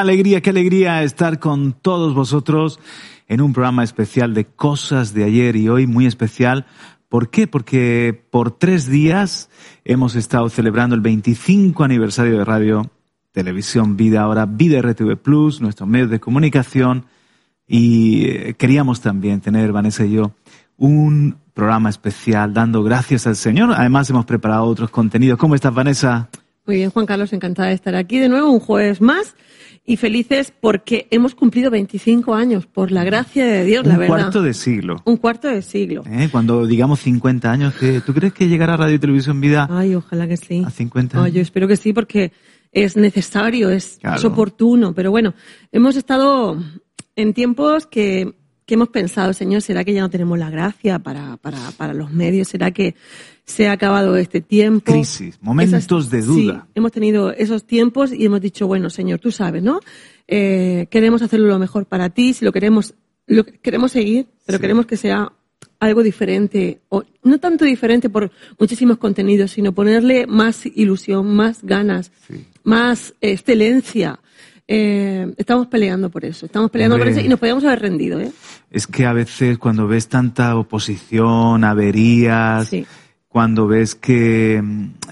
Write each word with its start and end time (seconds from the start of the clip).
alegría, 0.00 0.40
qué 0.40 0.50
alegría 0.50 1.02
estar 1.02 1.38
con 1.38 1.72
todos 1.72 2.14
vosotros 2.14 2.80
en 3.26 3.40
un 3.40 3.52
programa 3.52 3.84
especial 3.84 4.34
de 4.34 4.46
cosas 4.46 5.14
de 5.14 5.24
ayer 5.24 5.56
y 5.56 5.68
hoy 5.68 5.86
muy 5.86 6.06
especial. 6.06 6.66
¿Por 7.08 7.30
qué? 7.30 7.46
Porque 7.46 8.26
por 8.30 8.50
tres 8.50 8.88
días 8.88 9.50
hemos 9.84 10.14
estado 10.14 10.48
celebrando 10.50 10.94
el 10.94 11.00
25 11.00 11.84
aniversario 11.84 12.38
de 12.38 12.44
Radio 12.44 12.90
Televisión 13.32 13.96
Vida, 13.96 14.22
ahora 14.22 14.46
Vida 14.46 14.80
RTV 14.80 15.16
Plus, 15.16 15.60
nuestros 15.60 15.88
medios 15.88 16.10
de 16.10 16.20
comunicación. 16.20 17.06
Y 17.66 18.26
eh, 18.26 18.54
queríamos 18.58 19.00
también 19.00 19.40
tener, 19.40 19.72
Vanessa 19.72 20.04
y 20.04 20.12
yo, 20.12 20.32
un 20.76 21.36
programa 21.54 21.90
especial 21.90 22.54
dando 22.54 22.82
gracias 22.82 23.26
al 23.26 23.36
Señor. 23.36 23.72
Además 23.74 24.08
hemos 24.10 24.24
preparado 24.24 24.64
otros 24.64 24.90
contenidos. 24.90 25.38
¿Cómo 25.38 25.54
estás, 25.54 25.74
Vanessa? 25.74 26.28
Muy 26.66 26.76
bien, 26.76 26.90
Juan 26.90 27.06
Carlos, 27.06 27.32
encantada 27.32 27.68
de 27.68 27.74
estar 27.74 27.94
aquí 27.94 28.18
de 28.18 28.28
nuevo 28.28 28.50
un 28.50 28.60
jueves 28.60 29.00
más 29.00 29.34
y 29.88 29.96
felices 29.96 30.52
porque 30.60 31.08
hemos 31.10 31.34
cumplido 31.34 31.70
25 31.70 32.34
años, 32.34 32.66
por 32.66 32.92
la 32.92 33.04
gracia 33.04 33.46
de 33.46 33.64
Dios, 33.64 33.84
un 33.84 33.88
la 33.88 33.96
verdad. 33.96 34.16
Un 34.16 34.22
cuarto 34.22 34.42
de 34.42 34.52
siglo. 34.52 34.96
Un 35.06 35.16
cuarto 35.16 35.48
de 35.48 35.62
siglo. 35.62 36.02
¿Eh? 36.06 36.28
Cuando 36.30 36.66
digamos 36.66 37.00
50 37.00 37.50
años, 37.50 37.74
¿tú 38.04 38.12
crees 38.12 38.34
que 38.34 38.48
llegará 38.48 38.76
Radio 38.76 38.96
y 38.96 38.98
Televisión 38.98 39.40
Vida 39.40 39.66
Ay, 39.70 39.94
ojalá 39.94 40.28
que 40.28 40.36
sí. 40.36 40.62
a 40.64 40.68
50 40.68 41.16
años? 41.16 41.26
Ay, 41.26 41.32
yo 41.32 41.40
espero 41.40 41.66
que 41.66 41.76
sí 41.76 41.94
porque 41.94 42.32
es 42.70 42.98
necesario, 42.98 43.70
es, 43.70 43.96
claro. 43.98 44.18
es 44.18 44.24
oportuno. 44.26 44.92
Pero 44.92 45.10
bueno, 45.10 45.32
hemos 45.72 45.96
estado 45.96 46.62
en 47.16 47.32
tiempos 47.32 47.86
que, 47.86 48.34
que 48.68 48.74
hemos 48.74 48.90
pensado, 48.90 49.32
Señor, 49.32 49.62
¿será 49.62 49.82
que 49.82 49.94
ya 49.94 50.02
no 50.02 50.10
tenemos 50.10 50.38
la 50.38 50.50
gracia 50.50 50.98
para, 50.98 51.38
para, 51.38 51.70
para 51.78 51.94
los 51.94 52.12
medios? 52.12 52.48
¿Será 52.48 52.70
que 52.70 52.94
se 53.48 53.66
ha 53.66 53.72
acabado 53.72 54.14
este 54.16 54.42
tiempo. 54.42 54.92
Crisis, 54.92 55.38
momentos 55.40 55.86
Esas, 55.86 56.10
de 56.10 56.20
duda. 56.20 56.66
Sí, 56.66 56.72
hemos 56.74 56.92
tenido 56.92 57.32
esos 57.32 57.64
tiempos 57.64 58.12
y 58.12 58.26
hemos 58.26 58.42
dicho, 58.42 58.66
bueno, 58.66 58.90
Señor, 58.90 59.20
tú 59.20 59.32
sabes, 59.32 59.62
¿no? 59.62 59.80
Eh, 60.28 60.86
queremos 60.90 61.22
hacerlo 61.22 61.48
lo 61.48 61.58
mejor 61.58 61.86
para 61.86 62.10
ti, 62.10 62.34
si 62.34 62.44
lo 62.44 62.52
queremos, 62.52 62.94
lo 63.26 63.44
queremos 63.44 63.92
seguir, 63.92 64.26
pero 64.44 64.58
sí. 64.58 64.60
queremos 64.60 64.84
que 64.84 64.98
sea 64.98 65.32
algo 65.80 66.02
diferente, 66.02 66.80
o 66.90 67.04
no 67.22 67.38
tanto 67.38 67.64
diferente 67.64 68.10
por 68.10 68.30
muchísimos 68.58 68.98
contenidos, 68.98 69.52
sino 69.52 69.72
ponerle 69.72 70.26
más 70.26 70.66
ilusión, 70.66 71.34
más 71.34 71.64
ganas, 71.64 72.12
sí. 72.28 72.44
más 72.64 73.14
excelencia. 73.22 74.20
Eh, 74.70 75.32
estamos 75.38 75.66
peleando 75.68 76.10
por 76.10 76.26
eso, 76.26 76.44
estamos 76.46 76.70
peleando 76.70 76.96
Hombre, 76.96 77.10
por 77.10 77.18
eso 77.18 77.26
y 77.26 77.28
nos 77.28 77.40
podíamos 77.40 77.64
haber 77.64 77.80
rendido. 77.80 78.20
¿eh? 78.20 78.30
Es 78.70 78.86
que 78.86 79.06
a 79.06 79.14
veces 79.14 79.56
cuando 79.56 79.88
ves 79.88 80.08
tanta 80.08 80.56
oposición, 80.56 81.64
averías, 81.64 82.68
sí 82.68 82.86
cuando 83.28 83.66
ves 83.66 83.94
que 83.94 84.62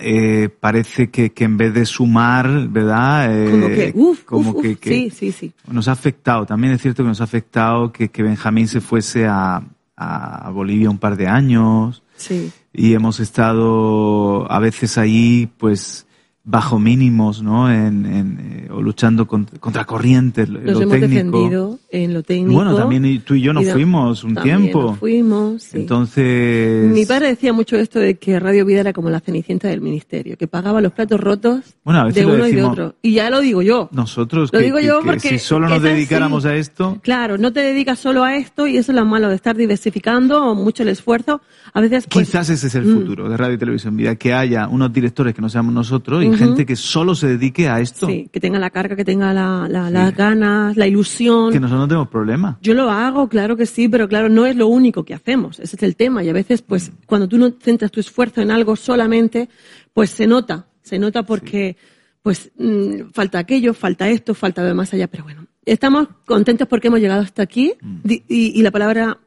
eh, 0.01 0.49
parece 0.49 1.11
que, 1.11 1.33
que, 1.33 1.45
en 1.45 1.57
vez 1.57 1.75
de 1.75 1.85
sumar, 1.85 2.69
¿verdad? 2.69 3.31
Eh, 3.31 3.51
como 3.51 3.67
que, 3.69 3.93
uf, 3.95 4.25
como 4.25 4.51
uf, 4.51 4.63
que, 4.63 4.69
uf, 4.71 4.79
que, 4.79 4.91
sí, 4.91 5.11
sí, 5.11 5.33
sí. 5.33 5.53
Nos 5.71 5.87
ha 5.87 5.93
afectado, 5.93 6.47
también 6.47 6.73
es 6.73 6.81
cierto 6.81 7.03
que 7.03 7.09
nos 7.09 7.21
ha 7.21 7.25
afectado 7.25 7.93
que, 7.93 8.09
que 8.09 8.23
Benjamín 8.23 8.69
se 8.69 8.81
fuese 8.81 9.27
a, 9.27 9.63
a, 9.97 10.51
Bolivia 10.51 10.91
un 10.91 10.99
par 10.99 11.17
de 11.17 11.29
años. 11.29 12.03
Sí. 12.17 12.51
Y 12.73 12.95
hemos 12.95 13.21
estado 13.21 14.51
a 14.51 14.59
veces 14.61 14.97
ahí, 14.97 15.51
pues, 15.59 16.06
bajo 16.49 16.79
mínimos, 16.79 17.43
¿no? 17.43 17.69
En, 17.71 18.07
en, 18.07 18.39
eh, 18.41 18.69
o 18.71 18.81
luchando 18.81 19.27
con, 19.27 19.47
contra 19.59 19.85
corrientes, 19.85 20.49
Nos 20.49 20.63
lo 20.63 20.71
hemos 20.83 20.93
técnico. 20.93 21.09
defendido 21.09 21.79
en 21.91 22.15
lo 22.15 22.23
técnico. 22.23 22.53
Bueno, 22.55 22.77
también 22.77 23.21
tú 23.23 23.35
y 23.35 23.41
yo 23.43 23.53
nos 23.53 23.65
y 23.65 23.71
fuimos 23.71 24.23
un 24.23 24.37
tiempo. 24.37 24.83
Nos 24.83 24.99
fuimos, 24.99 25.65
sí. 25.65 25.79
Entonces. 25.79 26.89
Mi 26.93 27.05
padre 27.05 27.29
decía 27.29 27.53
mucho 27.53 27.77
esto 27.77 27.99
de 27.99 28.17
que 28.17 28.39
Radio 28.39 28.65
Vida 28.65 28.79
era 28.81 28.93
como 28.93 29.11
la 29.11 29.19
cenicienta 29.19 29.67
del 29.67 29.81
ministerio, 29.81 30.37
que 30.37 30.47
pagaba 30.47 30.81
los 30.81 30.93
platos 30.93 31.19
rotos 31.19 31.77
Bueno, 31.85 32.01
a 32.01 32.05
veces 32.05 32.25
de 32.25 32.33
uno 32.33 32.37
y 32.37 32.51
de 32.51 32.57
decimos 32.57 32.73
otro. 32.73 32.95
Y 33.03 33.15
ya 33.15 33.29
lo 33.29 33.41
digo 33.41 33.61
yo. 33.63 33.89
Nosotros, 33.91 34.51
Lo 34.53 34.61
que, 34.61 34.65
digo 34.67 34.77
que- 34.79 34.87
yo 34.87 35.01
que 35.01 35.07
porque 35.07 35.29
si 35.31 35.39
solo 35.41 35.69
nos 35.69 35.79
es 35.79 35.85
así. 35.85 35.95
dedicáramos 35.95 36.45
a 36.45 36.55
esto, 36.55 36.99
Claro, 37.03 37.39
no 37.39 37.53
te 37.53 37.61
dedicas 37.61 37.99
solo 37.99 38.23
a 38.23 38.37
esto 38.37 38.69
y 38.69 38.77
eso 38.77 38.93
es 38.93 38.97
lo 38.97 39.05
malo 39.05 39.29
de 39.29 39.35
estar 39.35 39.57
diversificando 39.57 40.55
mucho 40.55 40.85
el 40.85 40.91
esfuerzo. 40.91 41.41
A 41.73 41.81
veces, 41.81 42.07
pues, 42.09 42.29
quizás 42.29 42.49
ese 42.51 42.69
es 42.69 42.75
el 42.77 42.85
mm. 42.85 42.95
futuro 42.95 43.29
de 43.29 43.37
Radio 43.37 43.55
y 43.55 43.59
Televisión 43.59 43.97
Vida, 43.97 44.15
que 44.15 44.33
haya 44.33 44.69
unos 44.69 44.93
directores 44.93 45.35
que 45.35 45.43
no 45.43 45.49
seamos 45.49 45.75
nosotros 45.75 46.23
y 46.25 46.36
Gente 46.37 46.67
que 46.67 46.77
solo 46.77 47.15
se 47.15 47.27
dedique 47.29 47.69
a 47.69 47.81
esto. 47.81 48.07
sí, 48.07 48.29
que 48.33 48.41
tenga 48.41 48.59
la 48.59 48.71
carga, 48.71 48.95
que 48.97 49.05
tenga 49.05 49.33
la, 49.33 49.67
la- 49.69 49.91
las 49.91 50.11
Sí. 50.11 50.17
ganas, 50.17 50.77
la 50.77 50.87
ilusión. 50.87 51.53
Que 51.53 51.61
nosotros 51.61 51.81
no 51.83 51.89
tenemos 51.89 52.09
problema. 52.09 52.59
Yo 52.63 52.75
lo 52.75 52.91
hago, 52.91 53.29
claro 53.29 53.57
que 53.57 53.67
sí, 53.67 53.89
pero 53.89 54.09
claro, 54.09 54.29
no 54.29 54.47
es 54.47 54.57
lo 54.57 54.67
único 54.69 55.05
que 55.05 55.15
hacemos. 55.15 55.59
Ese 55.61 55.77
es 55.77 55.83
el 55.83 55.97
tema. 55.97 56.23
Y 56.25 56.29
a 56.29 56.33
veces, 56.33 56.63
pues, 56.63 56.93
cuando 57.07 57.29
tú 57.29 57.39
no 57.39 57.53
centras 57.61 57.91
tu 57.91 58.01
esfuerzo 58.01 58.41
en 58.41 58.51
algo 58.51 58.77
solamente, 58.77 59.49
pues 59.93 60.11
se 60.11 60.27
nota. 60.27 60.67
Se 60.83 60.99
nota 60.99 61.25
porque, 61.25 61.77
pues, 62.23 62.51
mm, 62.59 63.11
falta 63.13 63.39
aquello, 63.39 63.75
falta 63.75 64.09
esto, 64.09 64.35
falta 64.35 64.63
ver 64.63 64.75
más 64.75 64.93
allá. 64.95 65.07
Pero 65.09 65.25
bueno, 65.25 65.47
estamos 65.65 66.09
contentos 66.27 66.69
porque 66.69 66.89
hemos 66.89 67.01
llegado 67.01 67.23
hasta 67.23 67.43
aquí. 67.43 67.73
Di- 68.05 68.23
Y, 68.29 68.59
y 68.59 68.63
la 68.63 68.71
palabra 68.71 69.19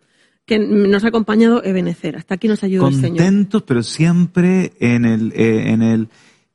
que 0.46 0.58
nos 0.58 1.04
ha 1.04 1.10
acompañado 1.10 1.62
es 1.62 1.74
benecer. 1.76 2.16
Hasta 2.16 2.34
aquí 2.36 2.48
nos 2.48 2.64
ayuda 2.64 2.88
el 2.88 2.96
Señor. 2.96 3.18
Contentos, 3.18 3.62
pero 3.64 3.84
siempre 3.84 4.74
en 4.80 5.06
el, 5.06 5.32
eh, 5.36 5.70
en 5.72 5.82
el, 5.84 6.08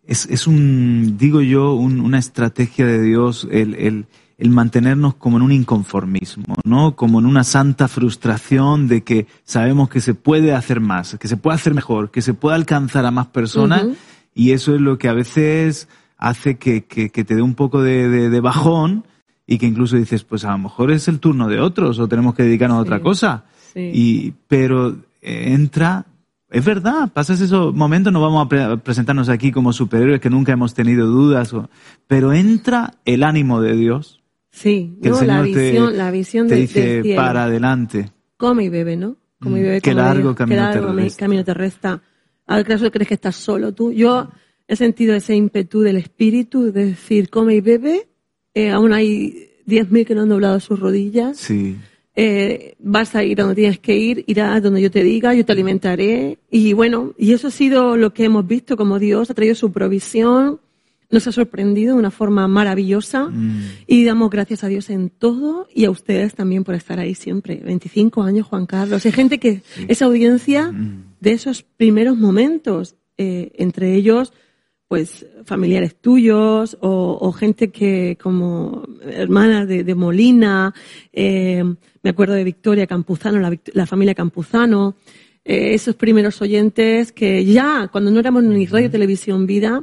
es, 0.06 0.26
es 0.26 0.46
un, 0.46 1.16
digo 1.18 1.40
yo, 1.40 1.74
un- 1.74 2.00
una 2.00 2.18
estrategia 2.18 2.86
de 2.86 3.00
Dios 3.02 3.48
el, 3.50 3.74
el, 3.74 4.06
el 4.38 4.50
mantenernos 4.50 5.14
como 5.14 5.36
en 5.38 5.42
un 5.44 5.52
inconformismo, 5.52 6.56
¿no? 6.64 6.96
Como 6.96 7.20
en 7.20 7.26
una 7.26 7.44
santa 7.44 7.88
frustración 7.88 8.88
de 8.88 9.02
que 9.02 9.26
sabemos 9.44 9.88
que 9.88 10.00
se 10.00 10.14
puede 10.14 10.52
hacer 10.54 10.80
más, 10.80 11.16
que 11.18 11.28
se 11.28 11.36
puede 11.36 11.54
hacer 11.56 11.74
mejor, 11.74 12.10
que 12.10 12.22
se 12.22 12.34
puede 12.34 12.56
alcanzar 12.56 13.06
a 13.06 13.10
más 13.10 13.28
personas 13.28 13.84
y 14.34 14.50
eso 14.52 14.74
es 14.74 14.80
lo 14.80 14.98
que 14.98 15.08
a 15.08 15.12
veces 15.14 15.88
hace 16.18 16.56
que, 16.56 16.84
que, 16.84 17.10
que 17.10 17.24
te 17.24 17.34
dé 17.36 17.42
un 17.42 17.54
poco 17.54 17.82
de, 17.82 18.08
de- 18.08 18.30
de 18.30 18.40
bajón 18.40 19.04
y 19.46 19.58
que 19.58 19.66
incluso 19.66 19.96
dices, 19.96 20.24
pues 20.24 20.44
a 20.44 20.52
lo 20.52 20.58
mejor 20.58 20.90
es 20.90 21.06
el 21.08 21.20
turno 21.20 21.48
de 21.48 21.60
otros 21.60 21.98
o 21.98 22.08
tenemos 22.08 22.34
que 22.34 22.42
dedicarnos 22.44 22.78
a 22.78 22.82
otra 22.82 23.00
cosa. 23.00 23.44
Sí. 23.74 23.90
Y, 23.92 24.34
pero 24.48 24.96
entra, 25.20 26.06
es 26.54 26.64
verdad, 26.64 27.10
pasas 27.12 27.40
esos 27.40 27.74
momentos, 27.74 28.12
no 28.12 28.20
vamos 28.20 28.46
a 28.46 28.48
pre- 28.48 28.62
a 28.62 28.76
presentarnos 28.76 29.28
aquí 29.28 29.50
como 29.52 29.72
superhéroes 29.72 30.20
que 30.20 30.30
nunca 30.30 30.52
hemos 30.52 30.72
tenido 30.74 31.06
dudas, 31.06 31.52
o- 31.52 31.68
pero 32.06 32.32
entra 32.32 32.94
el 33.04 33.22
ánimo 33.22 33.60
de 33.60 33.76
Dios, 33.76 34.22
Sí, 34.50 34.96
que 35.02 35.08
no, 35.10 35.20
el 35.20 35.26
la 35.26 35.42
Señor 35.42 35.54
te, 35.56 35.70
visión, 35.70 35.96
la 35.96 36.10
visión 36.10 36.48
te 36.48 36.54
de- 36.54 36.60
dice 36.60 36.80
del 36.80 37.02
cielo. 37.02 37.20
para 37.22 37.44
adelante. 37.44 38.10
Come 38.36 38.64
y 38.64 38.68
bebe, 38.68 38.96
¿no? 38.96 39.16
Come 39.40 39.58
y 39.58 39.62
Mm, 39.62 39.64
bebe. 39.66 39.80
qué 39.80 39.90
come 39.90 40.02
y 40.02 40.04
largo 40.04 40.22
bebe. 40.28 40.34
camino 40.36 40.56
Qué 40.56 40.62
largo 40.80 41.08
camino 41.18 41.44
te 41.44 41.54
resta. 41.54 42.02
¿Acaso 42.46 42.90
crees 42.90 43.08
que 43.08 43.14
estás 43.14 43.36
solo 43.36 43.72
tú? 43.72 43.92
Yo 43.92 44.28
he 44.68 44.76
sentido 44.76 45.14
ese 45.14 45.34
ímpetu 45.34 45.80
del 45.80 45.96
espíritu 45.96 46.70
de 46.72 46.86
decir, 46.86 47.30
come 47.30 47.56
y 47.56 47.60
bebe. 47.60 48.08
Eh, 48.54 48.70
aún 48.70 48.92
hay 48.92 49.48
10.000 49.66 50.06
que 50.06 50.14
no 50.14 50.22
han 50.22 50.28
doblado 50.28 50.60
sus 50.60 50.78
rodillas. 50.78 51.36
Sí, 51.36 51.76
Eh, 52.16 52.76
vas 52.78 53.16
a 53.16 53.24
ir 53.24 53.36
donde 53.36 53.56
tienes 53.56 53.80
que 53.80 53.96
ir, 53.96 54.24
irás 54.28 54.62
donde 54.62 54.80
yo 54.80 54.90
te 54.90 55.02
diga, 55.02 55.34
yo 55.34 55.44
te 55.44 55.52
alimentaré. 55.52 56.38
Y 56.50 56.72
bueno, 56.72 57.12
y 57.18 57.32
eso 57.32 57.48
ha 57.48 57.50
sido 57.50 57.96
lo 57.96 58.12
que 58.14 58.24
hemos 58.24 58.46
visto, 58.46 58.76
como 58.76 58.98
Dios 58.98 59.30
ha 59.30 59.34
traído 59.34 59.54
su 59.56 59.72
provisión, 59.72 60.60
nos 61.10 61.26
ha 61.26 61.32
sorprendido 61.32 61.94
de 61.94 61.98
una 61.98 62.10
forma 62.10 62.46
maravillosa. 62.46 63.24
Mm. 63.28 63.62
Y 63.86 64.04
damos 64.04 64.30
gracias 64.30 64.62
a 64.64 64.68
Dios 64.68 64.90
en 64.90 65.10
todo 65.10 65.66
y 65.74 65.84
a 65.86 65.90
ustedes 65.90 66.34
también 66.34 66.64
por 66.64 66.74
estar 66.74 66.98
ahí 67.00 67.14
siempre. 67.14 67.56
25 67.64 68.22
años, 68.22 68.46
Juan 68.46 68.66
Carlos. 68.66 69.04
Hay 69.04 69.12
gente 69.12 69.38
que, 69.38 69.62
esa 69.88 70.04
audiencia 70.04 70.70
Mm. 70.70 71.04
de 71.20 71.32
esos 71.32 71.62
primeros 71.62 72.16
momentos, 72.16 72.96
eh, 73.18 73.52
entre 73.56 73.94
ellos, 73.94 74.32
pues 74.88 75.26
familiares 75.44 75.96
tuyos 75.96 76.76
o, 76.80 77.18
o 77.20 77.32
gente 77.32 77.70
que 77.70 78.16
como 78.22 78.86
hermanas 79.02 79.66
de, 79.66 79.82
de 79.82 79.94
Molina, 79.94 80.74
eh, 81.12 81.64
me 82.04 82.10
acuerdo 82.10 82.34
de 82.34 82.44
Victoria 82.44 82.86
Campuzano, 82.86 83.40
la, 83.40 83.58
la 83.72 83.86
familia 83.86 84.14
Campuzano, 84.14 84.94
eh, 85.44 85.74
esos 85.74 85.96
primeros 85.96 86.40
oyentes 86.40 87.10
que 87.10 87.44
ya 87.44 87.88
cuando 87.90 88.10
no 88.12 88.20
éramos 88.20 88.44
ni 88.44 88.66
Radio 88.66 88.90
Televisión 88.90 89.46
Vida, 89.46 89.82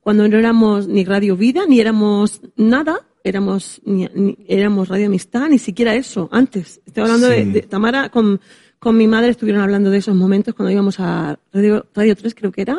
cuando 0.00 0.28
no 0.28 0.36
éramos 0.36 0.86
ni 0.88 1.04
Radio 1.04 1.36
Vida, 1.36 1.62
ni 1.68 1.80
éramos 1.80 2.42
nada, 2.56 3.00
éramos, 3.24 3.80
ni, 3.84 4.06
ni- 4.14 4.36
éramos 4.48 4.88
Radio 4.88 5.06
Amistad, 5.06 5.48
ni 5.48 5.58
siquiera 5.58 5.94
eso, 5.94 6.28
antes. 6.32 6.80
Estoy 6.86 7.02
hablando 7.04 7.28
de 7.28 7.62
Tamara, 7.62 8.08
con, 8.08 8.40
con 8.78 8.96
mi 8.96 9.06
madre 9.06 9.30
estuvieron 9.30 9.62
hablando 9.62 9.90
de 9.90 9.98
esos 9.98 10.14
momentos 10.16 10.54
cuando 10.54 10.72
íbamos 10.72 10.98
a 11.00 11.38
Radio, 11.52 11.86
Radio 11.94 12.16
3, 12.16 12.34
creo 12.34 12.50
que 12.52 12.62
era, 12.62 12.78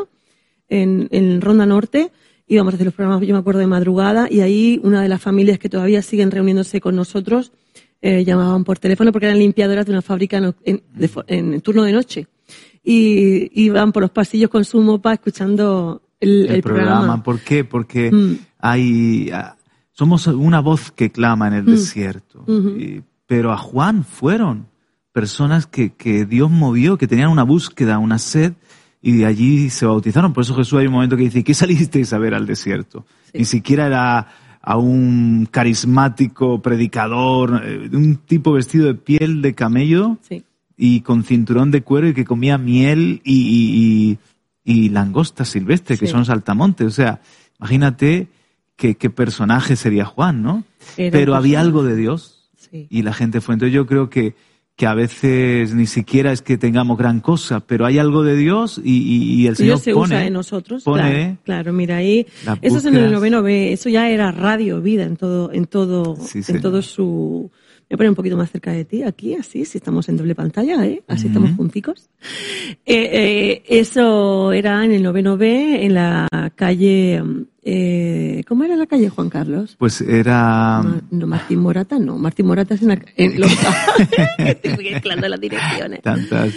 en, 0.69 1.07
en 1.11 1.41
Ronda 1.41 1.65
Norte, 1.65 2.11
íbamos 2.47 2.73
a 2.73 2.75
hacer 2.75 2.85
los 2.85 2.93
programas, 2.95 3.25
yo 3.25 3.33
me 3.33 3.39
acuerdo 3.39 3.59
de 3.59 3.67
madrugada, 3.67 4.27
y 4.29 4.41
ahí 4.41 4.79
una 4.83 5.01
de 5.01 5.09
las 5.09 5.21
familias 5.21 5.59
que 5.59 5.69
todavía 5.69 6.01
siguen 6.01 6.31
reuniéndose 6.31 6.81
con 6.81 6.95
nosotros, 6.95 7.51
eh, 8.01 8.23
llamaban 8.25 8.63
por 8.63 8.79
teléfono 8.79 9.11
porque 9.11 9.27
eran 9.27 9.39
limpiadoras 9.39 9.85
de 9.85 9.91
una 9.91 10.01
fábrica 10.01 10.37
en, 10.37 10.55
en- 10.63 10.83
de 10.93 11.09
en 11.27 11.61
turno 11.61 11.83
de 11.83 11.91
noche. 11.93 12.27
Y 12.83 13.49
iban 13.63 13.91
por 13.91 14.01
los 14.01 14.11
pasillos 14.11 14.49
con 14.49 14.65
su 14.65 14.81
mopa 14.81 15.13
escuchando 15.13 16.01
el, 16.19 16.45
el, 16.47 16.55
el 16.55 16.61
programa. 16.63 16.91
programa. 16.97 17.23
¿Por 17.23 17.39
qué? 17.41 17.63
Porque 17.63 18.11
Mm. 18.11 18.33
hay 18.59 19.29
ah, 19.33 19.55
somos 19.91 20.25
una 20.27 20.61
voz 20.61 20.91
que 20.91 21.11
clama 21.11 21.47
en 21.47 21.53
el 21.53 21.63
Mm. 21.63 21.71
desierto. 21.71 22.39
Ujú. 22.47 22.69
Y- 22.77 23.03
pero 23.27 23.51
a 23.53 23.57
Juan 23.57 24.03
fueron 24.03 24.67
personas 25.13 25.67
que, 25.67 25.93
que 25.93 26.25
Dios 26.25 26.49
movió, 26.49 26.97
que 26.97 27.07
tenían 27.07 27.29
una 27.29 27.43
búsqueda, 27.43 27.97
una 27.99 28.17
sed, 28.17 28.53
y 29.01 29.13
de 29.13 29.25
allí 29.25 29.69
se 29.69 29.85
bautizaron. 29.85 30.33
Por 30.33 30.43
eso 30.43 30.53
Jesús 30.55 30.79
hay 30.79 30.87
un 30.87 30.93
momento 30.93 31.15
que 31.17 31.23
dice, 31.23 31.43
¿qué 31.43 31.53
salisteis 31.53 32.11
a 32.13 32.17
ver 32.17 32.33
al 32.33 32.45
desierto? 32.45 33.05
Sí. 33.31 33.39
Ni 33.39 33.45
siquiera 33.45 33.87
era 33.87 34.27
a 34.61 34.77
un 34.77 35.47
carismático 35.49 36.61
predicador, 36.61 37.61
eh, 37.65 37.89
un 37.93 38.17
tipo 38.17 38.53
vestido 38.53 38.85
de 38.87 38.93
piel 38.95 39.41
de 39.41 39.53
camello, 39.55 40.17
Sí. 40.21 40.43
y 40.77 41.01
con 41.01 41.23
cinturón 41.23 41.71
de 41.71 41.81
cuero 41.81 42.07
y 42.07 42.13
que 42.13 42.25
comía 42.25 42.57
miel 42.57 43.21
y, 43.23 43.33
y, 43.33 44.17
y- 44.73 44.83
y 44.85 44.89
langosta 44.89 45.43
silvestre, 45.45 45.97
que 45.97 46.07
son 46.07 46.25
saltamontes. 46.25 46.85
O 46.87 46.91
sea, 46.91 47.21
imagínate 47.59 48.27
qué, 48.75 48.95
qué 48.95 49.09
personaje 49.09 49.75
sería 49.75 50.05
Juan, 50.05 50.43
¿no? 50.43 50.63
Era 50.97 51.11
Pero 51.11 51.35
había 51.35 51.59
algo 51.61 51.83
de 51.83 51.95
Dios 51.95 52.49
Sí. 52.55 52.87
y 52.89 53.01
la 53.01 53.13
gente 53.13 53.41
fue. 53.41 53.53
Entonces 53.55 53.73
yo 53.73 53.85
creo 53.87 54.09
que, 54.09 54.35
que 54.81 54.87
a 54.87 54.95
veces 54.95 55.75
ni 55.75 55.85
siquiera 55.85 56.31
es 56.31 56.41
que 56.41 56.57
tengamos 56.57 56.97
gran 56.97 57.19
cosa, 57.19 57.59
pero 57.59 57.85
hay 57.85 57.99
algo 57.99 58.23
de 58.23 58.35
Dios 58.35 58.81
y, 58.83 58.93
y- 58.97 59.41
y 59.43 59.45
el 59.47 59.55
Señor 59.55 59.75
Dios 59.75 59.81
se 59.83 59.93
pone, 59.93 60.15
usa 60.15 60.25
en 60.25 60.33
nosotros. 60.33 60.83
pone 60.83 61.01
claro, 61.03 61.37
claro, 61.45 61.73
mira 61.73 61.97
ahí. 61.97 62.25
Eso 62.63 62.79
es 62.79 62.85
en 62.85 62.95
el 62.95 63.11
noveno 63.11 63.43
B. 63.43 63.73
Eso 63.73 63.89
ya 63.89 64.09
era 64.09 64.31
radio 64.31 64.81
vida 64.81 65.03
en 65.03 65.17
todo, 65.17 65.51
en 65.53 65.65
todo, 65.67 66.15
Sí, 66.15 66.39
en 66.39 66.43
señor. 66.45 66.61
todo 66.63 66.81
su. 66.81 67.51
Voy 67.91 67.95
a 67.95 67.97
poner 67.97 68.09
un 68.11 68.15
poquito 68.15 68.37
más 68.37 68.49
cerca 68.49 68.71
de 68.71 68.85
ti, 68.85 69.03
aquí, 69.03 69.33
así, 69.33 69.65
si 69.65 69.77
estamos 69.77 70.07
en 70.07 70.15
doble 70.15 70.33
pantalla, 70.33 70.85
¿eh? 70.85 71.03
Así 71.09 71.27
estamos 71.27 71.51
junticos. 71.57 72.09
Eh, 72.85 73.09
eh, 73.11 73.63
eso 73.67 74.53
era 74.53 74.85
en 74.85 74.93
el 74.93 75.03
noveno 75.03 75.35
B, 75.35 75.83
en 75.85 75.95
la 75.95 76.29
calle, 76.55 77.21
eh, 77.61 78.45
¿cómo 78.47 78.63
era 78.63 78.77
la 78.77 78.85
calle 78.85 79.09
Juan 79.09 79.29
Carlos? 79.29 79.75
Pues 79.77 79.99
era... 79.99 80.81
No, 81.11 81.27
Martín 81.27 81.59
Morata, 81.59 81.99
no. 81.99 82.17
Martín 82.17 82.45
Morata 82.45 82.75
es 82.75 82.81
en, 82.81 82.87
la, 82.87 83.01
en 83.17 83.37
los, 83.41 83.51
Estoy 84.37 84.85
mezclando 84.85 85.27
las 85.27 85.41
direcciones. 85.41 86.01
Tantas... 86.01 86.53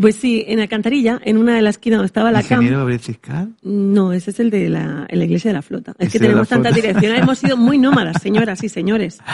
Pues 0.00 0.16
sí, 0.16 0.44
en 0.46 0.60
Alcantarilla, 0.60 1.20
en 1.24 1.36
una 1.38 1.54
de 1.54 1.62
las 1.62 1.76
esquinas 1.76 1.98
donde 1.98 2.06
estaba 2.06 2.32
la. 2.32 2.40
¿Ingeniero 2.40 2.86
Ciscar? 2.98 3.48
No, 3.62 4.12
ese 4.12 4.30
es 4.32 4.40
el 4.40 4.50
de 4.50 4.68
la, 4.68 5.06
en 5.08 5.18
la 5.18 5.24
iglesia 5.24 5.50
de 5.50 5.54
la 5.54 5.62
flota. 5.62 5.94
Es 5.98 6.12
que 6.12 6.18
tenemos 6.18 6.48
tantas 6.48 6.74
direcciones, 6.74 7.20
hemos 7.22 7.38
sido 7.38 7.56
muy 7.56 7.78
nómadas, 7.78 8.20
señoras 8.22 8.62
y 8.64 8.68
señores. 8.68 9.18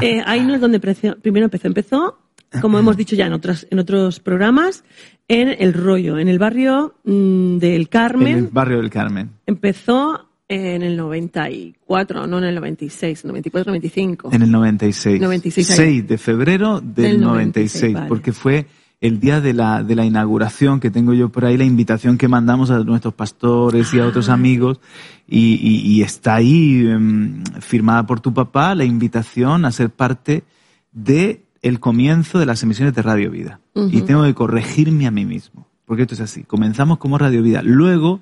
Eh, 0.00 0.22
ahí 0.24 0.40
no 0.44 0.54
es 0.54 0.60
donde 0.60 0.80
precio- 0.80 1.16
primero 1.20 1.46
empezó. 1.46 1.66
Empezó, 1.66 2.18
como 2.60 2.78
hemos 2.78 2.96
dicho 2.96 3.16
ya 3.16 3.26
en 3.26 3.32
otros, 3.32 3.66
en 3.70 3.80
otros 3.80 4.20
programas, 4.20 4.84
en 5.26 5.48
El 5.58 5.74
Rollo, 5.74 6.16
en 6.18 6.28
el 6.28 6.38
barrio 6.38 6.94
mm, 7.04 7.58
del 7.58 7.88
Carmen. 7.88 8.28
En 8.38 8.44
el 8.44 8.50
barrio 8.52 8.78
del 8.78 8.88
Carmen. 8.88 9.30
Empezó 9.46 10.28
en 10.48 10.82
el 10.82 10.96
94, 10.96 12.26
no 12.26 12.38
en 12.38 12.44
el 12.44 12.54
96, 12.54 13.24
94, 13.24 13.70
95. 13.72 14.30
En 14.32 14.42
el 14.42 14.50
96. 14.50 15.20
96 15.20 15.70
ahí. 15.70 15.76
6 15.76 16.08
de 16.08 16.18
febrero 16.18 16.80
del, 16.80 16.94
Del 16.94 17.20
96, 17.20 17.82
96, 17.92 17.94
vale. 17.94 18.08
porque 18.08 18.32
fue 18.32 18.66
el 19.00 19.18
día 19.18 19.40
de 19.40 19.54
la, 19.54 19.82
de 19.82 19.94
la 19.96 20.04
inauguración 20.04 20.78
que 20.78 20.90
tengo 20.90 21.14
yo 21.14 21.30
por 21.30 21.44
ahí, 21.46 21.56
la 21.56 21.64
invitación 21.64 22.18
que 22.18 22.28
mandamos 22.28 22.70
a 22.70 22.80
nuestros 22.84 23.14
pastores 23.14 23.94
y 23.94 23.98
a 24.00 24.06
otros 24.06 24.28
Ah. 24.28 24.34
amigos, 24.34 24.78
y, 25.26 25.54
y- 25.54 25.80
y 25.92 26.02
está 26.02 26.34
ahí 26.34 26.86
em, 26.86 27.42
firmada 27.60 28.04
por 28.06 28.20
tu 28.20 28.34
papá 28.34 28.74
la 28.74 28.84
invitación 28.84 29.64
a 29.64 29.70
ser 29.72 29.88
parte 29.90 30.44
de 30.92 31.42
el 31.62 31.78
comienzo 31.80 32.38
de 32.38 32.46
las 32.46 32.62
emisiones 32.62 32.94
de 32.94 33.02
Radio 33.02 33.30
Vida. 33.30 33.60
Y 33.90 34.02
tengo 34.02 34.24
que 34.24 34.34
corregirme 34.34 35.06
a 35.06 35.10
mí 35.10 35.24
mismo, 35.24 35.66
porque 35.86 36.02
esto 36.02 36.14
es 36.14 36.20
así. 36.20 36.42
Comenzamos 36.42 36.98
como 36.98 37.16
Radio 37.16 37.42
Vida, 37.42 37.62
luego 37.62 38.20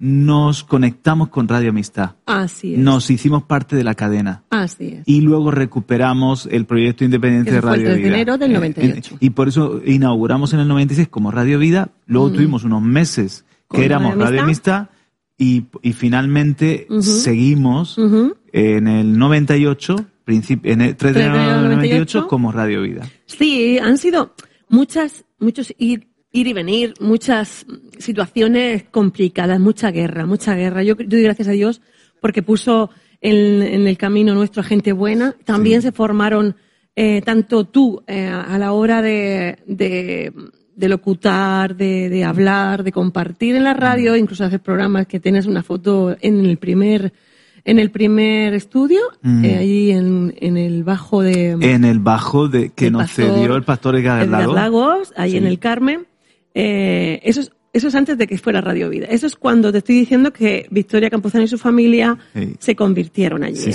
nos 0.00 0.64
conectamos 0.64 1.28
con 1.28 1.46
Radio 1.46 1.70
Amistad. 1.70 2.12
Así 2.24 2.72
es. 2.74 2.80
Nos 2.80 3.10
hicimos 3.10 3.42
parte 3.42 3.76
de 3.76 3.84
la 3.84 3.94
cadena 3.94 4.42
Así 4.48 4.88
es. 4.88 5.02
y 5.06 5.20
luego 5.20 5.50
recuperamos 5.50 6.48
el 6.50 6.64
proyecto 6.64 7.04
independiente 7.04 7.52
de 7.52 7.60
fue 7.60 7.70
el 7.70 7.76
Radio 7.76 7.84
3 7.88 7.96
de 7.96 8.02
Vida. 8.02 8.14
enero 8.16 8.38
del 8.38 8.50
Eh, 8.50 8.54
98. 8.54 9.14
eh, 9.14 9.18
y 9.20 9.30
por 9.30 9.48
eso 9.48 9.80
inauguramos 9.84 10.54
en 10.54 10.60
el 10.60 10.68
96 10.68 11.08
como 11.08 11.30
Radio 11.30 11.58
Vida, 11.58 11.90
luego 12.06 12.32
tuvimos 12.32 12.64
unos 12.64 12.80
meses 12.82 13.44
que 13.70 13.84
éramos 13.84 14.12
Radio 14.14 14.24
Radio 14.24 14.42
Amistad 14.42 14.88
y, 15.36 15.64
y 15.82 15.92
finalmente 15.92 16.86
Ujú. 16.88 17.02
seguimos 17.02 17.98
Ujú. 17.98 18.36
en 18.52 18.88
el 18.88 19.18
98, 19.18 19.96
principio, 20.24 20.72
en 20.72 20.80
el 20.80 20.96
3 20.96 21.14
de 21.14 21.20
3 21.20 21.32
de 21.32 21.38
enero 21.38 21.38
del 21.38 21.44
enero 21.44 21.68
del 21.68 21.76
98 21.76 22.18
98, 22.20 22.28
como 22.28 22.52
Radio 22.52 22.82
Vida. 22.82 23.06
Sí, 23.26 23.78
han 23.78 23.98
sido 23.98 24.34
muchas, 24.70 25.24
muchos 25.38 25.74
ir, 25.78 26.08
ir 26.32 26.46
y 26.46 26.52
venir, 26.52 26.94
muchas 27.00 27.66
situaciones 27.98 28.84
complicadas, 28.90 29.58
mucha 29.60 29.90
guerra, 29.90 30.26
mucha 30.26 30.54
guerra. 30.54 30.82
Yo, 30.82 30.96
yo 30.96 31.06
doy 31.08 31.22
gracias 31.22 31.48
a 31.48 31.52
Dios 31.52 31.80
porque 32.20 32.42
puso 32.42 32.90
en, 33.20 33.62
en 33.62 33.86
el 33.88 33.96
camino 33.98 34.34
nuestro 34.34 34.62
a 34.62 34.64
gente 34.64 34.92
buena. 34.92 35.34
También 35.44 35.82
se 35.82 35.92
formaron, 35.92 36.56
eh, 36.96 37.20
tanto 37.22 37.64
tú, 37.64 38.02
eh, 38.06 38.26
a 38.26 38.56
la 38.58 38.72
hora 38.72 39.02
de, 39.02 39.58
de, 39.66 40.32
de 40.76 40.88
locutar, 40.88 41.76
de, 41.76 42.08
de 42.08 42.24
hablar, 42.24 42.84
de 42.84 42.92
compartir 42.92 43.56
en 43.56 43.64
la 43.64 43.74
radio, 43.74 44.16
incluso 44.16 44.44
hacer 44.44 44.60
programas 44.60 45.06
que 45.06 45.20
tienes 45.20 45.46
una 45.46 45.62
foto 45.62 46.16
en 46.20 46.46
el 46.46 46.56
primer, 46.58 47.12
en 47.64 47.78
el 47.78 47.90
primer 47.90 48.54
estudio, 48.54 49.00
Mm. 49.22 49.44
eh, 49.44 49.56
allí 49.58 49.90
en, 49.90 50.34
en 50.40 50.56
el 50.56 50.84
bajo 50.84 51.22
de, 51.22 51.50
En 51.60 51.84
el 51.84 51.98
bajo 51.98 52.48
de 52.48 52.70
que 52.70 52.90
nos 52.90 53.02
pastor 53.02 53.24
cedió 53.26 53.56
el 53.56 53.64
pastor 53.64 53.96
Edgar 53.96 54.22
Edgar 54.24 54.40
Lago. 54.42 54.54
Lagos, 54.54 55.12
ahí 55.16 55.32
Sí. 55.32 55.36
en 55.36 55.46
el 55.46 55.58
Carmen. 55.58 56.06
Eh, 56.54 57.20
eso, 57.22 57.40
es, 57.40 57.52
eso 57.72 57.88
es 57.88 57.94
antes 57.94 58.18
de 58.18 58.26
que 58.26 58.36
fuera 58.38 58.60
Radio 58.60 58.88
Vida. 58.90 59.06
Eso 59.08 59.26
es 59.26 59.36
cuando 59.36 59.70
te 59.72 59.78
estoy 59.78 59.96
diciendo 59.96 60.32
que 60.32 60.66
Victoria 60.70 61.10
Campuzano 61.10 61.44
y 61.44 61.48
su 61.48 61.58
familia 61.58 62.18
Sí. 62.34 62.54
se 62.58 62.74
convirtieron 62.76 63.44
allí, 63.44 63.56
Sí, 63.56 63.70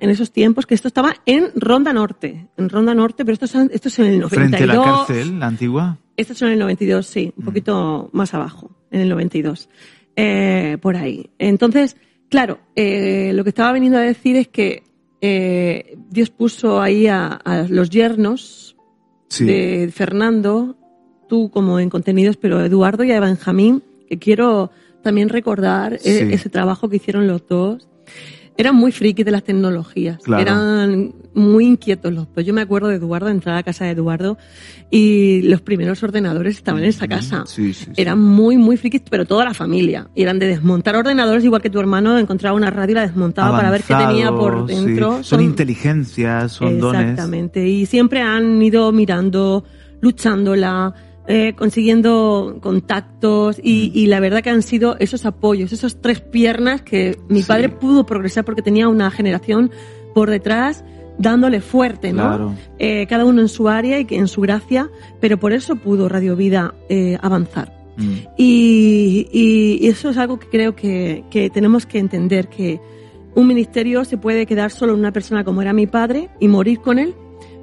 en, 0.00 0.10
esos 0.10 0.32
tiempos, 0.32 0.66
que 0.66 0.74
esto 0.74 0.88
estaba 0.88 1.14
en 1.26 1.48
Ronda 1.54 1.92
Norte. 1.92 2.48
En 2.56 2.68
Ronda 2.68 2.94
Norte, 2.94 3.24
pero 3.24 3.34
esto 3.34 3.44
es, 3.44 3.54
an- 3.56 3.70
esto 3.72 3.88
es 3.88 3.98
en 4.00 4.06
el 4.06 4.18
92. 4.20 4.30
Frente 4.58 4.64
a 4.64 4.66
la 4.66 4.82
cárcel, 4.84 5.38
la 5.38 5.46
antigua. 5.46 5.98
Esto 6.16 6.32
es 6.32 6.42
en 6.42 6.48
el 6.48 6.58
92, 6.58 7.06
sí, 7.06 7.26
Mm. 7.36 7.40
un 7.40 7.44
poquito 7.44 8.10
más 8.12 8.34
abajo, 8.34 8.70
en 8.90 9.00
el 9.02 9.08
92. 9.08 9.68
Eh, 10.16 10.78
por 10.80 10.96
ahí. 10.96 11.30
Entonces, 11.38 11.96
claro, 12.30 12.58
eh, 12.74 13.32
lo 13.34 13.44
que 13.44 13.50
estaba 13.50 13.70
veniendo 13.72 13.98
a 13.98 14.02
decir 14.02 14.34
es 14.36 14.48
que 14.48 14.82
eh, 15.20 15.96
Dios 16.10 16.30
puso 16.30 16.80
ahí 16.80 17.06
a, 17.06 17.26
a 17.28 17.62
los 17.68 17.90
yernos 17.90 18.76
Sí. 19.28 19.44
de 19.44 19.90
Fernando, 19.92 20.76
tú 21.28 21.50
como 21.50 21.78
en 21.80 21.90
contenidos, 21.90 22.36
pero 22.36 22.64
Eduardo 22.64 23.04
y 23.04 23.12
a 23.12 23.20
Benjamín, 23.20 23.82
que 24.08 24.18
quiero 24.18 24.70
también 25.02 25.28
recordar 25.28 25.94
eh, 25.94 25.98
Sí. 26.02 26.10
ese 26.32 26.48
trabajo 26.48 26.88
que 26.88 26.96
hicieron 26.96 27.26
los 27.26 27.46
dos. 27.46 27.88
Eran 28.58 28.74
muy 28.74 28.90
frikis 28.90 29.22
de 29.26 29.30
las 29.32 29.44
tecnologías, 29.44 30.16
Claro. 30.22 30.40
eran 30.40 31.12
muy 31.34 31.66
inquietos 31.66 32.10
los 32.14 32.26
dos. 32.34 32.42
Yo 32.42 32.54
me 32.54 32.62
acuerdo 32.62 32.88
de 32.88 32.96
Eduardo, 32.96 33.26
de 33.26 33.32
entrar 33.32 33.52
a 33.54 33.58
la 33.58 33.62
casa 33.62 33.84
de 33.84 33.90
Eduardo 33.90 34.38
y 34.90 35.42
los 35.42 35.60
primeros 35.60 36.02
ordenadores 36.02 36.56
estaban 36.56 36.82
en 36.82 36.88
esa 36.88 37.06
casa. 37.06 37.44
Sí, 37.46 37.74
sí. 37.74 37.90
Eran 37.98 38.18
muy, 38.18 38.56
muy 38.56 38.78
frikis, 38.78 39.02
pero 39.10 39.26
toda 39.26 39.44
la 39.44 39.52
familia. 39.52 40.08
Y 40.14 40.22
eran 40.22 40.38
de 40.38 40.46
desmontar 40.46 40.96
ordenadores, 40.96 41.44
igual 41.44 41.60
que 41.60 41.68
tu 41.68 41.78
hermano 41.80 42.18
encontraba 42.18 42.56
una 42.56 42.70
radio 42.70 42.92
y 42.92 42.94
la 42.94 43.02
desmontaba 43.02 43.54
para 43.54 43.70
ver 43.70 43.82
qué 43.82 43.94
tenía 43.94 44.30
por 44.30 44.64
dentro. 44.66 45.22
Son, 45.22 45.42
inteligencias, 45.42 46.52
son 46.52 46.80
dones. 46.80 47.02
Exactamente. 47.02 47.68
Y 47.68 47.84
siempre 47.84 48.22
han 48.22 48.62
ido 48.62 48.90
mirando, 48.90 49.64
luchándola, 50.00 50.94
eh, 51.28 51.54
consiguiendo 51.56 52.58
contactos 52.60 53.58
Mm. 53.58 53.60
y, 53.64 53.90
y 53.94 54.06
la 54.06 54.20
verdad 54.20 54.42
que 54.42 54.50
han 54.50 54.62
sido 54.62 54.96
esos 54.98 55.26
apoyos, 55.26 55.72
esas 55.72 56.00
tres 56.00 56.20
piernas 56.20 56.82
que 56.82 57.18
mi 57.28 57.42
Sí. 57.42 57.48
padre 57.48 57.68
pudo 57.68 58.06
progresar 58.06 58.44
porque 58.44 58.62
tenía 58.62 58.88
una 58.88 59.10
generación 59.10 59.70
por 60.14 60.30
detrás 60.30 60.84
dándole 61.18 61.60
fuerte, 61.60 62.12
¿no? 62.12 62.22
Claro. 62.28 62.54
Eh, 62.78 63.06
cada 63.08 63.24
uno 63.24 63.40
en 63.40 63.48
su 63.48 63.68
área 63.68 63.98
y 64.00 64.06
en 64.10 64.28
su 64.28 64.40
gracia, 64.42 64.90
pero 65.20 65.38
por 65.38 65.52
eso 65.52 65.76
pudo 65.76 66.08
Radio 66.08 66.36
Vida 66.36 66.74
eh, 66.88 67.16
avanzar. 67.22 67.72
Mm. 67.96 68.12
Y, 68.36 69.26
y- 69.32 69.78
y 69.80 69.88
eso 69.88 70.10
es 70.10 70.18
algo 70.18 70.38
que 70.38 70.48
creo 70.48 70.76
que, 70.76 71.24
que 71.30 71.48
tenemos 71.50 71.86
que 71.86 71.98
entender, 71.98 72.48
que 72.48 72.78
un 73.34 73.46
ministerio 73.46 74.04
se 74.04 74.16
puede 74.18 74.44
quedar 74.46 74.70
solo 74.70 74.92
en 74.94 74.98
una 75.00 75.12
persona 75.12 75.44
como 75.44 75.62
era 75.62 75.72
mi 75.72 75.86
padre 75.86 76.28
y 76.40 76.48
morir 76.48 76.80
con 76.80 76.98
él, 76.98 77.14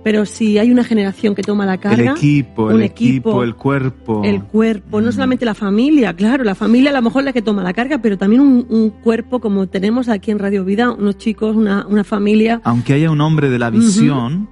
pero 0.03 0.25
si 0.25 0.57
hay 0.57 0.71
una 0.71 0.83
generación 0.83 1.33
que 1.33 1.41
toma 1.41 1.65
la 1.65 1.77
carga, 1.77 2.11
el 2.11 2.17
equipo, 2.17 2.65
un 2.65 2.73
el 2.73 2.83
equipo, 2.83 3.29
equipo, 3.29 3.43
el 3.43 3.55
cuerpo. 3.55 4.21
el 4.23 4.43
cuerpo, 4.43 5.01
no 5.01 5.11
solamente 5.11 5.45
la 5.45 5.53
familia, 5.53 6.13
claro, 6.13 6.43
la 6.43 6.55
familia 6.55 6.89
a 6.89 6.93
lo 6.93 7.01
mejor 7.01 7.21
es 7.21 7.25
la 7.25 7.33
que 7.33 7.41
toma 7.41 7.63
la 7.63 7.73
carga, 7.73 7.99
pero 7.99 8.17
también 8.17 8.41
un, 8.41 8.65
un 8.69 8.89
cuerpo 8.89 9.39
como 9.39 9.67
tenemos 9.67 10.09
aquí 10.09 10.31
en 10.31 10.39
Radio 10.39 10.65
Vida, 10.65 10.91
unos 10.91 11.17
chicos, 11.17 11.55
una, 11.55 11.87
una 11.87 12.03
familia. 12.03 12.61
Aunque 12.63 12.93
haya 12.93 13.09
un 13.09 13.21
hombre 13.21 13.49
de 13.49 13.59
la 13.59 13.69
visión, 13.69 14.49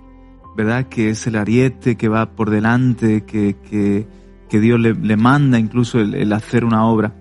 ¿verdad? 0.55 0.87
Que 0.87 1.09
es 1.09 1.27
el 1.27 1.35
ariete 1.35 1.95
que 1.97 2.07
va 2.07 2.31
por 2.31 2.49
delante, 2.49 3.25
que, 3.25 3.57
que, 3.69 4.07
que 4.49 4.59
Dios 4.59 4.79
le, 4.79 4.93
le 4.93 5.17
manda 5.17 5.59
incluso 5.59 5.99
el, 5.99 6.15
el 6.15 6.31
hacer 6.33 6.63
una 6.63 6.85
obra. 6.85 7.13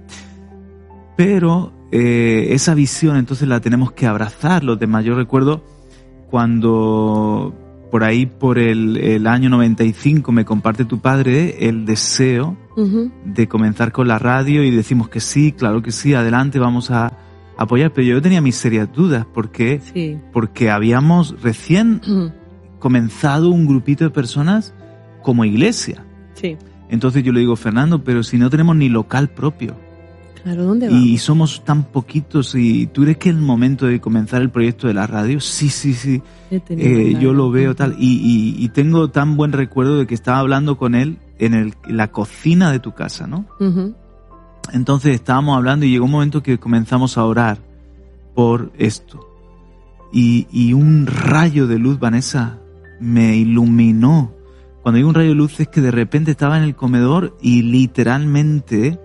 Pero 1.17 1.73
eh, 1.93 2.49
esa 2.51 2.75
visión 2.75 3.17
entonces 3.17 3.49
la 3.49 3.61
tenemos 3.61 3.93
que 3.93 4.07
abrazar 4.07 4.63
los 4.63 4.79
demás. 4.79 5.05
Yo 5.05 5.15
recuerdo 5.17 5.65
cuando 6.31 7.53
por 7.91 8.05
ahí 8.05 8.27
por 8.27 8.59
el, 8.59 8.97
el 8.99 9.27
año 9.27 9.51
95 9.51 10.31
me 10.33 10.45
comparte 10.45 10.85
tu 10.85 11.01
padre 11.01 11.69
el 11.69 11.85
deseo 11.87 12.57
de 13.25 13.47
comenzar 13.49 13.93
con 13.93 14.09
la 14.09 14.19
radio 14.19 14.63
y 14.65 14.71
decimos 14.71 15.09
que 15.11 15.21
sí, 15.21 15.53
claro 15.53 15.83
que 15.83 15.93
sí, 15.93 16.15
adelante, 16.15 16.59
vamos 16.59 16.91
a 16.91 17.13
apoyar. 17.59 17.93
Pero 17.93 18.07
yo 18.07 18.23
tenía 18.23 18.41
mis 18.41 18.57
serias 18.57 18.89
dudas 18.93 19.27
porque, 19.35 19.81
Sí. 19.93 20.19
porque 20.33 20.71
habíamos 20.71 21.43
recién 21.43 22.01
comenzado 22.79 23.51
un 23.51 23.67
grupito 23.67 24.05
de 24.05 24.11
personas 24.11 24.73
como 25.23 25.45
iglesia. 25.45 26.05
Sí. 26.35 26.57
Entonces 26.89 27.23
yo 27.23 27.33
le 27.33 27.41
digo, 27.41 27.55
Fernando, 27.57 28.03
pero 28.03 28.23
si 28.23 28.39
no 28.39 28.49
tenemos 28.51 28.75
ni 28.77 28.89
local 28.89 29.29
propio 29.29 29.77
Claro, 30.43 30.65
¿dónde 30.65 30.89
vamos? 30.89 31.05
y 31.05 31.19
somos 31.19 31.65
tan 31.65 31.85
poquitos 31.85 32.55
y 32.55 32.87
tú 32.87 33.03
crees 33.03 33.19
que 33.19 33.29
el 33.29 33.37
momento 33.41 33.87
de 33.87 34.01
comenzar 34.01 34.41
el 34.43 34.51
proyecto 34.51 34.87
de 34.87 34.95
la 34.95 35.07
radio, 35.07 35.39
sí, 35.41 35.69
sí, 35.69 35.93
sí, 35.95 36.23
eh, 36.51 37.15
yo 37.21 37.33
lo 37.35 37.51
veo 37.51 37.75
tal 37.75 37.97
y, 37.99 38.07
y- 38.59 38.65
y 38.65 38.69
tengo 38.71 39.09
tan 39.11 39.37
buen 39.37 39.53
recuerdo 39.53 39.99
de 39.99 40.07
que 40.07 40.15
estaba 40.15 40.39
hablando 40.39 40.79
con 40.79 40.95
él 40.95 41.19
en, 41.39 41.55
el, 41.55 41.75
en 41.87 41.97
la 41.97 42.11
cocina 42.11 42.73
de 42.73 42.79
tu 42.81 42.93
casa, 42.95 43.27
¿no? 43.27 43.47
Ujú, 43.61 43.95
Entonces 44.73 45.15
estábamos 45.15 45.57
hablando 45.57 45.85
y 45.87 45.91
llegó 45.91 46.05
un 46.07 46.11
momento 46.13 46.43
que 46.43 46.59
comenzamos 46.59 47.19
a 47.19 47.25
orar 47.25 47.59
por 48.35 48.73
esto. 48.79 49.27
Y, 50.13 50.47
y 50.51 50.73
un 50.73 51.07
rayo 51.07 51.67
de 51.67 51.79
luz, 51.79 51.99
Vanessa, 52.01 52.59
me 53.01 53.37
iluminó. 53.37 54.33
Cuando 54.83 54.97
digo 54.97 55.09
un 55.09 55.15
rayo 55.15 55.29
de 55.31 55.35
luz 55.35 55.61
es 55.61 55.69
que 55.69 55.81
de 55.81 55.91
repente 55.91 56.31
estaba 56.33 56.57
en 56.57 56.65
el 56.65 56.75
comedor 56.75 57.37
y 57.41 57.63
literalmente, 57.63 58.99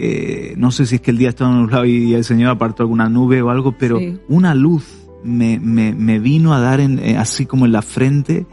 eh, 0.00 0.54
no 0.56 0.70
sé 0.70 0.86
si 0.86 0.96
es 0.96 1.00
que 1.00 1.10
el 1.10 1.18
día 1.18 1.28
estaba 1.28 1.52
nublado 1.52 1.84
y 1.84 2.14
el 2.14 2.24
Señor 2.24 2.50
apartó 2.50 2.82
alguna 2.82 3.08
nube 3.08 3.42
o 3.42 3.50
algo, 3.50 3.72
pero 3.78 3.98
Sí. 3.98 4.18
una 4.28 4.54
luz 4.54 4.84
me, 5.22 5.60
me, 5.60 5.94
me 5.94 6.18
vino 6.18 6.54
a 6.54 6.60
dar 6.60 6.80
en, 6.80 6.98
eh, 6.98 7.16
así 7.18 7.44
como 7.46 7.66
en 7.66 7.72
la 7.72 7.82
frente 7.82 8.46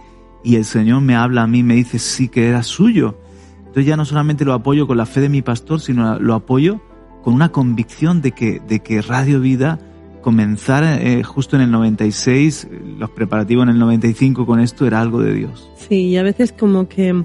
y 0.44 0.56
el 0.56 0.66
Señor 0.66 1.02
me 1.02 1.16
habla 1.16 1.44
a 1.44 1.48
mí, 1.48 1.64
me 1.64 1.76
dice 1.76 2.00
sí 2.00 2.28
que 2.28 2.48
era 2.50 2.64
suyo. 2.64 3.18
Entonces 3.60 3.86
ya 3.86 3.96
no 3.98 4.06
solamente 4.06 4.44
lo 4.46 4.54
apoyo 4.54 4.88
con 4.88 4.98
la 4.98 5.06
fe 5.06 5.22
de 5.22 5.30
mi 5.30 5.42
pastor, 5.42 5.80
sino 5.80 6.20
lo 6.20 6.34
apoyo 6.34 6.82
con 7.24 7.34
una 7.34 7.50
convicción 7.52 8.22
de 8.22 8.32
que, 8.32 8.60
de 8.68 8.80
que 8.80 9.02
Radio 9.02 9.40
Vida 9.42 9.80
comenzar 10.22 10.84
eh, 10.84 11.24
justo 11.24 11.56
en 11.56 11.62
el 11.62 11.72
96, 11.72 12.68
los 12.98 13.10
preparativos 13.12 13.64
en 13.64 13.70
el 13.70 13.80
95 13.80 14.46
con 14.46 14.60
esto 14.60 14.86
era 14.86 15.00
algo 15.00 15.22
de 15.22 15.34
Dios. 15.34 15.70
Sí, 15.88 16.08
y 16.08 16.18
a 16.18 16.24
veces 16.24 16.52
como 16.52 16.88
que 16.90 17.24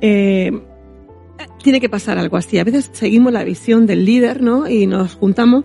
eh, 0.00 0.62
tiene 1.62 1.80
que 1.80 1.88
pasar 1.88 2.18
algo 2.18 2.36
así. 2.36 2.58
A 2.58 2.64
veces 2.64 2.90
seguimos 2.92 3.32
la 3.32 3.44
visión 3.44 3.86
del 3.86 4.04
líder, 4.04 4.42
¿no? 4.42 4.68
Y 4.68 4.86
nos 4.86 5.14
juntamos, 5.14 5.64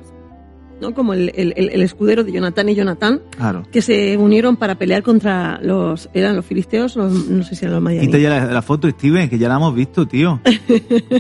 ¿no? 0.82 0.94
Como 0.94 1.14
el, 1.14 1.32
el- 1.36 1.54
el- 1.56 1.82
escudero 1.82 2.24
de 2.24 2.32
Jonatán 2.34 2.68
y 2.70 2.76
Jonatán, 2.76 3.22
Claro. 3.38 3.64
que 3.72 3.82
se 3.82 4.18
unieron 4.18 4.58
para 4.58 4.76
pelear 4.76 5.04
contra 5.04 5.60
los, 5.62 6.10
eran 6.14 6.36
los 6.36 6.46
filisteos, 6.46 6.96
los- 6.98 7.30
no 7.30 7.44
sé 7.44 7.56
si 7.56 7.66
eran 7.66 7.82
los 7.82 7.92
Quita 7.92 8.02
madianitas. 8.02 8.22
ya 8.22 8.30
la, 8.30 8.46
la 8.54 8.62
foto, 8.62 8.90
Steven, 8.90 9.30
que 9.30 9.38
ya 9.38 9.48
la 9.48 9.56
hemos 9.56 9.74
visto, 9.74 10.06
tío. 10.08 10.42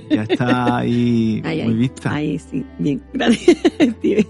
Ya 0.09 0.23
está 0.23 0.77
ahí 0.77 1.41
Ahí, 1.45 1.61
muy 1.63 1.71
ahí, 1.73 1.77
vista. 1.79 2.13
ahí, 2.13 2.39
sí, 2.39 2.65
bien, 2.79 3.01
gracias, 3.13 3.57
Steven. 3.79 4.25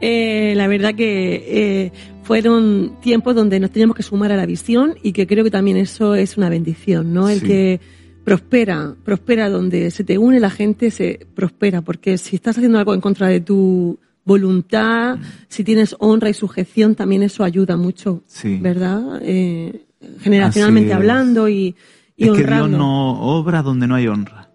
Eh, 0.00 0.54
la 0.56 0.68
verdad 0.68 0.94
que 0.94 1.44
eh, 1.84 1.92
fueron 2.22 2.96
tiempos 3.00 3.34
donde 3.34 3.58
nos 3.58 3.70
teníamos 3.70 3.96
que 3.96 4.02
sumar 4.02 4.30
a 4.32 4.36
la 4.36 4.46
visión 4.46 4.94
y 5.02 5.12
que 5.12 5.26
creo 5.26 5.42
que 5.44 5.50
también 5.50 5.76
eso 5.76 6.14
es 6.14 6.36
una 6.36 6.48
bendición, 6.48 7.12
¿no? 7.12 7.28
El 7.28 7.40
Sí. 7.40 7.46
que 7.46 7.80
prospera, 8.28 8.94
prospera 9.04 9.48
donde 9.50 9.90
se 9.90 10.04
te 10.04 10.18
une 10.18 10.40
la 10.40 10.50
gente, 10.50 10.90
se 10.90 11.26
prospera, 11.34 11.82
porque 11.82 12.18
si 12.18 12.36
estás 12.36 12.56
haciendo 12.56 12.78
algo 12.78 12.94
en 12.94 13.00
contra 13.00 13.28
de 13.28 13.40
tu 13.40 13.98
voluntad, 14.24 15.16
Mm. 15.16 15.22
si 15.48 15.64
tienes 15.64 15.96
honra 15.98 16.28
y 16.28 16.34
sujeción, 16.34 16.94
también 16.94 17.22
eso 17.22 17.44
ayuda 17.44 17.76
mucho, 17.76 18.22
Sí. 18.26 18.58
¿verdad? 18.60 19.20
Eh, 19.22 19.86
generacionalmente 20.20 20.92
hablando 20.92 21.48
y, 21.48 21.74
y 22.16 22.24
Es 22.28 22.36
que 22.36 22.44
Dios 22.44 22.68
no 22.70 23.20
obra 23.22 23.62
donde 23.62 23.86
no 23.86 23.94
hay 23.94 24.06
honra. 24.06 24.50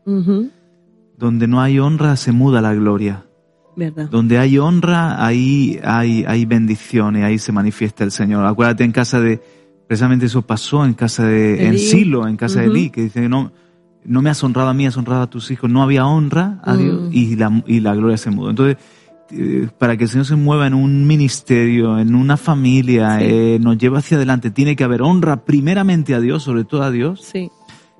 Donde 1.17 1.47
no 1.47 1.61
hay 1.61 1.79
honra 1.79 2.15
se 2.15 2.31
muda 2.31 2.61
la 2.61 2.73
gloria. 2.73 3.25
¿Verdad? 3.75 4.07
Donde 4.09 4.37
hay 4.37 4.59
honra, 4.59 5.25
ahí 5.25 5.79
hay, 5.83 6.23
hay 6.27 6.45
bendición 6.45 7.15
y 7.15 7.23
ahí 7.23 7.39
se 7.39 7.51
manifiesta 7.51 8.03
el 8.03 8.11
Señor. 8.11 8.45
Acuérdate 8.45 8.83
en 8.83 8.91
casa 8.91 9.19
de, 9.19 9.41
precisamente 9.87 10.27
eso 10.27 10.43
pasó 10.43 10.85
en 10.85 10.93
casa 10.93 11.25
de, 11.25 11.65
en. 11.67 11.79
Silo, 11.79 12.27
en 12.27 12.37
casa 12.37 12.59
de 12.61 12.67
Eli, 12.67 12.91
que 12.91 13.01
dice, 13.03 13.27
no, 13.27 13.51
no 14.05 14.21
me 14.21 14.29
has 14.29 14.43
honrado 14.43 14.69
a 14.69 14.73
mí, 14.73 14.85
has 14.85 14.97
honrado 14.97 15.21
a 15.23 15.29
tus 15.29 15.49
hijos. 15.51 15.69
No 15.69 15.81
había 15.83 16.05
honra 16.05 16.59
a 16.63 16.73
Mm. 16.73 16.77
Dios 16.77 16.99
y 17.11 17.35
la, 17.35 17.63
y 17.67 17.79
la 17.79 17.95
gloria 17.95 18.17
se 18.17 18.29
mudó. 18.31 18.49
Entonces, 18.49 18.77
eh, 19.31 19.67
para 19.77 19.97
que 19.97 20.03
el 20.03 20.09
Señor 20.09 20.25
se 20.25 20.35
mueva 20.35 20.67
en 20.67 20.73
un 20.73 21.07
ministerio, 21.07 21.97
en 21.97 22.13
una 22.15 22.37
familia, 22.37 23.17
Sí. 23.19 23.25
eh, 23.27 23.57
nos 23.61 23.77
lleva 23.77 23.99
hacia 23.99 24.17
adelante, 24.17 24.51
tiene 24.51 24.75
que 24.75 24.83
haber 24.83 25.01
honra 25.01 25.43
primeramente 25.45 26.13
a 26.13 26.19
Dios, 26.19 26.43
sobre 26.43 26.65
todo 26.65 26.83
a 26.83 26.91
Dios, 26.91 27.21
Sí. 27.31 27.49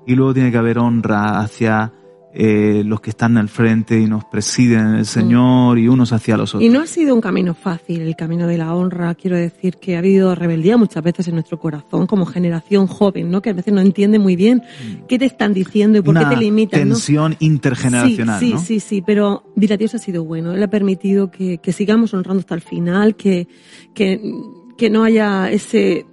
y 0.06 0.14
luego 0.14 0.34
tiene 0.34 0.52
que 0.52 0.58
haber 0.58 0.78
honra 0.78 1.40
hacia 1.40 1.92
eh, 2.36 2.82
los 2.84 3.00
que 3.00 3.10
están 3.10 3.36
al 3.36 3.48
frente 3.48 4.00
y 4.00 4.06
nos 4.06 4.24
presiden 4.24 4.96
el 4.96 5.06
Señor 5.06 5.78
y 5.78 5.86
unos 5.86 6.12
hacia 6.12 6.36
los 6.36 6.52
otros. 6.52 6.64
Y 6.64 6.68
no 6.68 6.80
ha 6.80 6.86
sido 6.86 7.14
un 7.14 7.20
camino 7.20 7.54
fácil 7.54 8.00
el 8.00 8.16
camino 8.16 8.48
de 8.48 8.58
la 8.58 8.74
honra. 8.74 9.14
Quiero 9.14 9.36
decir 9.36 9.76
que 9.76 9.94
ha 9.94 10.00
habido 10.00 10.34
rebeldía 10.34 10.76
muchas 10.76 11.04
veces 11.04 11.28
en 11.28 11.34
nuestro 11.34 11.60
corazón 11.60 12.08
como 12.08 12.26
generación 12.26 12.88
joven, 12.88 13.30
¿no? 13.30 13.40
Que 13.40 13.50
a 13.50 13.52
veces 13.52 13.72
no 13.72 13.80
entiende 13.80 14.18
muy 14.18 14.34
bien 14.34 14.64
qué 15.06 15.16
te 15.16 15.26
están 15.26 15.54
diciendo 15.54 15.98
y 15.98 16.02
por. 16.02 16.10
Una 16.10 16.28
qué 16.28 16.34
te 16.34 16.40
limitan, 16.40 16.88
¿no? 16.88 16.94
tensión 16.96 17.36
intergeneracional, 17.38 18.40
sí, 18.40 18.46
sí, 18.46 18.52
¿no? 18.52 18.58
sí, 18.58 18.80
sí, 18.80 19.02
pero 19.06 19.44
mira, 19.54 19.76
Dios 19.76 19.94
ha 19.94 19.98
sido 19.98 20.24
bueno. 20.24 20.52
Él 20.52 20.62
ha 20.62 20.68
permitido 20.68 21.30
que, 21.30 21.58
que 21.58 21.72
sigamos 21.72 22.14
honrando 22.14 22.40
hasta 22.40 22.56
el 22.56 22.62
final, 22.62 23.14
que, 23.14 23.46
que, 23.94 24.20
que 24.76 24.90
no 24.90 25.04
haya 25.04 25.52
ese 25.52 26.04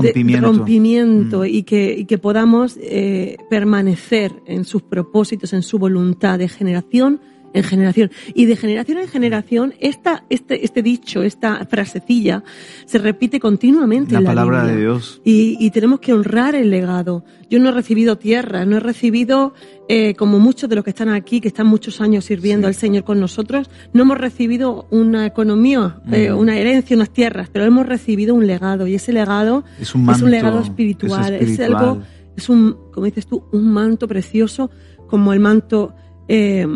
de- 0.00 0.08
Rompimiento. 0.08 0.46
rompimiento 0.52 1.40
Mm. 1.40 1.46
y, 1.46 1.62
que, 1.64 1.94
y 1.98 2.04
que 2.06 2.18
podamos 2.18 2.76
eh, 2.80 3.36
permanecer 3.50 4.32
en 4.46 4.64
sus 4.64 4.82
propósitos, 4.82 5.52
en 5.52 5.62
su 5.62 5.78
voluntad 5.78 6.38
de 6.38 6.48
generación 6.48 7.20
en 7.54 7.62
generación. 7.62 8.10
Y 8.34 8.46
de 8.46 8.56
generación 8.56 8.98
en 8.98 9.08
generación, 9.08 9.74
esta, 9.80 10.24
este, 10.30 10.64
este 10.64 10.82
dicho, 10.82 11.22
esta 11.22 11.64
frasecilla, 11.66 12.42
se 12.86 12.98
repite 12.98 13.40
continuamente 13.40 14.12
La 14.12 14.18
en 14.18 14.24
la 14.24 14.30
palabra 14.30 14.58
Biblia. 14.64 14.74
de 14.76 14.80
Dios. 14.82 15.20
Y, 15.24 15.56
y 15.60 15.70
tenemos 15.70 16.00
que 16.00 16.12
honrar 16.12 16.54
el 16.54 16.70
legado. 16.70 17.24
Yo 17.50 17.58
no 17.58 17.68
he 17.68 17.72
recibido 17.72 18.16
tierra, 18.16 18.64
no 18.64 18.76
he 18.76 18.80
recibido, 18.80 19.52
eh, 19.88 20.14
como 20.14 20.38
muchos 20.38 20.70
de 20.70 20.76
los 20.76 20.84
que 20.84 20.90
están 20.90 21.08
aquí, 21.10 21.40
que 21.40 21.48
están 21.48 21.66
muchos 21.66 22.00
años 22.00 22.24
sirviendo 22.24 22.66
Sí. 22.66 22.68
al 22.68 22.74
Señor 22.74 23.04
con 23.04 23.20
nosotros, 23.20 23.68
no 23.92 24.02
hemos 24.02 24.18
recibido 24.18 24.86
una 24.90 25.26
economía, 25.26 26.00
eh, 26.10 26.30
Mm. 26.32 26.38
una 26.38 26.56
herencia, 26.56 26.96
unas 26.96 27.10
tierras, 27.10 27.48
pero 27.52 27.64
hemos 27.66 27.84
recibido 27.86 28.34
un 28.34 28.46
legado. 28.46 28.86
Y 28.86 28.94
ese 28.94 29.12
legado 29.12 29.64
Es 29.80 29.94
un 29.94 30.04
manto. 30.04 30.26
legado 30.26 30.60
espiritual, 30.60 31.34
es 31.34 31.50
espiritual. 31.50 31.74
algo, 31.84 32.02
es 32.36 32.48
un, 32.48 32.76
como 32.92 33.04
dices 33.06 33.26
tú, 33.26 33.44
un 33.52 33.70
manto 33.72 34.08
precioso, 34.08 34.70
como 35.06 35.32
el 35.34 35.40
manto 35.40 35.94
eh, 36.28 36.66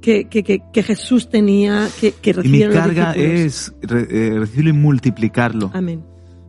que, 0.00 0.24
que, 0.24 0.42
que, 0.42 0.62
que 0.72 0.82
Jesús 0.82 1.28
tenía, 1.28 1.88
que, 2.00 2.12
que 2.12 2.30
Y 2.30 2.34
mi 2.34 2.40
recibieron 2.42 2.74
carga 2.74 3.12
es 3.12 3.72
re- 3.82 4.06
eh, 4.10 4.38
recibirlo 4.38 4.70
y 4.70 4.74
multiplicarlo. 4.74 5.70
Amén. 5.74 6.02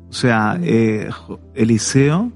O 0.10 0.14
sea, 0.14 0.60
eh, 0.62 1.10
Eliseo 1.56 2.32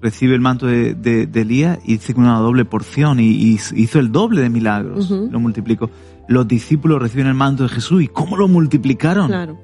recibe 0.00 0.34
el 0.34 0.40
manto 0.40 0.66
de, 0.66 0.94
de, 0.94 1.26
de 1.26 1.40
Elías 1.42 1.78
y 1.84 1.92
dice 1.94 2.14
con 2.14 2.24
una 2.24 2.38
doble 2.38 2.64
porción 2.64 3.20
y, 3.20 3.26
y 3.30 3.58
hizo 3.74 3.98
el 3.98 4.10
doble 4.10 4.40
de 4.40 4.48
milagros. 4.48 5.10
Lo 5.10 5.38
multiplicó. 5.38 5.90
Los 6.28 6.48
discípulos 6.48 7.00
reciben 7.02 7.26
el 7.26 7.34
manto 7.34 7.64
de 7.64 7.68
Jesús 7.68 8.02
y 8.02 8.06
¿cómo 8.08 8.36
lo 8.38 8.48
multiplicaron? 8.48 9.26
Claro. 9.28 9.58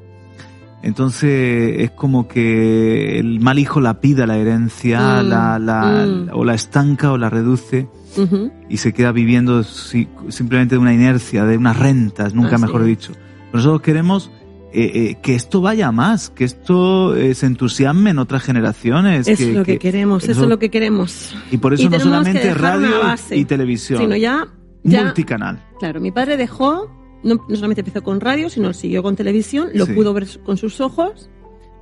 Entonces 0.83 1.76
es 1.81 1.91
como 1.93 2.29
que 2.29 3.19
el 3.19 3.41
mal 3.41 3.59
hijo 3.59 3.81
la 3.81 4.00
pida 4.00 4.26
la 4.26 4.37
herencia, 4.37 5.23
Mm, 5.23 5.29
la, 5.29 5.59
la- 5.59 6.07
mm. 6.07 6.29
o 6.33 6.45
la 6.45 6.55
estanca 6.55 7.11
o 7.12 7.19
la 7.19 7.31
reduce 7.31 7.88
Ujú. 8.19 8.51
y 8.69 8.77
se 8.79 8.93
queda 8.93 9.13
viviendo 9.13 9.63
si- 9.63 10.09
simplemente 10.29 10.75
de 10.75 10.79
una 10.81 10.93
inercia, 10.95 11.45
de 11.45 11.57
unas 11.57 11.79
rentas, 11.79 12.35
nunca 12.35 12.57
Así 12.57 12.63
mejor 12.65 12.83
es. 12.83 12.87
dicho. 12.89 13.13
Pero 13.15 13.59
nosotros 13.59 13.83
queremos 13.83 14.31
eh, 14.73 14.91
eh, 14.95 15.19
que 15.23 15.35
esto 15.35 15.61
vaya 15.63 15.91
más, 15.93 16.29
que 16.29 16.45
esto 16.45 17.17
eh, 17.17 17.35
se 17.35 17.47
entusiasme 17.47 18.11
en 18.11 18.19
otras 18.19 18.43
generaciones. 18.43 19.27
Eso 19.27 19.43
es 19.45 19.55
lo 19.55 19.65
que, 19.65 19.79
queremos, 19.79 20.23
eso 20.25 20.33
eso- 20.33 20.43
es 20.43 20.49
lo 20.49 20.59
que 20.59 20.69
queremos. 20.71 21.35
Y 21.51 21.57
por 21.57 21.73
eso 21.73 21.85
Y 21.85 21.87
no 21.87 21.93
que 21.93 22.01
solamente 22.01 22.53
radio 22.53 22.91
y 23.31 23.45
televisión. 23.47 24.01
Sino 24.01 24.17
ya 24.17 24.47
ya- 24.83 25.05
Multicanal. 25.05 25.65
Claro, 25.79 26.01
mi 26.01 26.11
padre 26.13 26.37
dejó, 26.37 26.91
no, 27.25 27.37
no 27.49 27.57
solamente 27.57 27.81
empezó 27.81 28.03
con 28.03 28.21
radio, 28.21 28.51
sino 28.51 28.73
siguió 28.73 29.03
con 29.03 29.17
televisión, 29.17 29.69
lo 29.75 29.87
Sí. 29.87 29.93
pudo 29.95 30.13
ver 30.13 30.27
con 30.45 30.57
sus 30.59 30.81
ojos, 30.81 31.31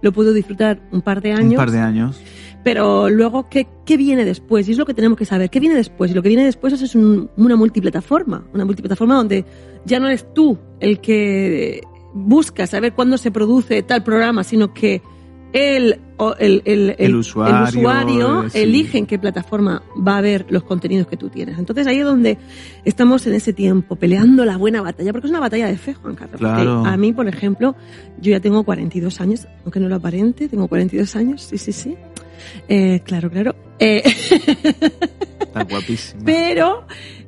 lo 0.00 0.12
pudo 0.12 0.32
disfrutar 0.32 0.80
un 0.92 1.02
par 1.02 1.20
de 1.20 1.32
años. 1.32 1.50
Un 1.52 1.56
par 1.56 1.70
de 1.70 1.80
años. 1.80 2.20
Pero 2.64 3.10
luego, 3.10 3.48
¿qué, 3.50 3.66
¿qué 3.84 3.96
viene 3.96 4.24
después? 4.24 4.66
Y 4.68 4.72
es 4.72 4.78
lo 4.78 4.86
que 4.86 4.94
tenemos 4.94 5.18
que 5.18 5.26
saber. 5.26 5.50
¿Qué 5.50 5.60
viene 5.60 5.74
después? 5.76 6.10
Y 6.10 6.14
lo 6.14 6.22
que 6.22 6.28
viene 6.30 6.44
después 6.44 6.72
es 6.72 6.94
un- 6.94 7.30
una 7.36 7.56
multiplataforma. 7.56 8.46
Una 8.54 8.64
multiplataforma 8.64 9.14
donde 9.16 9.44
ya 9.84 10.00
no 10.00 10.06
eres 10.06 10.32
tú 10.32 10.58
el 10.80 10.98
que 11.00 11.82
busca 12.14 12.66
saber 12.66 12.94
cuándo 12.94 13.18
se 13.18 13.30
produce 13.30 13.82
tal 13.82 14.02
programa, 14.02 14.44
sino 14.44 14.72
que 14.72 15.02
él 15.52 16.00
o 16.16 16.34
el, 16.38 16.62
el, 16.64 16.94
El 16.98 17.14
usuario, 17.16 17.64
usuario 17.80 18.44
eh, 18.44 18.50
sí. 18.50 18.58
elige 18.60 18.98
en 18.98 19.06
qué 19.06 19.18
plataforma 19.18 19.82
va 19.96 20.18
a 20.18 20.20
ver 20.20 20.46
los 20.48 20.62
contenidos 20.64 21.06
que 21.06 21.16
tú 21.16 21.28
tienes. 21.28 21.58
Entonces 21.58 21.86
ahí 21.86 21.98
es 21.98 22.04
donde 22.04 22.38
estamos 22.84 23.26
en 23.26 23.34
ese 23.34 23.52
tiempo, 23.52 23.94
peleando 23.96 24.44
la 24.44 24.56
buena 24.56 24.80
batalla, 24.80 25.12
porque 25.12 25.26
es 25.26 25.30
una 25.30 25.40
batalla 25.40 25.66
de 25.68 25.76
fe, 25.76 25.94
Juan 25.94 26.14
Carlos. 26.14 26.38
Claro. 26.40 26.84
A 26.84 26.96
mí, 26.96 27.12
por 27.12 27.28
ejemplo, 27.28 27.76
yo 28.20 28.30
ya 28.32 28.40
tengo 28.40 28.64
42 28.64 29.20
años, 29.20 29.46
aunque 29.64 29.78
no 29.80 29.88
lo 29.88 29.96
aparente, 29.96 30.48
tengo 30.48 30.66
42 30.66 31.14
años, 31.16 31.42
sí, 31.42 31.58
sí, 31.58 31.72
sí. 31.72 31.94
Eh, 32.68 33.00
claro, 33.04 33.30
claro. 33.30 33.54
Eh, 33.78 34.02
Está 35.40 35.66
pero 36.24 36.86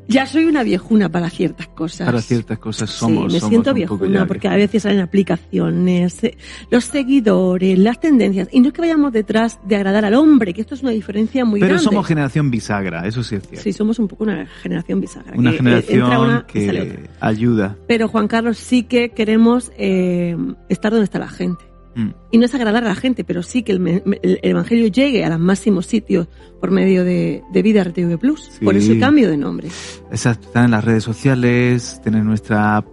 ya 0.09 0.27
soy 0.27 0.45
una 0.45 0.63
viejuna 0.63 1.09
para 1.11 1.31
ciertas 1.31 1.67
cosas. 1.69 2.07
Para 2.07 2.21
ciertas 2.21 2.59
cosas 2.59 2.91
Sí, 2.91 2.99
somos. 2.99 3.33
me 3.33 3.41
somos 3.41 3.51
siento 3.51 3.75
viejuna 3.75 4.27
porque 4.27 4.47
a 4.49 4.55
veces 4.55 4.83
salen 4.85 5.01
aplicaciones, 5.01 6.23
eh, 6.23 6.37
los 6.71 6.85
seguidores, 6.85 7.79
las 7.79 8.01
tendencias. 8.01 8.49
Y 8.53 8.61
no 8.61 8.69
es 8.69 8.73
que 8.73 8.81
vayamos 8.83 9.13
detrás 9.13 9.59
de 9.67 9.77
agradar 9.77 10.05
al 10.05 10.15
hombre, 10.15 10.55
que 10.55 10.61
esto 10.61 10.75
es 10.75 10.83
una 10.83 10.93
diferencia 10.93 11.45
muy 11.45 11.61
Pero 11.61 11.75
grande. 11.75 11.85
somos 11.85 12.07
generación 12.07 12.51
bisagra, 12.51 13.07
eso 13.07 13.23
sí 13.25 13.35
es 13.37 13.43
cierto. 13.43 13.63
Sí, 13.63 13.73
somos 13.73 13.99
un 13.99 14.07
poco 14.09 14.25
una 14.25 14.47
generación 14.47 15.01
bisagra. 15.01 15.33
Una 15.37 15.51
que, 15.51 15.57
eh, 15.57 15.59
generación 15.59 16.03
una 16.03 16.47
que 16.47 17.01
ayuda. 17.21 17.77
Pero 17.89 18.09
Juan 18.09 18.29
Carlos 18.29 18.59
sí 18.59 18.85
que 18.85 19.11
queremos 19.11 19.73
eh, 19.77 20.37
estar 20.69 20.93
donde 20.93 21.05
está 21.05 21.19
la 21.19 21.29
gente. 21.29 21.65
Mm. 21.97 22.11
Y 22.31 22.39
no 22.39 22.45
es 22.45 22.55
agradar 22.55 22.85
a 22.85 22.89
la 22.89 22.95
gente, 22.95 23.25
pero 23.25 23.43
sí 23.43 23.63
que 23.63 23.73
el, 23.73 24.05
el 24.23 24.39
Evangelio 24.43 24.87
llegue 24.89 25.25
a 25.25 25.31
los 25.31 25.41
máximos 25.41 25.87
sitios 25.87 26.29
por 26.61 26.71
medio 26.71 27.05
de, 27.05 27.43
de 27.53 27.63
Vida 27.63 27.83
RTV 27.83 28.19
Plus. 28.19 28.51
Sí. 28.59 28.65
Por 28.65 28.77
eso 28.77 28.93
el 28.93 29.01
cambio 29.01 29.31
de 29.31 29.37
nombre. 29.39 29.69
Exacto, 30.11 30.47
estar 30.49 30.65
en 30.67 30.71
las 30.73 30.85
redes 30.85 31.03
sociales, 31.05 32.01
tener 32.05 32.23
nuestra 32.23 32.77
app, 32.77 32.87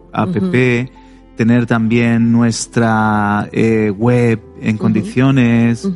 tener 1.35 1.65
también 1.65 2.31
nuestra 2.31 3.49
eh, 3.51 3.89
web 3.89 4.39
en 4.61 4.77
condiciones, 4.77 5.87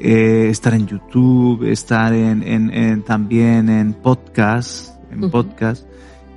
eh, 0.00 0.48
estar 0.50 0.74
en 0.74 0.86
YouTube, 0.86 1.64
estar 1.70 2.12
en, 2.12 2.42
en- 2.42 2.70
en- 2.74 3.02
también 3.02 3.68
en 3.68 3.92
podcast, 3.94 4.96
en 5.12 5.30
podcast, 5.30 5.86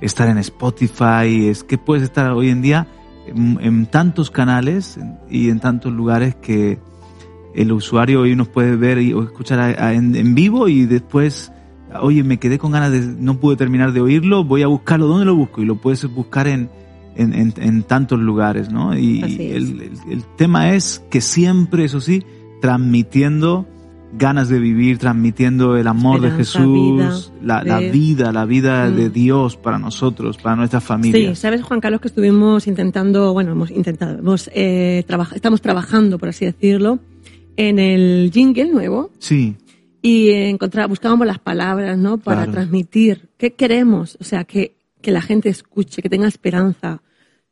estar 0.00 0.28
en 0.28 0.38
Spotify, 0.38 1.48
es 1.48 1.64
que 1.64 1.78
puedes 1.78 2.04
estar 2.04 2.32
hoy 2.32 2.50
en 2.50 2.60
día 2.62 2.86
en, 3.26 3.58
en 3.60 3.86
tantos 3.86 4.30
canales 4.30 4.98
y 5.30 5.48
en 5.50 5.60
tantos 5.60 5.92
lugares 5.92 6.34
que 6.34 6.78
el 7.54 7.70
usuario 7.72 8.22
hoy 8.22 8.34
nos 8.36 8.48
puede 8.48 8.76
ver 8.76 8.98
y, 8.98 9.12
o 9.12 9.22
escuchar 9.22 9.60
a- 9.60 9.86
a- 9.88 9.92
en, 9.94 10.14
en 10.16 10.34
vivo 10.34 10.68
y 10.68 10.86
después, 10.86 11.52
oye, 12.00 12.22
me 12.24 12.38
quedé 12.38 12.58
con 12.58 12.72
ganas 12.72 12.90
de, 12.92 13.00
no 13.00 13.38
pude 13.38 13.56
terminar 13.56 13.92
de 13.92 14.00
oírlo, 14.00 14.42
voy 14.44 14.62
a 14.62 14.66
buscarlo, 14.66 15.06
¿dónde 15.06 15.26
lo 15.26 15.34
busco? 15.36 15.60
Y 15.62 15.66
lo 15.66 15.76
puedes 15.76 16.04
buscar 16.12 16.46
en, 16.48 16.70
en, 17.14 17.34
en- 17.34 17.52
en 17.58 17.82
tantos 17.82 18.18
lugares, 18.18 18.70
¿no? 18.72 18.96
Y 18.96 19.20
el, 19.52 19.80
el- 19.82 19.90
el 20.10 20.24
tema 20.36 20.74
es 20.74 21.02
que 21.10 21.20
siempre, 21.20 21.84
eso 21.84 22.00
sí, 22.00 22.24
transmitiendo 22.62 23.66
ganas 24.14 24.48
de 24.48 24.58
vivir, 24.58 24.98
transmitiendo 24.98 25.76
el 25.76 25.86
amor 25.86 26.20
de 26.20 26.30
Jesús, 26.32 27.32
vida, 27.42 27.62
la, 27.64 27.78
vida, 27.80 28.30
la 28.32 28.44
vida 28.44 28.88
Mm. 28.90 28.96
de 28.96 29.10
Dios 29.10 29.56
para 29.56 29.78
nosotros, 29.78 30.36
para 30.36 30.54
nuestras 30.56 30.82
Sí, 30.82 30.86
familias. 30.88 31.38
sabes, 31.38 31.62
Juan 31.62 31.80
Carlos, 31.80 32.00
que 32.00 32.08
estuvimos 32.08 32.66
intentando, 32.66 33.32
bueno, 33.32 33.52
hemos 33.52 33.70
intentado, 33.70 34.18
hemos, 34.18 34.50
eh, 34.54 35.04
estamos 35.34 35.62
trabajando, 35.62 36.18
por 36.18 36.28
así 36.28 36.44
decirlo, 36.44 36.98
en 37.56 37.78
el 37.78 38.30
jingle 38.32 38.66
nuevo 38.70 39.10
Sí, 39.18 39.56
y 40.02 40.30
encontrar, 40.30 40.88
buscábamos 40.88 41.26
las 41.26 41.38
palabras, 41.38 41.96
¿no? 41.96 42.18
Para 42.18 42.38
Claro. 42.42 42.52
transmitir 42.52 43.28
qué 43.38 43.54
queremos, 43.54 44.18
o 44.20 44.24
sea, 44.24 44.44
que, 44.44 44.74
que 45.00 45.10
la 45.10 45.22
gente 45.22 45.48
escuche, 45.48 46.02
que 46.02 46.08
tenga 46.10 46.28
esperanza, 46.28 47.00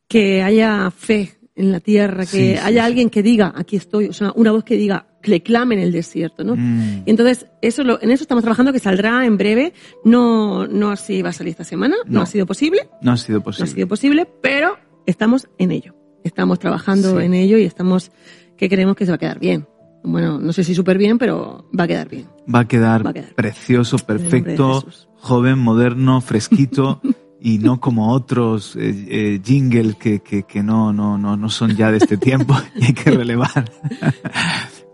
que 0.09 0.43
haya 0.43 0.91
fe 0.91 1.39
en 1.57 1.73
la 1.73 1.81
tierra, 1.81 2.21
que 2.25 2.27
Sí, 2.27 2.39
sí, 2.53 2.57
haya 2.63 2.83
sí. 2.83 2.87
alguien 2.87 3.11
que 3.11 3.23
diga, 3.23 3.53
aquí 3.57 3.77
estoy, 3.77 4.07
o 4.07 4.13
sea, 4.13 4.33
una 4.35 4.51
voz 4.53 4.65
que 4.65 4.77
diga, 4.77 5.07
le 5.25 5.43
clame 5.43 5.75
en 5.75 5.81
el 5.83 5.93
desierto, 5.93 6.45
¿no? 6.45 6.57
Mm. 6.57 7.03
Y 7.07 7.11
entonces, 7.11 7.47
eso 7.63 7.83
lo, 7.85 8.01
en 8.03 8.11
eso 8.11 8.23
estamos 8.25 8.43
trabajando, 8.43 8.73
que 8.73 8.79
saldrá 8.79 9.25
en 9.27 9.37
breve. 9.37 9.73
No, 10.05 10.67
no 10.67 10.91
así 10.91 11.21
va 11.23 11.29
a 11.31 11.33
salir 11.33 11.51
esta 11.51 11.65
semana, 11.65 11.97
no, 12.07 12.13
No. 12.15 12.23
ha 12.23 12.27
sido 12.27 12.47
posible, 12.47 12.89
no 13.03 13.13
ha 13.13 13.17
sido 13.17 13.39
no 13.39 13.43
ha 13.43 13.45
posible. 13.45 13.71
sido 13.73 13.89
posible, 13.89 14.29
pero 14.43 14.77
estamos 15.07 15.49
en 15.59 15.73
ello. 15.73 15.95
Estamos 16.25 16.59
trabajando 16.59 17.19
Sí. 17.19 17.25
en 17.27 17.35
ello 17.35 17.59
y 17.59 17.65
estamos, 17.65 18.11
que 18.57 18.69
creemos 18.69 18.97
que 18.97 19.05
se 19.07 19.11
va 19.11 19.17
a 19.17 19.19
quedar 19.19 19.39
bien. 19.39 19.67
Bueno, 20.03 20.39
no 20.39 20.53
sé 20.55 20.65
si 20.65 20.75
súper 20.75 20.97
bien, 20.97 21.19
pero 21.19 21.69
va 21.79 21.85
a 21.85 21.89
quedar 21.89 22.09
bien. 22.09 22.27
Va 22.53 22.61
a 22.61 22.69
quedar, 22.69 23.05
Va 23.05 23.11
a 23.11 23.15
quedar. 23.15 23.35
precioso, 23.35 23.99
perfecto, 23.99 24.85
joven, 25.17 25.59
moderno, 25.59 26.21
fresquito 26.23 27.01
y 27.43 27.59
no 27.59 27.81
como 27.81 28.13
otros 28.13 28.77
eh, 28.77 29.07
eh, 29.09 29.41
jingles 29.45 29.97
que, 29.97 30.21
que, 30.21 30.43
que 30.45 30.63
no, 30.63 30.93
no, 30.93 31.17
no, 31.19 31.37
no 31.37 31.49
son 31.51 31.77
ya 31.77 31.91
de 31.91 31.99
este 31.99 32.17
tiempo 32.17 32.55
y 32.77 32.87
hay 32.87 32.93
que 32.95 33.11
relevar. 33.11 33.71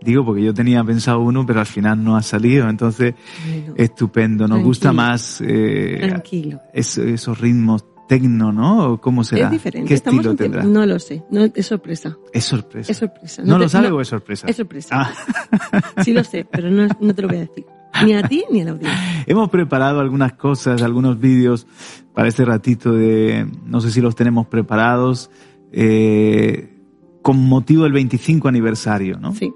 Digo 0.01 0.23
porque 0.25 0.43
yo 0.43 0.53
tenía 0.53 0.83
pensado 0.83 1.19
uno, 1.21 1.45
pero 1.45 1.59
al 1.59 1.65
final 1.65 2.03
no 2.03 2.15
ha 2.15 2.21
salido, 2.21 2.69
entonces 2.69 3.15
Bueno, 3.47 3.73
estupendo. 3.77 4.43
Nos 4.43 4.49
Tranquilo. 4.49 4.67
gusta 4.67 4.93
más 4.93 5.41
eh, 5.45 5.97
tranquilo. 6.01 6.59
es- 6.73 6.97
esos 6.97 7.39
ritmos 7.39 7.83
tecno, 8.07 8.53
¿no? 8.53 8.93
¿O 8.93 9.01
¿Cómo 9.01 9.23
será? 9.23 9.45
Es 9.47 9.51
diferente. 9.51 9.87
¿Qué 9.89 9.93
estilo 9.95 10.33
tendrá? 10.35 10.63
No 10.63 10.85
lo 10.85 10.97
sé. 10.99 11.23
No, 11.29 11.43
es 11.53 11.65
sorpresa. 11.65 12.15
Es 12.31 12.45
sorpresa. 12.45 12.91
Es 12.91 12.97
sorpresa. 12.99 13.41
¿No, 13.43 13.55
te- 13.55 13.63
lo 13.63 13.69
sabe 13.69 13.89
no, 13.89 13.95
o 13.97 14.01
es 14.01 14.07
sorpresa? 14.07 14.47
Es 14.47 14.55
sorpresa. 14.55 14.89
Ah. 14.95 15.13
Sí 16.03 16.13
lo 16.13 16.23
sé, 16.23 16.45
pero 16.49 16.69
no, 16.69 16.87
no 17.01 17.13
te 17.15 17.21
lo 17.21 17.27
voy 17.27 17.37
a 17.37 17.41
decir. 17.41 17.65
Ni 18.05 18.13
a 18.13 18.21
ti 18.23 18.43
ni 18.51 18.61
a 18.61 18.65
la 18.65 18.71
audiencia. 18.71 19.23
Hemos 19.25 19.49
preparado 19.49 19.99
algunas 19.99 20.33
cosas, 20.33 20.83
algunos 20.83 21.19
vídeos 21.19 21.65
para 22.13 22.27
este 22.27 22.45
ratito 22.45 22.93
de, 22.93 23.47
no 23.65 23.81
sé 23.81 23.89
si 23.91 23.99
los 24.01 24.15
tenemos 24.15 24.45
preparados, 24.47 25.31
eh, 25.71 26.73
con 27.23 27.37
motivo 27.47 27.83
del 27.83 27.93
25 27.93 28.47
aniversario, 28.47 29.17
¿no? 29.19 29.33
Sí. 29.33 29.51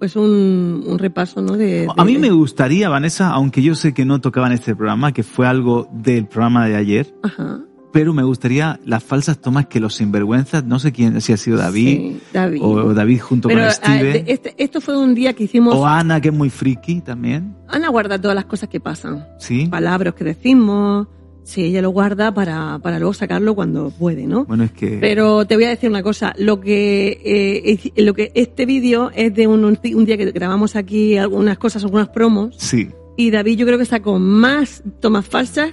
Pues 0.00 0.16
un, 0.16 0.82
un 0.86 0.98
repaso, 0.98 1.40
¿no? 1.42 1.56
De, 1.56 1.86
A 1.96 2.04
mí 2.04 2.16
me 2.18 2.30
gustaría, 2.30 2.88
Vanessa, 2.88 3.28
aunque 3.30 3.62
yo 3.62 3.74
sé 3.76 3.92
que 3.94 4.04
no 4.04 4.20
tocaba 4.20 4.46
en 4.48 4.54
este 4.54 4.74
programa, 4.74 5.12
que 5.12 5.22
fue 5.22 5.46
algo 5.46 5.88
del 5.92 6.26
programa 6.26 6.66
de 6.66 6.74
ayer, 6.76 7.14
Ajá. 7.22 7.60
pero 7.92 8.14
me 8.14 8.22
gustaría 8.22 8.80
las 8.86 9.04
falsas 9.04 9.38
tomas 9.42 9.66
que 9.66 9.78
los 9.78 9.94
sinvergüenzas, 9.96 10.64
no 10.64 10.78
sé 10.78 10.90
quién, 10.92 11.20
si 11.20 11.34
ha 11.34 11.36
sido 11.36 11.58
David, 11.58 11.98
Sí, 11.98 12.20
David. 12.32 12.60
o 12.62 12.94
David 12.94 13.20
junto 13.20 13.48
Pero 13.48 13.60
con 13.60 13.68
ah, 13.68 13.72
Steven, 13.72 14.24
de- 14.24 14.32
este, 14.32 14.54
esto 14.56 14.80
fue 14.80 14.96
un 14.96 15.14
día 15.14 15.34
que 15.34 15.44
hicimos. 15.44 15.74
o 15.74 15.86
Ana, 15.86 16.18
que 16.20 16.28
es 16.28 16.34
muy 16.34 16.48
friki 16.48 17.02
también, 17.02 17.54
Ana 17.68 17.88
guarda 17.90 18.18
todas 18.18 18.34
las 18.34 18.46
cosas 18.46 18.70
que 18.70 18.80
pasan. 18.80 19.26
¿sí? 19.38 19.66
Palabras 19.66 20.14
que 20.14 20.24
decimos. 20.24 21.08
Sí, 21.50 21.64
ella 21.64 21.82
lo 21.82 21.90
guarda 21.90 22.32
para, 22.32 22.78
para 22.78 23.00
luego 23.00 23.12
sacarlo 23.12 23.56
cuando 23.56 23.90
puede, 23.90 24.24
¿no? 24.24 24.44
Bueno, 24.44 24.62
es 24.62 24.70
que... 24.70 24.98
Pero 25.00 25.44
te 25.46 25.56
voy 25.56 25.64
a 25.64 25.70
decir 25.70 25.90
una 25.90 26.00
cosa, 26.04 26.32
lo 26.38 26.60
que, 26.60 27.08
eh, 27.24 27.72
es- 27.72 28.04
lo 28.04 28.14
que 28.14 28.30
este 28.36 28.66
vídeo 28.66 29.10
es 29.16 29.34
de 29.34 29.48
un, 29.48 29.64
un 29.64 30.04
día 30.04 30.16
que 30.16 30.30
grabamos 30.30 30.76
aquí 30.76 31.16
algunas 31.16 31.58
cosas, 31.58 31.82
algunas 31.82 32.08
promos, 32.10 32.54
Sí. 32.56 32.90
y 33.16 33.32
David 33.32 33.58
yo 33.58 33.66
creo 33.66 33.78
que 33.78 33.84
sacó 33.84 34.20
más 34.20 34.84
tomas 35.00 35.26
falsas. 35.26 35.70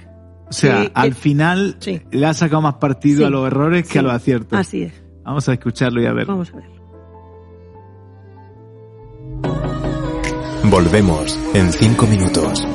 O 0.48 0.52
sea, 0.52 0.82
que- 0.82 0.90
al 0.94 1.10
que- 1.10 1.14
final 1.14 1.76
Sí. 1.78 2.00
le 2.10 2.26
ha 2.26 2.34
sacado 2.34 2.60
más 2.60 2.74
partido 2.74 3.18
Sí. 3.18 3.24
a 3.26 3.30
los 3.30 3.46
errores 3.46 3.84
que 3.86 3.92
Sí. 3.92 3.98
a 4.00 4.02
los 4.02 4.12
aciertos. 4.12 4.58
Así 4.58 4.82
es. 4.82 4.92
Vamos 5.24 5.48
a 5.48 5.52
escucharlo 5.52 6.02
y 6.02 6.06
a 6.06 6.12
ver. 6.12 6.26
Vamos 6.26 6.50
a 6.52 6.56
verlo. 6.56 6.78
Volvemos 10.70 11.38
en 11.54 11.72
cinco 11.72 12.04
minutos. 12.08 12.66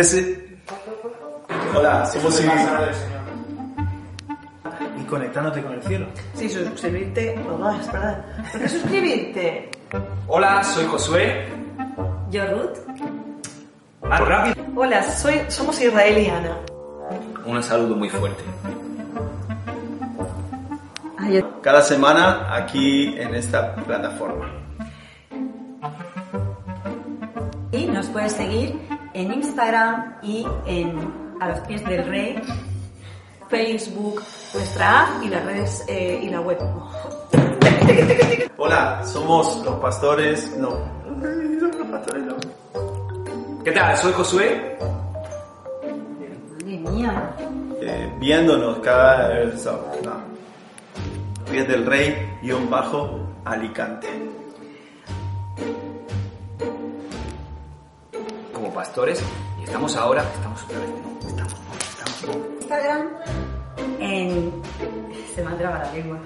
Desde... 0.00 0.56
Hola, 1.76 2.06
somos 2.06 2.42
y 4.98 5.02
conectándote 5.04 5.60
con 5.62 5.74
el 5.74 5.82
cielo. 5.82 6.06
Sí, 6.32 6.48
suscribirte. 6.48 7.36
No, 7.36 7.78
es 7.78 7.92
verdad. 7.92 8.24
¿Por 8.50 8.62
qué 8.62 8.68
suscribirte? 8.70 9.70
Hola, 10.26 10.64
soy 10.64 10.86
Josué. 10.86 11.44
Yo, 12.30 12.46
Ruth. 12.46 12.78
Más 14.08 14.20
rápido. 14.20 14.64
Hola, 14.74 15.02
soy, 15.02 15.38
somos 15.48 15.78
Israel 15.78 16.16
y 16.16 16.30
Ana. 16.30 16.56
Un 17.44 17.62
saludo 17.62 17.94
muy 17.94 18.08
fuerte. 18.08 18.42
Ah, 21.18 21.28
Cada 21.60 21.82
semana 21.82 22.54
aquí 22.56 23.18
en 23.18 23.34
esta 23.34 23.74
plataforma. 23.74 24.50
Y 27.72 27.84
nos 27.84 28.06
puedes 28.06 28.32
seguir 28.32 28.80
en 29.20 29.32
Instagram 29.34 30.16
y 30.22 30.46
en 30.66 31.20
A 31.40 31.48
los 31.48 31.60
pies 31.60 31.84
del 31.84 32.06
rey. 32.06 32.40
Facebook, 33.48 34.22
nuestra 34.54 35.00
app 35.02 35.24
y 35.24 35.28
las 35.28 35.44
redes 35.44 35.84
eh, 35.88 36.20
y 36.22 36.28
la 36.28 36.40
web. 36.40 36.58
Hola, 38.56 39.02
somos 39.04 39.62
los 39.64 39.74
pastores. 39.80 40.56
No. 40.56 40.70
Los 41.08 41.86
pastores 41.88 42.22
no. 42.24 42.36
¿Qué 43.64 43.72
tal? 43.72 43.96
Soy 43.96 44.12
Josué. 44.12 44.78
Madre 45.82 46.78
mía. 46.78 47.30
Eh, 47.82 48.12
viéndonos 48.20 48.78
cada. 48.78 49.40
eh, 49.42 49.52
so- 49.58 49.84
no. 50.04 50.12
Pies 51.50 51.66
del 51.66 51.84
Rey, 51.86 52.14
guion 52.42 52.70
bajo, 52.70 53.18
Alicante. 53.44 54.06
Como 58.70 58.82
pastores. 58.82 59.20
Y 59.58 59.64
estamos 59.64 59.96
ahora. 59.96 60.22
Estamos 60.32 60.62
otra 60.62 60.78
vez. 60.78 60.90
Estamos. 61.26 61.54
Estamos. 61.80 62.36
Instagram. 62.60 63.08
En... 63.98 64.52
Se 65.34 65.42
me 65.42 65.50
ha 65.50 65.58
trabado 65.58 65.84
la 65.84 65.92
lengua. 65.92 66.18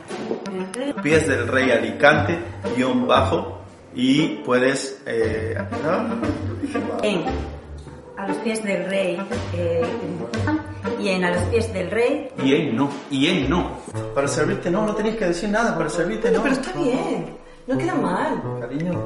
Pies 1.02 1.26
del 1.26 1.48
Rey 1.48 1.70
Alicante, 1.70 2.38
guion 2.76 3.06
bajo, 3.06 3.60
y 3.94 4.26
puedes. 4.44 5.00
eh, 5.06 5.56
¿no? 5.82 7.02
En 7.02 7.24
A 8.18 8.28
los 8.28 8.36
pies 8.38 8.62
del 8.62 8.90
rey. 8.90 9.18
eh, 9.54 9.82
en 10.98 11.02
y 11.02 11.08
en 11.08 11.24
A 11.24 11.30
los 11.30 11.42
pies 11.44 11.72
del 11.72 11.90
rey. 11.90 12.28
Y 12.42 12.52
él 12.52 12.76
no. 12.76 12.90
Y 13.10 13.26
él 13.28 13.48
no. 13.48 13.78
Para 14.14 14.28
servirte, 14.28 14.70
no, 14.70 14.86
no 14.86 14.94
tenéis 14.94 15.16
que 15.16 15.26
decir 15.26 15.48
nada. 15.48 15.74
Para 15.76 15.88
servirte, 15.88 16.30
no. 16.30 16.42
Pero 16.42 16.54
está 16.54 16.72
bien, 16.78 17.36
no 17.66 17.78
queda 17.78 17.94
mal. 17.94 18.42
Cariño. 18.60 19.00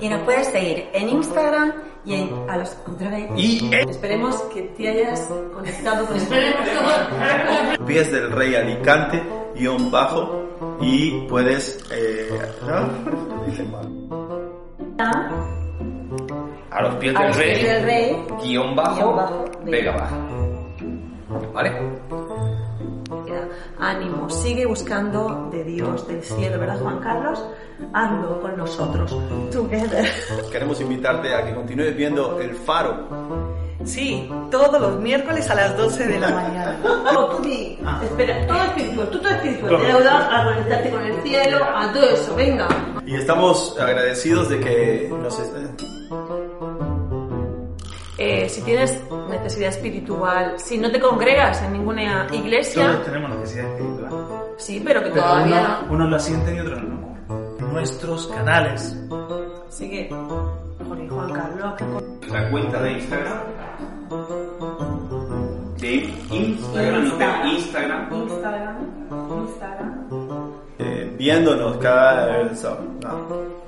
Y 0.00 0.08
nos 0.08 0.22
puedes 0.22 0.46
seguir 0.48 0.88
en 0.94 1.10
Instagram 1.10 1.72
y 2.04 2.14
en 2.14 2.30
A 2.50 2.56
los... 2.56 2.76
Otra 2.86 3.10
vez. 3.10 3.30
Y. 3.36 3.70
Esperemos 3.74 4.36
que 4.54 4.62
te 4.62 4.88
hayas 4.88 5.20
conectado 5.54 6.06
con 6.06 6.16
Pies 7.86 8.12
del 8.12 8.32
Rey 8.32 8.54
Alicante, 8.54 9.22
guion 9.54 9.90
bajo, 9.90 10.44
y 10.80 11.26
puedes. 11.28 11.78
Eh. 11.90 12.30
A 16.70 16.82
los 16.82 16.94
pies 16.96 17.14
A 17.16 17.20
del 17.20 17.28
los 17.28 17.36
pies 17.36 17.62
del 17.62 17.84
rey. 17.84 18.12
rey. 18.12 18.24
Guión 18.42 18.76
bajo. 18.76 18.94
Guión 18.96 19.16
bajo, 19.16 19.44
Vega 19.64 19.92
baja. 19.92 20.16
¿Vale? 21.52 21.72
Ánimo, 23.78 24.28
sigue 24.30 24.66
buscando 24.66 25.48
de 25.52 25.64
Dios, 25.64 26.06
del 26.08 26.22
cielo, 26.22 26.58
¿verdad, 26.58 26.78
Juan 26.80 26.98
Carlos? 27.00 27.44
Hazlo 27.92 28.40
con 28.40 28.56
nosotros. 28.56 29.16
Together. 29.50 30.06
Queremos 30.52 30.80
invitarte 30.80 31.34
a 31.34 31.44
que 31.44 31.54
continúes 31.54 31.96
viendo 31.96 32.38
El 32.40 32.54
Faro. 32.54 33.08
Sí, 33.84 34.30
todos 34.50 34.78
los 34.78 35.00
miércoles 35.00 35.48
a 35.48 35.54
las 35.54 35.74
12 35.76 36.06
de 36.06 36.20
la 36.20 36.28
mañana. 36.34 36.78
No, 37.12 37.26
tú 37.28 37.42
di. 37.42 37.78
Espera, 38.02 38.46
todo 38.46 38.62
espiritual, 38.62 39.08
tú 39.10 39.18
todo 39.20 39.30
espiritual. 39.32 39.80
Te 39.80 39.86
ayuda 39.86 40.40
a 40.40 40.44
conectarte 40.44 40.90
con 40.90 41.02
el 41.02 41.22
cielo, 41.22 41.58
a 41.64 41.92
todo 41.92 42.04
eso, 42.04 42.34
venga. 42.36 42.68
Y 43.06 43.14
estamos 43.14 43.76
agradecidos 43.80 44.50
de 44.50 44.60
que 44.60 45.10
nos. 45.22 45.40
Eh, 48.22 48.48
si 48.50 48.60
tienes 48.62 49.02
necesidad 49.30 49.70
espiritual, 49.70 50.54
si 50.58 50.76
no 50.76 50.90
te 50.92 51.00
congregas 51.00 51.62
en 51.62 51.72
ninguna 51.72 52.26
iglesia, 52.32 52.86
Todos 52.92 53.04
tenemos 53.06 53.30
necesidad 53.38 53.64
espiritual. 53.72 54.10
sí, 54.58 54.82
pero 54.84 55.02
que 55.02 55.08
Pero 55.10 55.22
todavía 55.22 55.78
uno- 55.84 55.94
unos 55.94 56.10
la 56.10 56.18
sienten 56.18 56.56
y 56.56 56.60
otros 56.60 56.82
no. 56.82 57.16
Nuestros 57.72 58.26
canales. 58.28 58.94
no. 59.08 59.28
Sigue. 59.70 60.08
Joder, 60.10 61.08
Juan 61.08 61.32
Carlos, 61.32 61.74
que 62.20 62.28
La 62.30 62.50
cuenta 62.50 62.82
de 62.82 62.92
Instagram. 62.92 63.38
De 65.78 65.94
Instagram. 66.30 67.04
no 67.04 67.16
de 67.16 67.48
Instagram. 67.48 68.12
Instagram. 68.12 68.76
Instagram. 69.46 70.06
eh, 70.78 71.14
viéndonos 71.16 71.76
cada. 71.78 72.54
so- 72.54 72.78
no. 73.02 73.60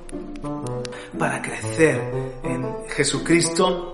Para 1.17 1.41
crecer 1.41 2.01
en 2.43 2.65
Jesucristo. 2.89 3.92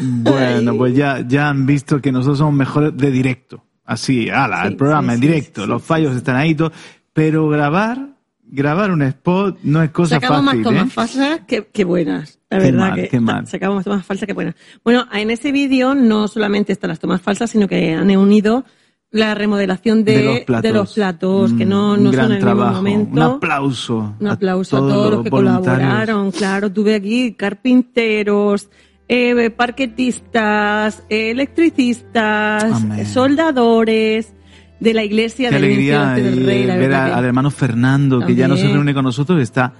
Bueno, 0.00 0.76
pues 0.76 0.94
ya, 0.94 1.24
ya 1.26 1.48
han 1.48 1.66
visto 1.66 2.00
que 2.00 2.12
nosotros 2.12 2.38
somos 2.38 2.54
mejores 2.54 2.96
de 2.96 3.10
directo. 3.10 3.64
Así, 3.84 4.30
ala, 4.30 4.62
Sí, 4.62 4.68
el 4.68 4.76
programa 4.76 5.12
sí, 5.12 5.14
en 5.16 5.20
directo, 5.20 5.62
sí, 5.62 5.68
los 5.68 5.82
fallos 5.82 6.14
están 6.14 6.36
ahí, 6.36 6.54
todo, 6.54 6.70
pero 7.12 7.48
grabar, 7.48 8.16
grabar 8.42 8.92
un 8.92 9.02
spot 9.02 9.58
no 9.64 9.82
es 9.82 9.90
cosa 9.90 10.20
Sacamos 10.20 10.44
fácil, 10.44 10.60
más 10.60 10.68
tomas 10.68 10.86
¿eh? 10.86 10.90
falsas 10.90 11.40
que, 11.46 11.66
que 11.66 11.84
buenas. 11.84 12.38
La 12.50 12.58
Qué 12.58 12.64
verdad 12.66 12.78
mal, 12.90 13.08
que 13.08 13.20
mal. 13.20 13.46
sacamos 13.48 13.76
más 13.76 13.84
tomas 13.84 14.06
falsas 14.06 14.26
que 14.28 14.32
buenas. 14.32 14.54
Bueno, 14.84 15.06
en 15.12 15.30
ese 15.30 15.50
vídeo 15.50 15.94
no 15.96 16.28
solamente 16.28 16.72
están 16.72 16.88
las 16.88 17.00
tomas 17.00 17.20
falsas, 17.20 17.50
sino 17.50 17.66
que 17.66 17.92
han 17.94 18.16
unido 18.16 18.64
la 19.12 19.34
remodelación 19.34 20.04
de, 20.04 20.18
de 20.18 20.24
los 20.24 20.40
platos, 20.40 20.62
de 20.62 20.72
los 20.72 20.94
platos, 20.94 21.52
que 21.54 21.66
Mm, 21.66 21.68
no, 21.68 21.92
un 21.94 22.04
no 22.04 22.10
gran 22.12 22.24
son 22.26 22.32
en 22.32 22.36
el 22.36 22.42
trabajo. 22.42 22.82
mismo 22.82 22.98
momento. 23.00 23.12
Un 23.12 23.22
aplauso. 23.36 24.14
Un 24.20 24.26
aplauso 24.28 24.76
a 24.76 24.80
todos, 24.80 24.92
todos 24.92 25.10
los 25.12 25.22
que 25.24 25.30
colaboraron, 25.30 26.30
claro. 26.30 26.70
Tuve 26.72 26.94
aquí 26.94 27.32
carpinteros, 27.34 28.68
eh, 29.08 29.50
parquetistas, 29.50 31.02
eh, 31.08 31.30
electricistas, 31.32 32.64
Amén. 32.72 33.00
eh, 33.00 33.04
soldadores 33.06 34.32
de 34.78 34.94
la 34.94 35.04
iglesia 35.04 35.48
Qué 35.50 35.56
del 35.56 35.64
alegría 35.64 36.10
del 36.12 36.46
Rey, 36.46 36.64
la 36.64 36.76
ver 36.76 36.88
verdad 36.88 37.04
a- 37.04 37.08
que- 37.08 37.12
al 37.14 37.24
hermano 37.24 37.50
Fernando, 37.50 38.20
que 38.24 38.34
ya 38.34 38.48
no 38.48 38.54
se 38.54 38.62
También. 38.62 38.76
reúne 38.76 38.94
con 38.94 39.04
nosotros, 39.04 39.40
está 39.42 39.72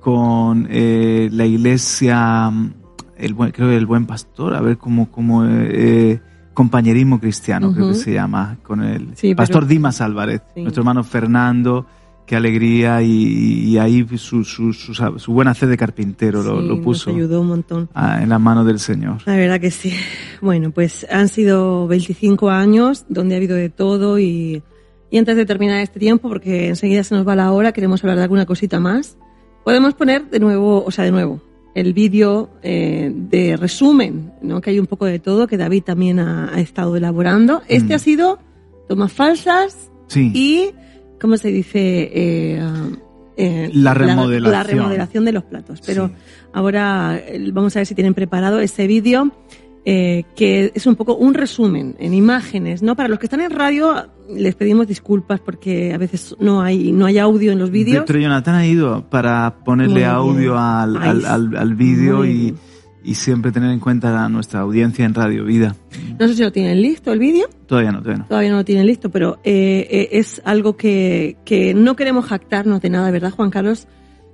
con 0.00 0.68
eh, 0.70 1.28
la 1.32 1.44
iglesia, 1.44 2.48
mm, 2.50 2.72
el 3.18 3.34
buen, 3.34 3.50
creo 3.50 3.68
que 3.68 3.76
el 3.76 3.86
buen 3.86 4.06
pastor, 4.06 4.54
a 4.54 4.60
ver 4.60 4.78
cómo, 4.78 5.10
cómo 5.10 5.44
eh, 5.44 5.48
eh, 5.72 6.20
compañerismo 6.56 7.20
cristiano, 7.20 7.72
creo 7.74 7.88
que 7.88 7.94
se 7.94 8.14
llama, 8.14 8.56
con 8.62 8.82
el 8.82 9.08
Sí, 9.14 9.28
pero- 9.28 9.36
pastor 9.36 9.66
Dimas 9.66 10.00
Álvarez, 10.00 10.40
Sí. 10.54 10.62
nuestro 10.62 10.80
hermano 10.80 11.04
Fernando, 11.04 11.84
qué 12.24 12.34
alegría 12.34 13.02
y, 13.02 13.12
y 13.12 13.78
ahí 13.78 14.04
su, 14.16 14.42
su, 14.42 14.72
su, 14.72 14.94
su 14.94 15.32
buena 15.32 15.54
fe 15.54 15.66
de 15.66 15.76
carpintero 15.76 16.42
lo, 16.42 16.60
Sí, 16.62 16.66
lo 16.66 16.74
nos 16.76 16.84
puso 16.84 17.10
ayudó 17.10 17.42
un 17.42 17.48
montón. 17.48 17.88
ah, 17.94 18.20
en 18.22 18.30
la 18.30 18.38
mano 18.38 18.64
del 18.64 18.78
Señor. 18.80 19.18
La 19.26 19.36
verdad 19.36 19.60
que 19.60 19.70
sí. 19.70 19.92
Bueno, 20.40 20.70
pues 20.70 21.06
han 21.10 21.28
sido 21.28 21.86
25 21.86 22.48
años 22.50 23.04
donde 23.10 23.34
ha 23.34 23.36
habido 23.36 23.54
de 23.54 23.68
todo 23.68 24.18
y, 24.18 24.62
y 25.10 25.18
antes 25.18 25.36
de 25.36 25.44
terminar 25.44 25.80
este 25.82 26.00
tiempo, 26.00 26.28
porque 26.30 26.68
enseguida 26.68 27.04
se 27.04 27.14
nos 27.14 27.28
va 27.28 27.36
la 27.36 27.52
hora, 27.52 27.72
queremos 27.72 28.02
hablar 28.02 28.16
de 28.16 28.22
alguna 28.24 28.46
cosita 28.46 28.80
más. 28.80 29.18
Podemos 29.62 29.92
poner 29.94 30.30
de 30.30 30.40
nuevo, 30.40 30.82
o 30.84 30.90
sea, 30.90 31.04
de 31.04 31.10
nuevo, 31.12 31.42
el 31.76 31.92
vídeo 31.92 32.48
eh, 32.62 33.12
de 33.14 33.56
resumen, 33.58 34.32
¿no? 34.40 34.60
que 34.62 34.70
hay 34.70 34.78
un 34.78 34.86
poco 34.86 35.04
de 35.04 35.18
todo, 35.18 35.46
que 35.46 35.58
David 35.58 35.82
también 35.84 36.18
ha, 36.18 36.54
ha 36.54 36.60
estado 36.60 36.96
elaborando. 36.96 37.60
Este 37.68 37.92
Mm. 37.92 37.96
ha 37.96 37.98
sido 37.98 38.38
tomas 38.88 39.12
falsas 39.12 39.90
Sí. 40.08 40.30
y, 40.34 40.70
¿cómo 41.20 41.36
se 41.36 41.48
dice? 41.48 42.10
Eh, 42.14 42.60
eh, 43.36 43.70
La 43.74 43.92
remodelación. 43.92 44.52
La, 44.52 44.62
remodelación 44.62 45.24
de 45.26 45.32
los 45.32 45.44
platos. 45.44 45.82
Pero 45.84 46.08
Sí. 46.08 46.14
ahora 46.54 47.20
vamos 47.52 47.76
a 47.76 47.80
ver 47.80 47.86
si 47.86 47.94
tienen 47.94 48.14
preparado 48.14 48.60
ese 48.60 48.86
vídeo, 48.86 49.30
eh, 49.88 50.24
que 50.34 50.72
es 50.74 50.86
un 50.86 50.96
poco 50.96 51.14
un 51.14 51.32
resumen 51.32 51.94
en 52.00 52.12
imágenes, 52.12 52.82
¿no? 52.82 52.96
Para 52.96 53.08
los 53.08 53.18
que 53.20 53.26
están 53.26 53.40
en 53.40 53.52
radio 53.52 54.08
les 54.28 54.56
pedimos 54.56 54.88
disculpas 54.88 55.38
porque 55.38 55.94
a 55.94 55.98
veces 55.98 56.34
no 56.40 56.60
hay, 56.60 56.90
no 56.90 57.06
hay 57.06 57.18
audio 57.18 57.52
en 57.52 57.60
los 57.60 57.70
vídeos. 57.70 58.04
Pero 58.04 58.18
Jonathan 58.18 58.56
ha 58.56 58.66
ido 58.66 59.08
para 59.08 59.60
ponerle 59.64 60.04
audio 60.04 60.58
al, 60.58 60.96
al, 60.96 61.24
al, 61.24 61.56
al 61.56 61.74
vídeo 61.76 62.26
y, 62.26 62.52
y 63.04 63.14
siempre 63.14 63.52
tener 63.52 63.70
en 63.70 63.78
cuenta 63.78 64.24
a 64.24 64.28
nuestra 64.28 64.60
audiencia 64.60 65.04
en 65.04 65.14
Radio 65.14 65.44
Vida. 65.44 65.76
No 66.18 66.26
sé 66.26 66.34
si 66.34 66.42
lo 66.42 66.50
tienen 66.50 66.82
listo 66.82 67.12
el 67.12 67.20
vídeo. 67.20 67.46
Todavía 67.66 67.92
no, 67.92 68.00
todavía 68.00 68.22
no. 68.22 68.26
Todavía 68.26 68.50
no 68.50 68.56
lo 68.56 68.64
tienen 68.64 68.86
listo, 68.88 69.10
pero 69.10 69.38
eh, 69.44 69.86
eh, 69.88 70.08
es 70.10 70.42
algo 70.44 70.76
que, 70.76 71.36
que 71.44 71.74
no 71.74 71.94
queremos 71.94 72.24
jactarnos 72.24 72.80
de 72.80 72.90
nada, 72.90 73.12
¿verdad, 73.12 73.30
Juan 73.30 73.50
Carlos? 73.50 73.86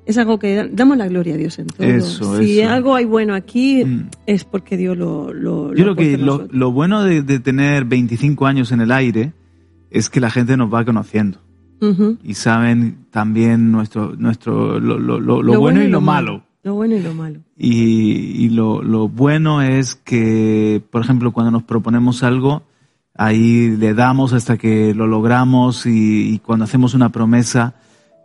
Es 0.06 0.18
algo 0.18 0.38
que 0.38 0.54
da- 0.56 0.68
damos 0.70 0.96
la 0.96 1.06
gloria 1.08 1.34
a 1.34 1.36
Dios 1.36 1.58
en 1.58 1.66
todo. 1.68 1.86
Eso, 1.86 2.38
si 2.38 2.60
eso. 2.60 2.70
algo 2.70 2.94
hay 2.94 3.04
bueno 3.04 3.34
aquí, 3.34 3.84
Mm. 3.84 4.08
es 4.26 4.44
porque 4.44 4.76
Dios 4.76 4.96
lo, 4.96 5.32
lo, 5.32 5.68
lo 5.68 5.74
Yo 5.74 5.84
creo 5.84 5.96
que 5.96 6.18
lo, 6.18 6.48
lo 6.50 6.72
bueno 6.72 7.02
de, 7.04 7.22
de 7.22 7.38
tener 7.40 7.84
25 7.84 8.46
años 8.46 8.72
en 8.72 8.80
el 8.80 8.90
aire 8.92 9.32
es 9.90 10.08
que 10.10 10.20
la 10.20 10.30
gente 10.30 10.56
nos 10.56 10.72
va 10.72 10.84
conociendo 10.84 11.38
y 12.22 12.34
saben 12.34 13.06
también 13.10 13.72
nuestro, 13.72 14.14
nuestro, 14.16 14.78
lo, 14.78 14.98
lo- 15.00 15.18
lo- 15.18 15.42
lo 15.42 15.58
bueno 15.60 15.82
y 15.82 15.88
lo 15.88 16.00
malo. 16.00 16.44
Lo 16.62 16.74
bueno 16.74 16.94
y 16.96 17.00
lo 17.02 17.12
malo. 17.12 17.40
Y, 17.58 18.44
y 18.44 18.50
lo, 18.50 18.84
lo 18.84 19.08
bueno 19.08 19.62
es 19.62 19.96
que, 19.96 20.80
por 20.92 21.02
ejemplo, 21.02 21.32
cuando 21.32 21.50
nos 21.50 21.64
proponemos 21.64 22.22
algo, 22.22 22.62
ahí 23.16 23.68
le 23.76 23.94
damos 23.94 24.32
hasta 24.32 24.56
que 24.58 24.94
lo 24.94 25.08
logramos 25.08 25.84
y, 25.86 26.32
y 26.32 26.38
cuando 26.38 26.66
hacemos 26.66 26.94
una 26.94 27.08
promesa, 27.10 27.74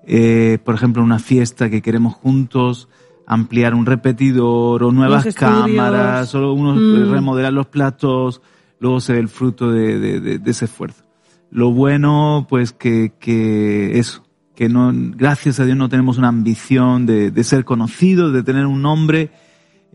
eh, 0.07 0.57
por 0.63 0.73
ejemplo, 0.73 1.03
una 1.03 1.19
fiesta 1.19 1.69
que 1.69 1.81
queremos 1.81 2.15
juntos, 2.15 2.87
ampliar 3.27 3.75
un 3.75 3.85
repetidor 3.85 4.83
o 4.83 4.91
nuevas 4.91 5.23
cámaras, 5.35 6.33
o 6.35 6.53
unos, 6.53 6.77
Mm. 6.77 7.11
remodelar 7.11 7.51
los 7.53 7.67
platos, 7.67 8.41
luego 8.79 9.01
se 9.01 9.13
ve 9.13 9.19
el 9.19 9.27
fruto 9.27 9.69
de, 9.69 9.99
de- 9.99 10.19
de- 10.21 10.39
de 10.39 10.51
ese 10.51 10.65
esfuerzo. 10.65 11.03
Lo 11.51 11.71
bueno, 11.71 12.45
pues 12.49 12.71
que, 12.71 13.13
que 13.19 13.99
eso, 13.99 14.23
que 14.55 14.69
no, 14.69 14.91
gracias 14.93 15.59
a 15.59 15.65
Dios 15.65 15.77
no 15.77 15.89
tenemos 15.89 16.17
una 16.17 16.29
ambición 16.29 17.05
de, 17.05 17.29
de 17.31 17.43
ser 17.43 17.65
conocidos, 17.65 18.31
de 18.33 18.43
tener 18.43 18.65
un 18.65 18.81
nombre 18.81 19.29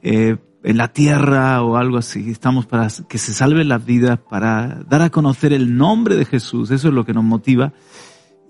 eh, 0.02 0.36
en 0.64 0.76
la 0.76 0.88
tierra 0.88 1.62
o 1.62 1.76
algo 1.76 1.96
así. 1.98 2.30
Estamos 2.30 2.66
para 2.66 2.88
que 3.08 3.18
se 3.18 3.32
salven 3.34 3.68
las 3.68 3.84
vidas, 3.84 4.18
para 4.30 4.82
dar 4.88 5.02
a 5.02 5.10
conocer 5.10 5.52
el 5.52 5.76
nombre 5.76 6.16
de 6.16 6.24
Jesús. 6.24 6.70
Eso 6.70 6.88
es 6.88 6.94
lo 6.94 7.04
que 7.04 7.12
nos 7.14 7.24
motiva. 7.24 7.72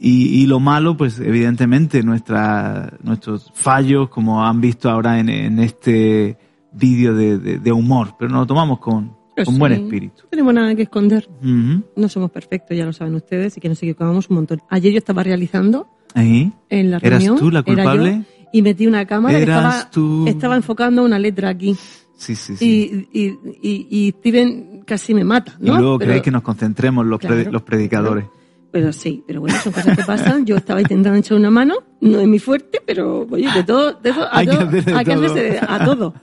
Y, 0.04 0.42
y 0.42 0.46
lo 0.46 0.58
malo, 0.58 0.96
pues 0.96 1.20
evidentemente 1.20 2.02
nuestra, 2.02 2.92
nuestros 3.04 3.52
fallos, 3.54 4.08
como 4.08 4.44
han 4.44 4.60
visto 4.60 4.90
ahora 4.90 5.20
en, 5.20 5.28
en 5.28 5.60
este 5.60 6.36
vídeo 6.72 7.14
de, 7.14 7.38
de- 7.38 7.58
de 7.58 7.72
humor, 7.72 8.14
pero 8.18 8.30
nos 8.32 8.40
lo 8.40 8.46
tomamos 8.46 8.80
con, 8.80 9.12
con 9.44 9.58
buen 9.60 9.72
espíritu. 9.74 10.22
No 10.24 10.28
tenemos 10.30 10.54
nada 10.54 10.74
que 10.74 10.82
esconder. 10.82 11.28
No 11.40 12.08
somos 12.08 12.32
perfectos, 12.32 12.76
ya 12.76 12.84
lo 12.84 12.92
saben 12.92 13.14
ustedes, 13.14 13.56
y 13.56 13.60
que 13.60 13.68
nos 13.68 13.78
equivocamos 13.80 14.28
un 14.28 14.36
montón. 14.36 14.60
Ayer 14.70 14.90
yo 14.92 14.98
estaba 14.98 15.22
realizando 15.22 15.86
Ahí. 16.14 16.52
en 16.68 16.90
la 16.90 16.96
¿Eras 16.96 17.22
reunión. 17.22 17.38
tú 17.38 17.50
la 17.52 17.60
era 17.60 17.68
yo, 17.68 17.74
culpable? 17.90 18.24
y 18.52 18.62
metí 18.62 18.86
una 18.88 19.06
cámara 19.06 19.36
que 19.36 19.42
Eras 19.44 19.74
estaba, 19.76 19.90
tú. 19.92 20.26
estaba 20.26 20.56
enfocando 20.56 21.04
una 21.04 21.18
letra 21.20 21.48
aquí. 21.50 21.76
Sí, 22.16 22.34
sí, 22.34 22.56
sí. 22.56 23.08
Y, 23.12 23.20
y, 23.20 23.38
y, 23.62 23.86
y 23.90 24.10
Steven 24.18 24.82
casi 24.84 25.14
me 25.14 25.22
mata, 25.22 25.54
Y 25.60 25.66
¿no? 25.66 25.78
luego 25.78 25.98
Pero- 25.98 26.08
creéis 26.08 26.22
que 26.24 26.30
nos 26.32 26.42
concentremos 26.42 27.06
los, 27.06 27.20
Claro, 27.20 27.50
los 27.52 27.62
predicadores. 27.62 28.24
Pero 28.72 28.90
sí, 28.92 29.22
pero 29.26 29.40
bueno, 29.42 29.56
son 29.58 29.72
cosas 29.72 29.96
que 29.96 30.02
pasan. 30.04 30.46
Yo 30.46 30.56
estaba 30.56 30.80
intentando 30.80 31.18
echar 31.18 31.36
una 31.36 31.50
mano, 31.50 31.74
no 32.00 32.18
es 32.20 32.26
mi 32.26 32.38
fuerte, 32.38 32.80
pero 32.86 33.26
oye, 33.30 33.46
de 33.54 33.62
todo, 33.64 33.92
de 33.92 34.12
todo, 34.12 34.24
a 34.24 34.38
Hay 34.38 34.46
que 34.46 34.52
todo, 34.56 34.66
hacer 34.68 34.84
de 34.84 34.92
hay 34.94 35.04
que 35.04 35.14
todo. 35.14 35.34
de- 35.34 35.58
a 35.60 35.84
todo. 35.84 36.14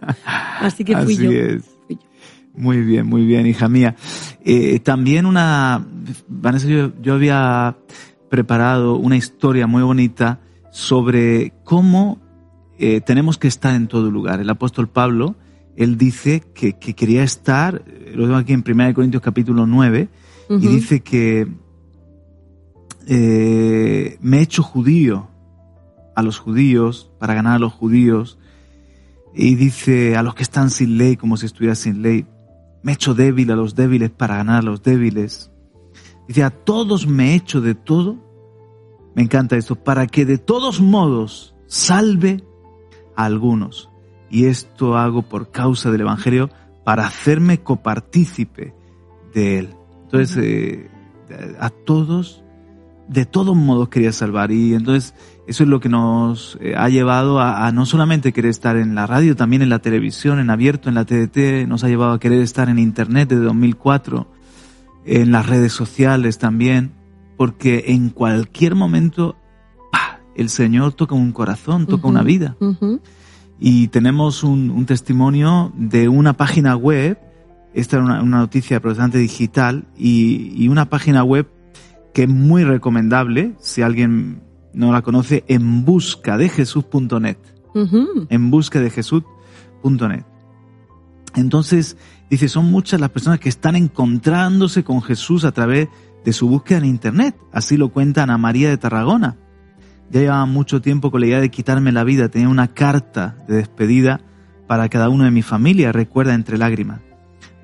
Así 0.59 0.83
que 0.83 0.97
fui 0.97 1.13
Así 1.13 1.23
yo. 1.23 1.31
es. 1.31 1.63
Muy 2.55 2.81
bien, 2.81 3.05
muy 3.05 3.25
bien, 3.25 3.45
hija 3.45 3.69
mía. 3.69 3.95
Eh, 4.43 4.79
también 4.79 5.25
una, 5.27 5.85
Vanessa, 6.27 6.67
yo, 6.67 6.91
yo 7.01 7.13
había 7.13 7.77
preparado 8.29 8.95
una 8.97 9.15
historia 9.15 9.65
muy 9.67 9.83
bonita 9.83 10.39
sobre 10.71 11.53
cómo 11.63 12.19
eh, 12.79 12.99
tenemos 13.01 13.37
que 13.37 13.47
estar 13.47 13.75
en 13.75 13.87
todo 13.87 14.09
lugar. 14.11 14.39
El 14.41 14.49
apóstol 14.49 14.89
Pablo, 14.89 15.35
él 15.77 15.97
dice 15.97 16.41
que, 16.53 16.73
que 16.73 16.95
quería 16.95 17.23
estar, 17.23 17.83
lo 18.13 18.23
tengo 18.23 18.35
aquí 18.37 18.53
en 18.53 18.63
1 18.67 18.93
Corintios 18.93 19.21
capítulo 19.21 19.65
9, 19.67 20.09
y 20.49 20.67
dice 20.67 21.01
que 21.01 21.47
eh, 23.11 24.19
me 24.21 24.37
he 24.37 24.41
hecho 24.41 24.61
judío 24.61 25.29
a 26.15 26.21
los 26.21 26.37
judíos 26.37 27.09
para 27.17 27.33
ganar 27.33 27.55
a 27.55 27.59
los 27.59 27.73
judíos. 27.73 28.37
Y 29.33 29.55
dice 29.55 30.15
a 30.15 30.21
los 30.21 30.35
que 30.35 30.43
están 30.43 30.69
sin 30.69 30.99
ley 30.99 31.17
como 31.17 31.35
si 31.35 31.47
estuviera 31.47 31.73
sin 31.73 32.03
ley. 32.03 32.27
Me 32.83 32.91
he 32.91 32.95
hecho 32.95 33.15
débil 33.15 33.51
a 33.51 33.55
los 33.55 33.73
débiles 33.73 34.11
para 34.11 34.37
ganar 34.37 34.59
a 34.59 34.61
los 34.61 34.83
débiles. 34.83 35.51
Dice 36.27 36.43
a 36.43 36.51
todos 36.51 37.07
me 37.07 37.31
he 37.31 37.35
hecho 37.35 37.61
de 37.61 37.73
todo. 37.73 38.17
Me 39.15 39.23
encanta 39.23 39.57
esto. 39.57 39.75
Para 39.75 40.05
que 40.05 40.23
de 40.23 40.37
todos 40.37 40.79
modos 40.79 41.55
salve 41.65 42.43
a 43.15 43.25
algunos. 43.25 43.89
Y 44.29 44.45
esto 44.45 44.97
hago 44.97 45.23
por 45.23 45.49
causa 45.49 45.89
del 45.89 46.01
Evangelio 46.01 46.51
para 46.83 47.07
hacerme 47.07 47.63
copartícipe 47.63 48.75
de 49.33 49.57
él. 49.57 49.75
Entonces, 50.03 50.37
eh, 50.37 50.91
a 51.59 51.69
todos, 51.71 52.43
de 53.09 53.25
todos 53.25 53.55
modos 53.55 53.89
quería 53.89 54.13
salvar. 54.13 54.51
Y 54.51 54.75
entonces, 54.75 55.13
eso 55.47 55.63
es 55.63 55.69
lo 55.69 55.79
que 55.79 55.89
nos 55.89 56.57
eh, 56.61 56.75
ha 56.77 56.89
llevado 56.89 57.39
a, 57.39 57.65
a 57.67 57.71
no 57.71 57.85
solamente 57.85 58.31
querer 58.31 58.51
estar 58.51 58.77
en 58.77 58.95
la 58.95 59.07
radio, 59.07 59.35
también 59.35 59.61
en 59.61 59.69
la 59.69 59.79
televisión, 59.79 60.39
en 60.39 60.49
abierto, 60.49 60.87
en 60.89 60.95
la 60.95 61.05
TDT, 61.05 61.67
nos 61.67 61.83
ha 61.83 61.89
llevado 61.89 62.13
a 62.13 62.19
querer 62.19 62.41
estar 62.41 62.69
en 62.69 62.79
Internet 62.79 63.29
desde 63.29 63.43
2004, 63.43 64.27
en 65.05 65.31
las 65.31 65.47
redes 65.47 65.73
sociales 65.73 66.37
también, 66.37 66.91
porque 67.35 67.85
en 67.87 68.11
cualquier 68.11 68.75
momento, 68.75 69.35
¡pah! 69.91 70.19
el 70.35 70.49
Señor 70.49 70.93
toca 70.93 71.15
un 71.15 71.31
corazón, 71.31 71.87
toca 71.87 72.07
una 72.07 72.21
vida. 72.21 72.55
Y 73.59 73.87
tenemos 73.87 74.43
un, 74.43 74.69
un 74.69 74.85
testimonio 74.85 75.73
de 75.75 76.07
una 76.07 76.33
página 76.33 76.75
web, 76.75 77.19
esta 77.73 77.97
es 77.97 78.03
una, 78.03 78.21
una 78.21 78.37
noticia 78.37 78.79
protestante 78.79 79.17
digital, 79.17 79.85
y, 79.97 80.53
y 80.55 80.67
una 80.67 80.89
página 80.89 81.23
web 81.23 81.47
que 82.13 82.23
es 82.23 82.29
muy 82.29 82.63
recomendable, 82.63 83.55
si 83.59 83.81
alguien 83.81 84.41
no 84.73 84.91
la 84.91 85.01
conoce, 85.01 85.43
en 85.47 85.85
busca 85.85 86.37
de 86.37 86.49
Jesús.net. 86.49 87.37
Ujú. 87.75 88.27
En 88.29 88.49
busca 88.49 88.79
de 88.79 88.89
Jesús.net. 88.89 90.23
Entonces, 91.35 91.97
dice, 92.29 92.47
son 92.47 92.71
muchas 92.71 92.99
las 92.99 93.11
personas 93.11 93.39
que 93.39 93.49
están 93.49 93.75
encontrándose 93.75 94.83
con 94.83 95.01
Jesús 95.01 95.45
a 95.45 95.51
través 95.51 95.89
de 96.25 96.33
su 96.33 96.49
búsqueda 96.49 96.79
en 96.79 96.85
Internet. 96.85 97.35
Así 97.51 97.77
lo 97.77 97.89
cuenta 97.89 98.23
Ana 98.23 98.37
María 98.37 98.69
de 98.69 98.77
Tarragona. 98.77 99.37
Ya 100.11 100.21
llevaba 100.21 100.45
mucho 100.45 100.81
tiempo 100.81 101.11
con 101.11 101.21
la 101.21 101.27
idea 101.27 101.41
de 101.41 101.51
quitarme 101.51 101.91
la 101.91 102.03
vida. 102.03 102.29
Tenía 102.29 102.49
una 102.49 102.69
carta 102.69 103.43
de 103.47 103.57
despedida 103.57 104.21
para 104.67 104.89
cada 104.89 105.09
uno 105.09 105.23
de 105.23 105.31
mi 105.31 105.41
familia, 105.41 105.91
recuerda 105.91 106.33
entre 106.33 106.57
lágrimas. 106.57 107.01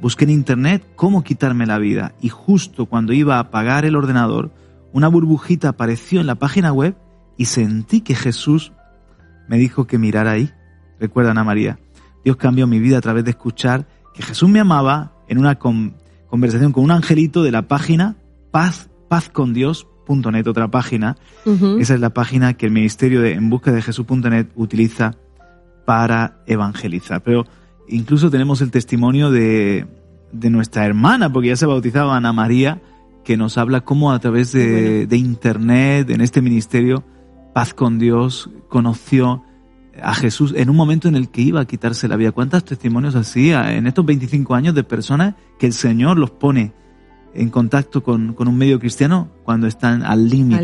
Busqué 0.02 0.26
en 0.26 0.32
internet 0.32 0.86
cómo 0.96 1.24
quitarme 1.24 1.66
la 1.66 1.78
vida 1.80 2.14
y 2.22 2.30
justo 2.30 2.86
cuando 2.86 3.14
iba 3.14 3.38
a 3.38 3.40
apagar 3.40 3.86
el 3.86 3.96
ordenador, 3.96 4.52
una 4.94 5.08
burbujita 5.08 5.70
apareció 5.70 6.20
en 6.22 6.28
la 6.28 6.36
página 6.36 6.72
web 6.74 6.96
y 7.38 7.46
sentí 7.46 8.02
que 8.02 8.16
Jesús 8.16 8.72
me 9.48 9.58
dijo 9.58 9.88
que 9.88 9.98
mirara 9.98 10.32
ahí. 10.32 10.52
Recuerda 11.00 11.32
Ana 11.32 11.44
María. 11.44 11.80
Dios 12.24 12.38
cambió 12.38 12.68
mi 12.68 12.80
vida 12.80 12.98
a 12.98 13.02
través 13.02 13.24
de 13.24 13.32
escuchar 13.32 13.88
que 14.14 14.22
Jesús 14.24 14.50
me 14.50 14.60
amaba 14.60 15.12
en 15.28 15.38
una 15.38 15.56
con- 15.56 15.96
conversación 16.28 16.72
con 16.72 16.84
un 16.84 16.92
angelito 16.92 17.44
de 17.44 17.52
la 17.52 17.68
página 17.68 18.16
paz, 18.52 18.90
pazcondios.net, 19.10 20.48
otra 20.48 20.70
página. 20.70 21.18
Esa 21.80 21.94
es 21.94 22.00
la 22.00 22.12
página 22.12 22.54
que 22.56 22.66
el 22.66 22.72
Ministerio 22.72 23.22
de 23.22 23.34
En 23.34 23.50
Busca 23.50 23.72
de 23.72 23.82
Jesús.net 23.82 24.48
utiliza 24.56 25.16
para 25.86 26.38
evangelizar. 26.48 27.22
Pero 27.22 27.46
incluso 27.88 28.30
tenemos 28.30 28.62
el 28.62 28.72
testimonio 28.72 29.32
de, 29.32 29.86
de 30.32 30.50
nuestra 30.50 30.86
hermana, 30.86 31.32
porque 31.32 31.50
ya 31.50 31.56
se 31.56 31.66
ha 31.66 31.70
bautizado 31.70 32.12
Ana 32.12 32.34
María, 32.34 32.82
que 33.24 33.38
nos 33.38 33.58
habla 33.58 33.82
cómo 33.82 34.12
a 34.12 34.20
través 34.20 34.52
de, 34.52 34.68
bueno. 34.72 35.08
de 35.10 35.18
Internet, 35.18 36.10
en 36.10 36.22
este 36.22 36.42
ministerio, 36.42 37.04
Paz 37.54 37.74
con 37.74 37.98
Dios, 38.00 38.50
conoció 38.70 39.44
a 40.04 40.14
Jesús 40.14 40.54
en 40.58 40.70
un 40.70 40.76
momento 40.76 41.08
en 41.08 41.16
el 41.16 41.30
que 41.30 41.42
iba 41.42 41.62
a 41.62 41.66
quitarse 41.66 42.08
la 42.10 42.18
vida. 42.18 42.32
¿Cuántos 42.34 42.66
testimonios 42.66 43.16
así 43.16 43.52
a- 43.54 43.74
en 43.76 43.88
estos 43.88 44.06
25 44.06 44.54
años 44.54 44.76
de 44.76 44.84
personas 44.84 45.36
que 45.58 45.66
el 45.68 45.74
Señor 45.74 46.18
los 46.20 46.32
pone 46.32 46.74
en 47.34 47.50
contacto 47.50 48.04
con, 48.04 48.34
con 48.34 48.48
un 48.50 48.58
medio 48.58 48.78
cristiano 48.80 49.30
cuando 49.44 49.68
están 49.68 50.04
al 50.04 50.30
límite. 50.30 50.60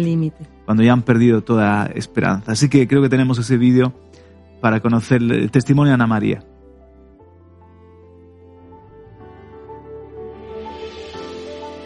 cuando 0.66 0.84
ya 0.84 0.92
han 0.94 1.02
perdido 1.02 1.42
toda 1.44 1.86
esperanza. 1.96 2.52
Así 2.52 2.68
que 2.70 2.88
creo 2.88 3.02
que 3.02 3.10
tenemos 3.10 3.40
ese 3.40 3.58
vídeo 3.58 3.94
para 4.62 4.80
conocer 4.82 5.22
el 5.24 5.50
testimonio 5.52 5.92
de 5.92 5.96
Ana 5.96 6.08
María. 6.08 6.44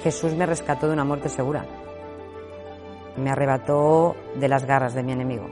Jesús 0.06 0.36
me 0.36 0.46
rescató 0.46 0.86
de 0.86 0.94
una 0.94 1.04
muerte 1.04 1.30
segura. 1.30 1.65
Me 3.18 3.32
arrebató 3.32 4.15
de 4.36 4.48
las 4.48 4.63
garras 4.63 4.94
de 4.94 5.02
mi 5.02 5.13
enemigo. 5.13 5.48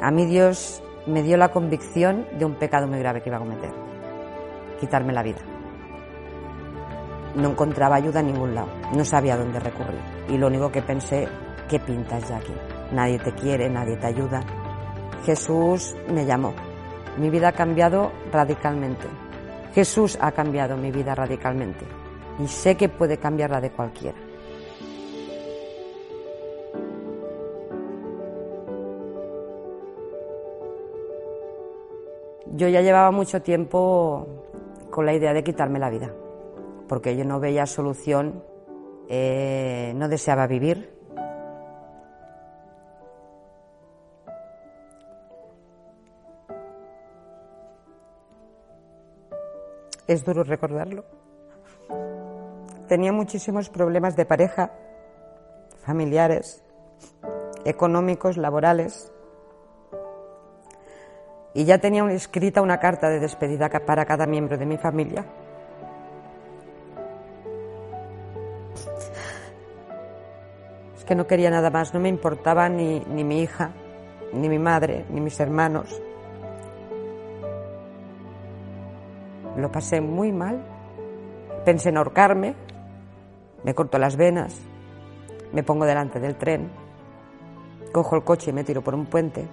A 0.00 0.12
mí 0.12 0.24
Dios 0.24 0.80
me 1.04 1.24
dio 1.24 1.36
la 1.36 1.48
convicción 1.48 2.28
de 2.38 2.44
un 2.44 2.54
pecado 2.54 2.86
muy 2.86 3.00
grave 3.00 3.22
que 3.22 3.28
iba 3.28 3.38
a 3.38 3.40
cometer. 3.40 3.72
Quitarme 4.78 5.12
la 5.12 5.24
vida. 5.24 5.40
No 7.34 7.48
encontraba 7.50 7.96
ayuda 7.96 8.20
en 8.20 8.28
ningún 8.28 8.54
lado. 8.54 8.68
No 8.94 9.04
sabía 9.04 9.36
dónde 9.36 9.58
recurrir. 9.58 10.00
Y 10.28 10.38
lo 10.38 10.46
único 10.46 10.70
que 10.70 10.82
pensé, 10.82 11.26
¿qué 11.68 11.80
pintas 11.80 12.28
ya 12.28 12.36
aquí? 12.36 12.54
Nadie 12.92 13.18
te 13.18 13.32
quiere, 13.32 13.68
nadie 13.68 13.96
te 13.96 14.06
ayuda. 14.06 14.44
Jesús 15.24 15.96
me 16.08 16.24
llamó. 16.24 16.54
Mi 17.18 17.30
vida 17.30 17.48
ha 17.48 17.52
cambiado 17.52 18.12
radicalmente. 18.30 19.08
Jesús 19.74 20.16
ha 20.20 20.30
cambiado 20.30 20.76
mi 20.76 20.92
vida 20.92 21.16
radicalmente 21.16 21.99
y 22.42 22.48
sé 22.48 22.76
que 22.76 22.88
puede 22.88 23.18
cambiar 23.18 23.50
la 23.50 23.60
de 23.60 23.70
cualquiera. 23.70 24.18
Yo 32.52 32.68
ya 32.68 32.80
llevaba 32.80 33.10
mucho 33.10 33.40
tiempo 33.42 34.26
con 34.90 35.06
la 35.06 35.14
idea 35.14 35.32
de 35.32 35.44
quitarme 35.44 35.78
la 35.78 35.88
vida, 35.88 36.12
porque 36.88 37.16
yo 37.16 37.24
no 37.24 37.40
veía 37.40 37.66
solución, 37.66 38.42
eh, 39.08 39.92
no 39.96 40.08
deseaba 40.08 40.46
vivir. 40.46 40.98
Es 50.06 50.24
duro 50.24 50.42
recordarlo. 50.42 51.19
Tenía 52.90 53.12
muchísimos 53.12 53.70
problemas 53.70 54.16
de 54.16 54.26
pareja, 54.26 54.72
familiares, 55.86 56.64
económicos, 57.64 58.36
laborales. 58.36 59.12
Y 61.54 61.66
ya 61.66 61.78
tenía 61.78 62.04
escrita 62.10 62.60
una 62.60 62.80
carta 62.80 63.08
de 63.08 63.20
despedida 63.20 63.68
para 63.68 64.04
cada 64.06 64.26
miembro 64.26 64.58
de 64.58 64.66
mi 64.66 64.76
familia. 64.76 65.24
Es 70.96 71.04
que 71.04 71.14
no 71.14 71.28
quería 71.28 71.50
nada 71.50 71.70
más, 71.70 71.94
no 71.94 72.00
me 72.00 72.08
importaba 72.08 72.68
ni, 72.68 72.98
ni 73.06 73.22
mi 73.22 73.40
hija, 73.40 73.70
ni 74.32 74.48
mi 74.48 74.58
madre, 74.58 75.04
ni 75.10 75.20
mis 75.20 75.38
hermanos. 75.38 76.02
Lo 79.56 79.70
pasé 79.70 80.00
muy 80.00 80.32
mal. 80.32 80.60
Pensé 81.64 81.90
en 81.90 81.98
ahorcarme, 81.98 82.56
me 83.64 83.74
corto 83.74 83.98
las 83.98 84.16
venas, 84.16 84.56
me 85.52 85.62
pongo 85.62 85.84
delante 85.84 86.20
del 86.20 86.36
tren, 86.36 86.70
cojo 87.92 88.16
el 88.16 88.24
coche 88.24 88.50
y 88.50 88.52
me 88.52 88.64
tiro 88.64 88.82
por 88.82 88.94
un 88.94 89.06
puente. 89.06 89.46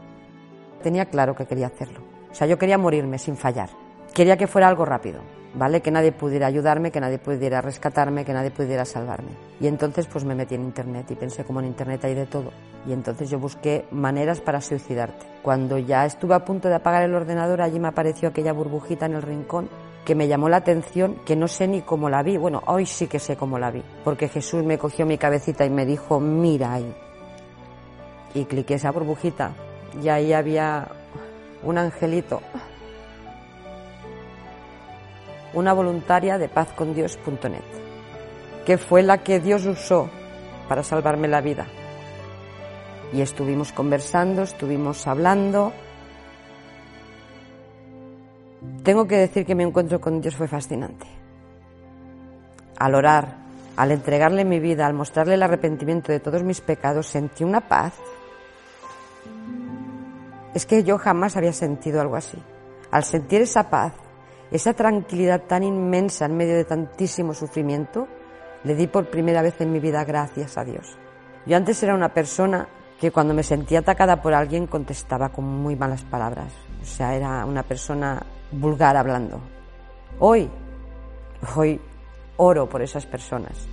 Tenía 0.81 1.05
claro 1.05 1.35
que 1.35 1.45
quería 1.45 1.67
hacerlo. 1.67 1.99
O 2.31 2.35
sea, 2.35 2.47
yo 2.47 2.57
quería 2.57 2.77
morirme 2.77 3.17
sin 3.17 3.35
fallar. 3.35 3.69
Quería 4.13 4.37
que 4.37 4.47
fuera 4.47 4.67
algo 4.67 4.85
rápido, 4.85 5.21
¿vale? 5.55 5.81
Que 5.81 5.91
nadie 5.91 6.11
pudiera 6.11 6.47
ayudarme, 6.47 6.91
que 6.91 6.99
nadie 6.99 7.17
pudiera 7.17 7.61
rescatarme, 7.61 8.25
que 8.25 8.33
nadie 8.33 8.51
pudiera 8.51 8.85
salvarme. 8.85 9.31
Y 9.59 9.67
entonces 9.67 10.05
pues 10.07 10.23
me 10.23 10.35
metí 10.35 10.55
en 10.55 10.63
internet 10.63 11.09
y 11.11 11.15
pensé 11.15 11.43
como 11.43 11.59
en 11.59 11.67
internet 11.67 12.05
hay 12.05 12.13
de 12.13 12.25
todo. 12.25 12.51
Y 12.87 12.93
entonces 12.93 13.29
yo 13.29 13.39
busqué 13.39 13.85
maneras 13.91 14.39
para 14.39 14.61
suicidarte. 14.61 15.25
Cuando 15.41 15.77
ya 15.77 16.05
estuve 16.05 16.35
a 16.35 16.45
punto 16.45 16.67
de 16.67 16.75
apagar 16.75 17.03
el 17.03 17.13
ordenador, 17.13 17.61
allí 17.61 17.79
me 17.79 17.87
apareció 17.89 18.29
aquella 18.29 18.53
burbujita 18.53 19.07
en 19.07 19.15
el 19.15 19.21
rincón 19.21 19.69
que 20.07 20.15
me 20.15 20.29
llamó 20.29 20.47
la 20.47 20.55
atención, 20.55 21.15
que 21.25 21.35
no 21.35 21.49
sé 21.49 21.67
ni 21.67 21.81
cómo 21.81 22.09
la 22.09 22.23
vi. 22.23 22.37
Bueno, 22.37 22.63
hoy 22.67 22.85
sí 22.85 23.07
que 23.07 23.19
sé 23.19 23.35
cómo 23.35 23.59
la 23.59 23.71
vi, 23.71 23.83
porque 24.05 24.29
Jesús 24.29 24.63
me 24.63 24.77
cogió 24.77 25.05
mi 25.05 25.17
cabecita 25.17 25.65
y 25.65 25.69
me 25.69 25.85
dijo, 25.85 26.21
mira 26.21 26.71
ahí. 26.71 26.95
Y 28.33 28.45
cliqué 28.45 28.75
esa 28.75 28.89
burbujita 28.89 29.51
y 30.01 30.07
ahí 30.07 30.31
había 30.31 30.87
un 31.61 31.77
angelito, 31.77 32.41
una 35.53 35.73
voluntaria 35.73 36.37
de 36.37 36.47
pazcondios.net, 36.47 37.59
que 38.65 38.77
fue 38.77 39.03
la 39.03 39.17
que 39.17 39.41
Dios 39.41 39.65
usó 39.65 40.09
para 40.69 40.83
salvarme 40.83 41.27
la 41.27 41.41
vida. 41.41 41.65
Y 43.11 43.19
estuvimos 43.19 43.73
conversando, 43.73 44.43
estuvimos 44.43 45.05
hablando, 45.05 45.73
tengo 48.83 49.07
que 49.07 49.17
decir 49.17 49.45
que 49.45 49.55
mi 49.55 49.63
encuentro 49.63 49.99
con 50.01 50.21
Dios 50.21 50.35
fue 50.35 50.47
fascinante. 50.47 51.07
Al 52.77 52.95
orar, 52.95 53.37
al 53.75 53.91
entregarle 53.91 54.45
mi 54.45 54.59
vida, 54.59 54.85
al 54.85 54.93
mostrarle 54.93 55.35
el 55.35 55.43
arrepentimiento 55.43 56.11
de 56.11 56.19
todos 56.19 56.43
mis 56.43 56.61
pecados, 56.61 57.07
sentí 57.07 57.43
una 57.43 57.61
paz. 57.61 57.93
Es 60.53 60.65
que 60.65 60.83
yo 60.83 60.97
jamás 60.97 61.37
había 61.37 61.53
sentido 61.53 62.01
algo 62.01 62.15
así. 62.15 62.37
Al 62.89 63.03
sentir 63.03 63.41
esa 63.41 63.69
paz, 63.69 63.93
esa 64.51 64.73
tranquilidad 64.73 65.43
tan 65.43 65.63
inmensa 65.63 66.25
en 66.25 66.37
medio 66.37 66.55
de 66.55 66.65
tantísimo 66.65 67.33
sufrimiento, 67.33 68.07
le 68.63 68.75
di 68.75 68.87
por 68.87 69.09
primera 69.09 69.41
vez 69.41 69.59
en 69.61 69.71
mi 69.71 69.79
vida 69.79 70.03
gracias 70.03 70.57
a 70.57 70.63
Dios. 70.63 70.97
Yo 71.45 71.55
antes 71.55 71.81
era 71.83 71.93
una 71.93 72.13
persona 72.13 72.67
que 72.99 73.11
cuando 73.11 73.33
me 73.33 73.43
sentía 73.43 73.79
atacada 73.79 74.21
por 74.21 74.33
alguien 74.33 74.65
contestaba 74.65 75.29
con 75.29 75.45
muy 75.45 75.75
malas 75.75 76.03
palabras. 76.03 76.51
O 76.81 76.85
sea, 76.85 77.15
era 77.15 77.45
una 77.45 77.63
persona 77.63 78.25
vulgar 78.51 78.95
hablando. 78.95 79.39
Hoy, 80.19 80.49
hoy 81.55 81.79
oro 82.37 82.67
por 82.67 82.81
esas 82.81 83.05
personas 83.05 83.67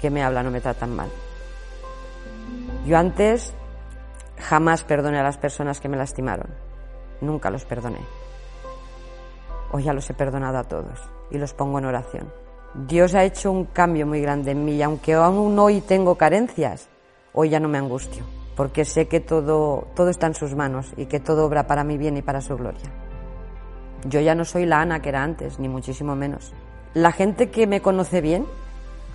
que 0.00 0.10
me 0.10 0.22
hablan 0.22 0.46
o 0.46 0.50
me 0.50 0.60
tratan 0.60 0.94
mal. 0.94 1.08
Yo 2.86 2.98
antes 2.98 3.52
jamás 4.38 4.84
perdoné 4.84 5.18
a 5.18 5.22
las 5.22 5.38
personas 5.38 5.80
que 5.80 5.88
me 5.88 5.96
lastimaron. 5.96 6.48
Nunca 7.20 7.50
los 7.50 7.64
perdoné. 7.64 8.00
Hoy 9.72 9.84
ya 9.84 9.92
los 9.92 10.08
he 10.10 10.14
perdonado 10.14 10.58
a 10.58 10.64
todos 10.64 11.00
y 11.30 11.38
los 11.38 11.54
pongo 11.54 11.78
en 11.78 11.86
oración. 11.86 12.32
Dios 12.74 13.14
ha 13.14 13.24
hecho 13.24 13.50
un 13.50 13.66
cambio 13.66 14.06
muy 14.06 14.20
grande 14.20 14.50
en 14.50 14.64
mí 14.64 14.74
y 14.74 14.82
aunque 14.82 15.14
aún 15.14 15.58
hoy 15.58 15.80
tengo 15.80 16.16
carencias, 16.16 16.88
hoy 17.32 17.50
ya 17.50 17.60
no 17.60 17.68
me 17.68 17.78
angustio, 17.78 18.24
porque 18.56 18.84
sé 18.84 19.06
que 19.06 19.20
todo, 19.20 19.86
todo 19.94 20.10
está 20.10 20.26
en 20.26 20.34
sus 20.34 20.54
manos 20.54 20.92
y 20.96 21.06
que 21.06 21.20
todo 21.20 21.46
obra 21.46 21.66
para 21.66 21.84
mi 21.84 21.96
bien 21.96 22.16
y 22.16 22.22
para 22.22 22.40
su 22.40 22.56
gloria. 22.56 22.90
Yo 24.04 24.20
ya 24.20 24.34
no 24.34 24.44
soy 24.44 24.66
la 24.66 24.80
Ana 24.80 25.00
que 25.00 25.08
era 25.08 25.22
antes, 25.22 25.58
ni 25.58 25.68
muchísimo 25.68 26.14
menos. 26.14 26.52
La 26.92 27.12
gente 27.12 27.50
que 27.50 27.66
me 27.66 27.80
conoce 27.80 28.20
bien 28.20 28.46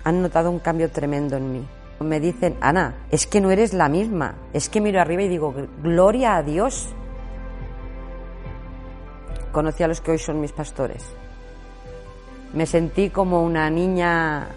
han 0.04 0.22
notado 0.22 0.50
un 0.50 0.58
cambio 0.58 0.90
tremendo 0.90 1.36
en 1.36 1.52
mí. 1.52 1.66
Me 2.00 2.18
dicen, 2.18 2.56
Ana, 2.60 2.94
es 3.10 3.26
que 3.26 3.40
no 3.40 3.50
eres 3.50 3.74
la 3.74 3.88
misma. 3.88 4.34
Es 4.52 4.68
que 4.68 4.80
miro 4.80 5.00
arriba 5.00 5.22
y 5.22 5.28
digo, 5.28 5.54
gloria 5.82 6.36
a 6.36 6.42
Dios. 6.42 6.88
Conocí 9.52 9.82
a 9.82 9.88
los 9.88 10.00
que 10.00 10.12
hoy 10.12 10.18
son 10.18 10.40
mis 10.40 10.52
pastores. 10.52 11.04
Me 12.54 12.66
sentí 12.66 13.10
como 13.10 13.42
una 13.42 13.68
niña 13.70 14.48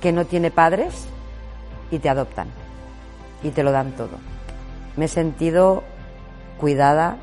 que 0.00 0.12
no 0.12 0.26
tiene 0.26 0.50
padres 0.50 1.06
y 1.90 1.98
te 1.98 2.08
adoptan 2.08 2.48
y 3.42 3.50
te 3.50 3.62
lo 3.62 3.72
dan 3.72 3.92
todo. 3.92 4.18
Me 4.96 5.06
he 5.06 5.08
sentido 5.08 5.82
cuidada, 6.58 7.16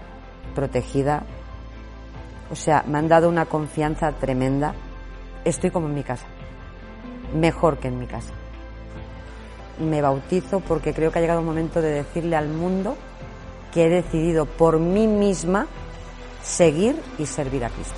protegida, 0.56 1.24
o 2.50 2.56
sea, 2.56 2.84
me 2.88 2.98
han 2.98 3.08
dado 3.08 3.30
una 3.30 3.46
confianza 3.46 4.12
tremenda. 4.12 4.74
Estoy 5.46 5.72
como 5.72 5.88
en 5.88 5.96
mi 5.96 6.04
casa, 6.04 6.26
mejor 7.36 7.78
que 7.78 7.88
en 7.88 8.00
mi 8.00 8.08
casa. 8.08 8.34
Me 9.80 10.02
bautizo 10.02 10.60
porque 10.60 10.94
creo 10.94 11.12
que 11.12 11.20
ha 11.20 11.22
llegado 11.22 11.40
el 11.40 11.46
momento 11.46 11.82
de 11.82 11.92
decirle 11.92 12.36
al 12.36 12.48
mundo 12.48 12.96
que 13.74 13.86
he 13.86 13.90
decidido 13.90 14.46
por 14.46 14.80
mí 14.80 15.08
misma 15.08 15.68
seguir 16.44 17.02
y 17.18 17.26
servir 17.26 17.66
a 17.66 17.70
Cristo. 17.70 17.96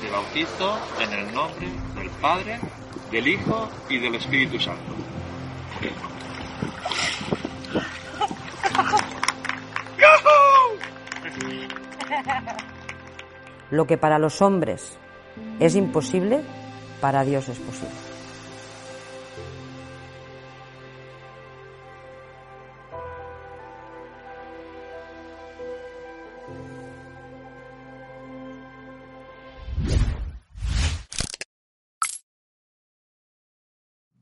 Te 0.00 0.10
bautizo 0.10 0.78
en 1.00 1.12
el 1.12 1.34
nombre 1.34 1.68
del 1.96 2.10
Padre, 2.20 2.60
del 3.10 3.26
Hijo 3.26 3.68
y 3.88 3.98
del 3.98 4.14
Espíritu 4.14 4.60
Santo. 4.60 4.94
Lo 13.70 13.86
que 13.86 13.98
para 13.98 14.18
los 14.18 14.40
hombres 14.42 14.96
es 15.60 15.76
imposible, 15.76 16.40
para 17.00 17.24
Dios 17.24 17.48
es 17.48 17.58
posible. 17.58 17.90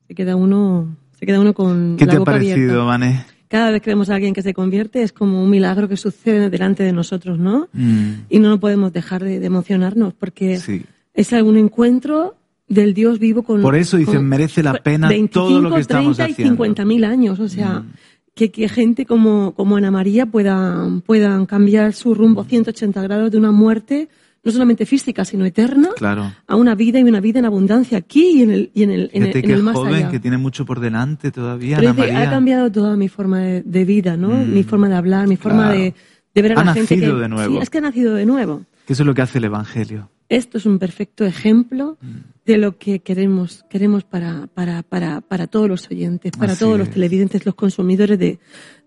Se 0.09 0.15
queda 0.15 0.37
uno, 0.37 0.97
se 1.19 1.27
queda 1.27 1.41
uno 1.41 1.53
con 1.53 1.97
¿Qué 1.99 2.07
la 2.07 2.13
te 2.13 2.19
ha 2.19 2.25
parecido, 2.25 2.55
abierta. 2.57 2.85
Vane? 2.85 3.36
Cada 3.49 3.71
vez 3.71 3.81
que 3.83 3.91
vemos 3.91 4.11
a 4.11 4.15
alguien 4.17 4.35
que 4.35 4.43
se 4.43 4.55
convierte 4.55 5.03
es 5.03 5.13
como 5.13 5.43
un 5.43 5.51
milagro 5.51 5.89
que 5.89 5.97
sucede 5.97 6.51
delante 6.51 6.83
de 6.83 6.93
nosotros, 6.93 7.39
¿no? 7.39 7.69
Mm, 7.73 8.11
Y 8.29 8.39
no 8.39 8.59
podemos 8.59 8.93
dejar 8.93 9.23
de, 9.23 9.39
de 9.41 9.47
emocionarnos 9.47 10.15
porque 10.15 10.57
sí. 10.59 10.83
es 11.15 11.33
algún 11.33 11.57
encuentro 11.57 12.35
del 12.69 12.95
Dios 12.95 13.19
vivo 13.21 13.43
con... 13.45 13.63
Por 13.63 13.77
eso 13.77 13.97
dicen, 13.97 14.17
con 14.17 14.27
merece 14.29 14.63
la 14.63 14.75
pena 14.75 15.09
25, 15.09 15.49
todo 15.49 15.61
lo 15.61 15.75
que 15.75 15.81
estamos 15.81 16.17
30 16.17 16.29
y 16.29 16.33
haciendo. 16.33 16.55
50 16.55 16.85
mil 16.85 17.05
años, 17.05 17.39
o 17.39 17.49
sea, 17.49 17.81
Mm. 17.81 17.93
que, 18.35 18.51
que 18.51 18.69
gente 18.69 19.07
como, 19.07 19.53
como 19.55 19.77
Ana 19.77 19.91
María 19.93 20.27
puedan, 20.27 21.01
puedan 21.03 21.47
cambiar 21.47 21.93
su 21.93 22.15
rumbo 22.15 22.43
180 22.45 23.01
grados 23.03 23.31
de 23.31 23.39
una 23.39 23.53
muerte, 23.53 24.09
no 24.47 24.53
solamente 24.53 24.87
física, 24.87 25.25
sino 25.27 25.45
eterna, 25.45 25.91
Claro. 25.97 26.33
a 26.47 26.57
una 26.57 26.75
vida 26.75 26.99
y 26.99 27.03
una 27.03 27.21
vida 27.21 27.41
en 27.41 27.45
abundancia 27.45 27.99
aquí 27.99 28.39
y 28.39 28.43
en 28.43 28.51
el, 28.51 28.71
y 28.73 28.85
en 28.85 28.91
el, 28.93 29.11
en 29.13 29.23
el, 29.25 29.29
en 29.37 29.43
que 29.43 29.53
el 29.53 29.59
es 29.59 29.63
más 29.63 29.75
joven, 29.77 29.95
allá. 29.95 30.11
que 30.11 30.21
tiene 30.21 30.39
mucho 30.39 30.65
por 30.65 30.81
delante 30.81 31.31
todavía, 31.31 31.77
Pero 31.79 31.91
Ana 31.91 32.03
dice, 32.07 32.17
ha 32.17 32.31
cambiado 32.31 32.73
toda 32.73 32.97
mi 32.97 33.09
forma 33.09 33.41
de, 33.41 33.63
de 33.63 33.85
vida, 33.85 34.17
¿no? 34.17 34.29
Mm. 34.31 34.55
Mi 34.55 34.63
forma 34.63 34.89
de 34.89 34.95
hablar, 34.95 35.27
mi 35.29 35.37
forma 35.37 35.65
Claro. 35.67 35.79
de, 35.81 35.95
de 36.35 36.43
ver 36.43 36.53
a 36.57 36.61
Ha 36.61 36.65
la 36.65 36.73
gente 36.75 36.95
que... 36.95 37.01
nacido 37.03 37.19
de 37.19 37.29
nuevo. 37.29 37.57
Sí, 37.57 37.63
es 37.63 37.71
que 37.71 37.79
ha 37.79 37.81
nacido 37.83 38.15
de 38.15 38.25
nuevo. 38.25 38.63
Que 38.87 38.93
eso 38.93 39.03
es 39.03 39.07
lo 39.07 39.15
que 39.15 39.23
hace 39.23 39.39
el 39.39 39.45
Evangelio. 39.45 40.11
Esto 40.29 40.59
es 40.59 40.67
un 40.67 40.79
perfecto 40.79 41.25
ejemplo 41.25 41.99
Mm. 42.01 42.17
de 42.47 42.59
lo 42.59 42.79
que 42.79 43.01
queremos, 43.01 43.65
queremos 43.69 44.05
para, 44.05 44.47
para, 44.55 44.83
para, 44.85 45.21
para 45.21 45.47
todos 45.49 45.69
los 45.69 45.89
oyentes, 45.91 46.33
para 46.39 46.53
Así 46.53 46.61
todos 46.65 46.79
los 46.79 46.89
es. 46.89 46.95
televidentes, 46.95 47.45
los 47.45 47.55
consumidores 47.57 48.19
de, 48.19 48.39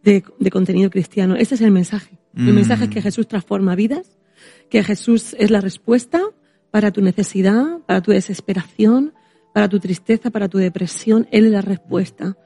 de, 0.03 0.23
de 0.39 0.49
contenido 0.51 0.89
cristiano. 0.89 1.35
Este 1.35 1.55
es 1.55 1.61
el 1.61 1.71
mensaje. 1.71 2.17
El 2.35 2.51
Mm. 2.53 2.55
mensaje 2.55 2.83
es 2.85 2.89
que 2.89 3.01
Jesús 3.01 3.27
transforma 3.27 3.75
vidas, 3.75 4.17
que 4.69 4.83
Jesús 4.83 5.35
es 5.39 5.51
la 5.51 5.61
respuesta 5.61 6.21
para 6.71 6.91
tu 6.91 7.01
necesidad, 7.01 7.79
para 7.87 8.01
tu 8.01 8.11
desesperación, 8.11 9.13
para 9.53 9.67
tu 9.67 9.79
tristeza, 9.79 10.29
para 10.29 10.47
tu 10.47 10.57
depresión. 10.57 11.27
Él 11.31 11.45
es 11.45 11.51
la 11.51 11.61
respuesta. 11.61 12.37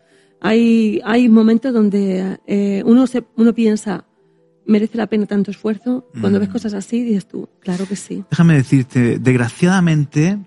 Hay, 0.42 1.02
hay 1.06 1.30
momentos 1.30 1.74
donde 1.74 2.40
eh, 2.48 2.84
uno, 2.86 3.08
se, 3.08 3.24
uno 3.38 3.54
piensa, 3.54 4.06
¿merece 4.66 4.98
la 4.98 5.08
pena 5.08 5.26
tanto 5.26 5.52
esfuerzo? 5.52 6.08
Cuando 6.20 6.40
Mm. 6.40 6.42
ves 6.42 6.50
cosas 6.50 6.74
así, 6.74 7.04
dices 7.04 7.28
tú, 7.28 7.50
claro 7.60 7.86
que 7.88 7.96
sí. 7.96 8.24
Déjame 8.30 8.56
decirte, 8.56 9.20
desgraciadamente, 9.20 10.40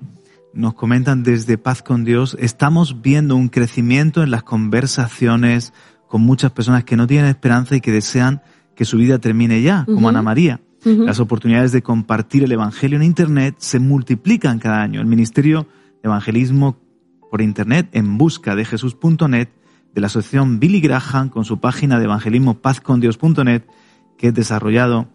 nos 0.52 0.74
comentan 0.74 1.22
desde 1.22 1.58
Paz 1.58 1.82
con 1.82 2.04
Dios, 2.04 2.36
estamos 2.40 3.02
viendo 3.02 3.36
un 3.36 3.48
crecimiento 3.48 4.22
en 4.22 4.30
las 4.30 4.42
conversaciones 4.42 5.72
con 6.08 6.22
muchas 6.22 6.52
personas 6.52 6.84
que 6.84 6.96
no 6.96 7.06
tienen 7.06 7.26
esperanza 7.26 7.76
y 7.76 7.80
que 7.80 7.92
desean 7.92 8.42
que 8.74 8.84
su 8.84 8.96
vida 8.98 9.18
termine 9.18 9.62
ya, 9.62 9.84
como. 9.86 10.08
Ana 10.08 10.22
María. 10.22 10.60
Las 10.86 11.18
oportunidades 11.18 11.72
de 11.72 11.82
compartir 11.82 12.44
el 12.44 12.52
Evangelio 12.52 12.96
en 12.96 13.02
Internet 13.02 13.56
se 13.58 13.80
multiplican 13.80 14.60
cada 14.60 14.82
año. 14.82 15.00
El 15.00 15.08
Ministerio 15.08 15.66
de 16.02 16.04
Evangelismo 16.04 16.78
por 17.28 17.42
Internet 17.42 17.88
en 17.92 18.18
busca 18.18 18.54
de 18.54 18.64
Jesús.net 18.64 19.48
de 19.94 20.00
la 20.00 20.06
asociación 20.06 20.60
Billy 20.60 20.80
Graham 20.80 21.28
con 21.28 21.44
su 21.44 21.58
página 21.58 21.98
de 21.98 22.04
evangelismo 22.04 22.60
pazcondios.net 22.60 23.64
que 24.16 24.28
es 24.28 24.34
desarrollado 24.34 25.08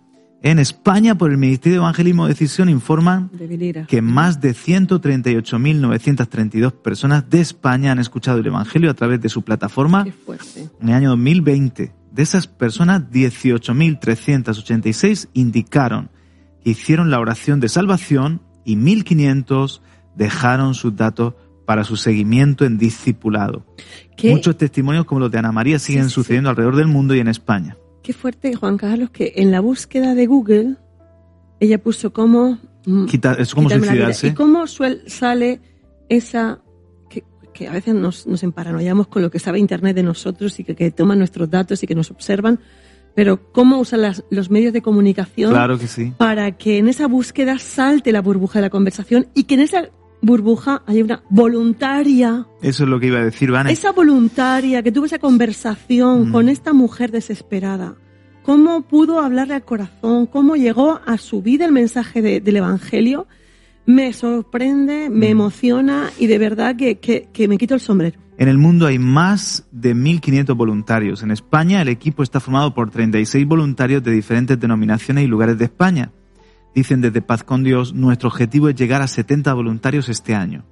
en 0.43 0.59
España 0.59 1.15
por 1.15 1.31
el 1.31 1.37
Ministerio 1.37 1.77
de 1.77 1.83
Evangelismo 1.83 2.27
Decisión 2.27 2.67
informan 2.67 3.29
De 3.31 3.85
que 3.87 4.01
más 4.01 4.41
de 4.41 4.55
138.932 4.55 6.71
personas 6.71 7.29
de 7.29 7.41
España 7.41 7.91
han 7.91 7.99
escuchado 7.99 8.39
el 8.39 8.47
Evangelio 8.47 8.89
a 8.89 8.95
través 8.95 9.21
de 9.21 9.29
su 9.29 9.43
plataforma 9.43 10.03
en 10.81 10.89
el 10.89 10.95
año 10.95 11.11
2020. 11.11 12.00
De 12.11 12.23
esas 12.23 12.47
personas, 12.47 13.03
18.386 13.11 15.29
indicaron 15.33 16.09
que 16.63 16.71
hicieron 16.71 17.09
la 17.09 17.19
oración 17.19 17.59
de 17.59 17.69
salvación 17.69 18.41
y 18.65 18.75
1.500 18.75 19.81
dejaron 20.15 20.73
sus 20.73 20.95
datos 20.95 21.33
para 21.65 21.83
su 21.83 21.95
seguimiento 21.95 22.65
en 22.65 22.77
discipulado. 22.77 23.65
Qué, 24.17 24.31
Muchos 24.31 24.57
testimonios 24.57 25.05
como 25.05 25.21
los 25.21 25.31
de 25.31 25.39
Ana 25.39 25.51
María 25.51 25.79
siguen 25.79 26.03
Sí, 26.03 26.09
sí, 26.09 26.15
sucediendo 26.15 26.49
alrededor 26.49 26.75
del 26.75 26.87
mundo 26.87 27.15
y 27.15 27.19
en 27.19 27.27
España. 27.27 27.77
qué 28.03 28.13
fuerte, 28.13 28.53
Juan 28.55 28.77
Carlos, 28.77 29.09
que 29.11 29.33
en 29.37 29.51
la 29.51 29.59
búsqueda 29.61 30.13
de 30.15 30.25
Google 30.27 30.75
ella 31.59 31.81
puso 31.81 32.11
cómo... 32.11 32.57
mm, 32.85 33.05
Quita- 33.05 33.33
es 33.39 33.53
como 33.55 33.69
suicidarse. 33.69 34.27
¿Y 34.27 34.33
cómo 34.33 34.63
suel- 34.67 35.03
sale 35.07 35.61
esa... 36.09 36.59
Que, 37.61 37.67
a 37.67 37.71
veces 37.73 37.93
nos, 37.93 38.25
nos 38.27 38.41
emparanoiamos 38.43 39.07
con 39.07 39.21
lo 39.21 39.29
que 39.29 39.39
sabe 39.39 39.59
Internet 39.59 39.95
de 39.95 40.03
nosotros 40.03 40.59
y 40.59 40.63
que, 40.63 40.75
que 40.75 40.89
toman 40.91 41.17
nuestros 41.19 41.49
datos 41.49 41.83
y 41.83 41.87
que 41.87 41.95
nos 41.95 42.09
observan, 42.11 42.59
pero 43.13 43.51
cómo 43.51 43.79
usan 43.79 44.01
las- 44.01 44.23
los 44.29 44.49
medios 44.49 44.73
de 44.73 44.81
comunicación 44.81 45.51
Claro 45.51 45.77
que 45.77 45.87
sí. 45.87 46.13
para 46.17 46.51
que 46.57 46.77
en 46.79 46.87
esa 46.87 47.07
búsqueda 47.07 47.59
salte 47.59 48.11
la 48.11 48.21
burbuja 48.21 48.59
de 48.59 48.63
la 48.63 48.69
conversación 48.69 49.27
y 49.33 49.43
que 49.43 49.55
en 49.55 49.59
esa 49.61 49.89
burbuja 50.21 50.81
haya 50.87 51.03
una 51.03 51.23
voluntaria 51.29 52.45
Eso 52.61 52.83
es 52.83 52.89
lo 52.89 52.99
que 52.99 53.07
iba 53.07 53.19
a 53.19 53.25
decir, 53.25 53.51
Vane. 53.51 53.71
esa 53.71 53.91
voluntaria 53.91 54.81
que 54.83 54.91
tuvo 54.91 55.05
esa 55.05 55.19
conversación 55.19 56.29
Mm. 56.29 56.31
con 56.31 56.49
esta 56.49 56.73
mujer 56.73 57.11
desesperada, 57.11 57.95
cómo 58.43 58.81
pudo 58.83 59.19
hablarle 59.19 59.55
al 59.55 59.65
corazón, 59.65 60.25
cómo 60.27 60.55
llegó 60.55 60.99
a 61.05 61.17
su 61.17 61.41
vida 61.41 61.65
el 61.65 61.71
mensaje 61.71 62.21
de- 62.21 62.39
del 62.39 62.57
Evangelio, 62.57 63.27
me 63.85 64.13
sorprende, 64.13 65.09
me 65.09 65.27
Mm. 65.27 65.31
emociona 65.31 66.09
y 66.19 66.27
de 66.27 66.37
verdad 66.37 66.75
que, 66.75 66.99
que- 66.99 67.27
que 67.33 67.47
me 67.47 67.57
quito 67.57 67.73
el 67.73 67.79
sombrero. 67.81 68.19
En 68.37 68.47
el 68.47 68.57
mundo 68.57 68.87
hay 68.87 68.97
más 68.97 69.67
de 69.71 69.93
1.500 69.93 70.55
voluntarios. 70.57 71.21
En 71.23 71.31
España 71.31 71.81
el 71.81 71.89
equipo 71.89 72.23
está 72.23 72.39
formado 72.39 72.73
por 72.73 72.89
36 72.89 73.45
voluntarios 73.45 74.03
de 74.03 74.11
diferentes 74.11 74.59
denominaciones 74.59 75.23
y 75.23 75.27
lugares 75.27 75.57
de 75.57 75.65
España. 75.65 76.11
Dicen 76.73 77.01
desde 77.01 77.21
Paz 77.21 77.43
con 77.43 77.63
Dios, 77.63 77.93
nuestro 77.93 78.29
objetivo 78.29 78.69
es 78.69 78.75
llegar 78.75 79.01
a 79.01 79.07
70 79.07 79.53
voluntarios 79.53 80.09
este 80.09 80.33
año. 80.35 80.63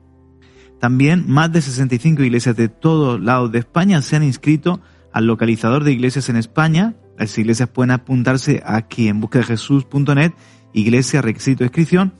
También 0.80 1.26
más 1.28 1.52
de 1.52 1.62
65 1.62 2.24
iglesias 2.24 2.56
de 2.56 2.70
todos 2.70 3.20
lados 3.22 3.52
de 3.52 3.60
España 3.60 4.02
se 4.02 4.16
han 4.16 4.24
inscrito 4.24 4.80
al 5.12 5.26
localizador 5.28 5.84
de 5.84 5.92
iglesias 5.92 6.30
en 6.30 6.38
España. 6.38 6.96
Las 7.18 7.38
iglesias 7.38 7.70
pueden 7.70 7.92
apuntarse 7.92 8.64
aquí 8.66 9.10
en 9.10 9.20
busca 9.20 9.40
de 9.40 9.46
Jesús.net, 9.46 10.32
iglesia, 10.74 11.22
requisito 11.22 11.60
de 11.60 11.66
inscripción. 11.66 12.14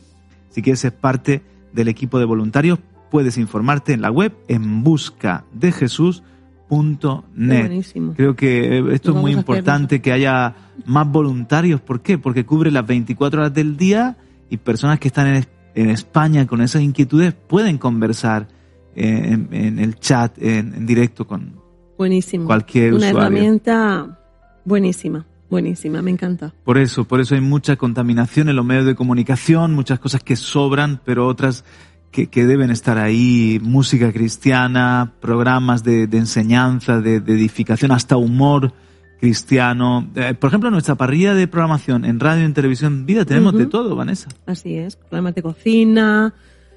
Si 0.50 0.62
quieres 0.62 0.80
ser 0.80 0.96
parte 0.96 1.42
del 1.74 1.88
equipo 1.88 2.20
de 2.20 2.26
voluntarios, 2.26 2.80
puedes 3.12 3.38
informarte 3.38 3.94
en 3.94 4.02
la 4.02 4.12
web 4.12 4.34
en 4.48 4.84
busca 4.84 5.46
de 5.54 5.72
Jesús.net. 5.72 7.68
Buenísimo. 7.68 8.14
Creo 8.16 8.36
que 8.36 8.78
eh, 8.80 8.84
esto 8.94 9.12
es 9.12 9.18
muy 9.18 9.32
importante 9.32 10.02
que 10.02 10.12
haya 10.12 10.56
más 10.86 11.12
voluntarios. 11.12 11.82
¿Por 11.82 12.02
qué? 12.02 12.18
Porque 12.18 12.46
cubre 12.46 12.72
las 12.72 12.86
24 12.86 13.42
horas 13.42 13.54
del 13.54 13.78
día 13.78 14.18
y 14.50 14.58
personas 14.58 15.00
que 15.00 15.08
están 15.08 15.28
en, 15.28 15.46
en 15.76 15.90
España 15.90 16.46
con 16.48 16.62
esas 16.62 16.82
inquietudes 16.82 17.34
pueden 17.34 17.78
conversar 17.78 18.48
eh, 18.96 19.30
en, 19.32 19.50
en 19.52 19.80
el 19.80 19.96
chat, 20.00 20.38
en, 20.42 20.74
en 20.76 20.86
directo 20.86 21.26
con 21.28 21.54
Buenísimo. 21.98 22.46
cualquier 22.46 22.94
Una 22.94 23.08
usuario. 23.08 23.20
herramienta 23.20 24.20
buenísima, 24.66 25.26
buenísima, 25.50 26.02
me 26.02 26.12
encanta. 26.12 26.54
Por 26.64 26.78
eso, 26.78 27.06
por 27.06 27.20
eso 27.20 27.36
hay 27.36 27.42
mucha 27.42 27.76
contaminación 27.76 28.50
en 28.50 28.56
los 28.56 28.66
medios 28.66 28.86
de 28.86 28.96
comunicación, 28.96 29.74
muchas 29.74 30.00
cosas 30.00 30.24
que 30.24 30.36
sobran, 30.36 31.02
pero 31.04 31.28
otras 31.28 31.66
que, 32.12 32.28
que 32.28 32.46
deben 32.46 32.72
estar 32.72 32.98
ahí, 32.98 33.60
música 33.62 34.12
cristiana, 34.12 35.14
programas 35.20 35.84
de, 35.84 36.08
de 36.08 36.18
enseñanza, 36.18 37.02
de, 37.02 37.20
de 37.20 37.34
edificación, 37.34 37.92
hasta 37.92 38.18
humor 38.18 38.74
cristiano. 39.20 40.10
Eh, 40.16 40.34
por 40.34 40.48
ejemplo, 40.48 40.72
nuestra 40.72 40.96
parrilla 40.96 41.34
de 41.34 41.48
programación 41.48 42.06
en 42.06 42.20
radio 42.20 42.44
y 42.44 42.46
en 42.46 42.54
televisión 42.54 43.06
vida 43.06 43.26
tenemos 43.26 43.54
de 43.54 43.66
todo, 43.66 43.96
Vanessa. 43.96 44.30
Así 44.46 44.76
es, 44.76 44.96
programas 44.96 45.36
de 45.36 45.42
cocina, 45.42 46.34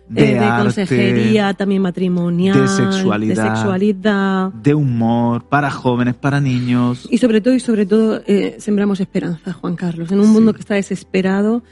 De 0.09 0.31
eh, 0.31 0.35
de 0.35 0.39
arte, 0.41 0.63
consejería, 0.65 1.55
también 1.55 1.81
matrimonial, 1.83 2.61
de 2.61 2.69
sexualidad. 2.69 3.45
de 3.45 3.57
sexualidad. 3.57 4.53
De 4.53 4.75
humor, 4.75 5.45
para 5.45 5.71
jóvenes, 5.71 6.15
para 6.15 6.41
niños. 6.41 7.09
Y 7.11 7.19
sobre 7.19 7.41
todo, 7.41 7.55
y 7.55 7.61
sobre 7.61 7.87
todo, 7.87 8.21
eh, 8.27 8.57
sembramos 8.59 9.01
esperanza, 9.01 9.53
Juan 9.53 9.77
Carlos. 9.77 10.13
En 10.13 10.21
un 10.21 10.31
mundo 10.31 10.53
que 10.53 10.61
está 10.61 10.75
desesperado, 10.75 11.63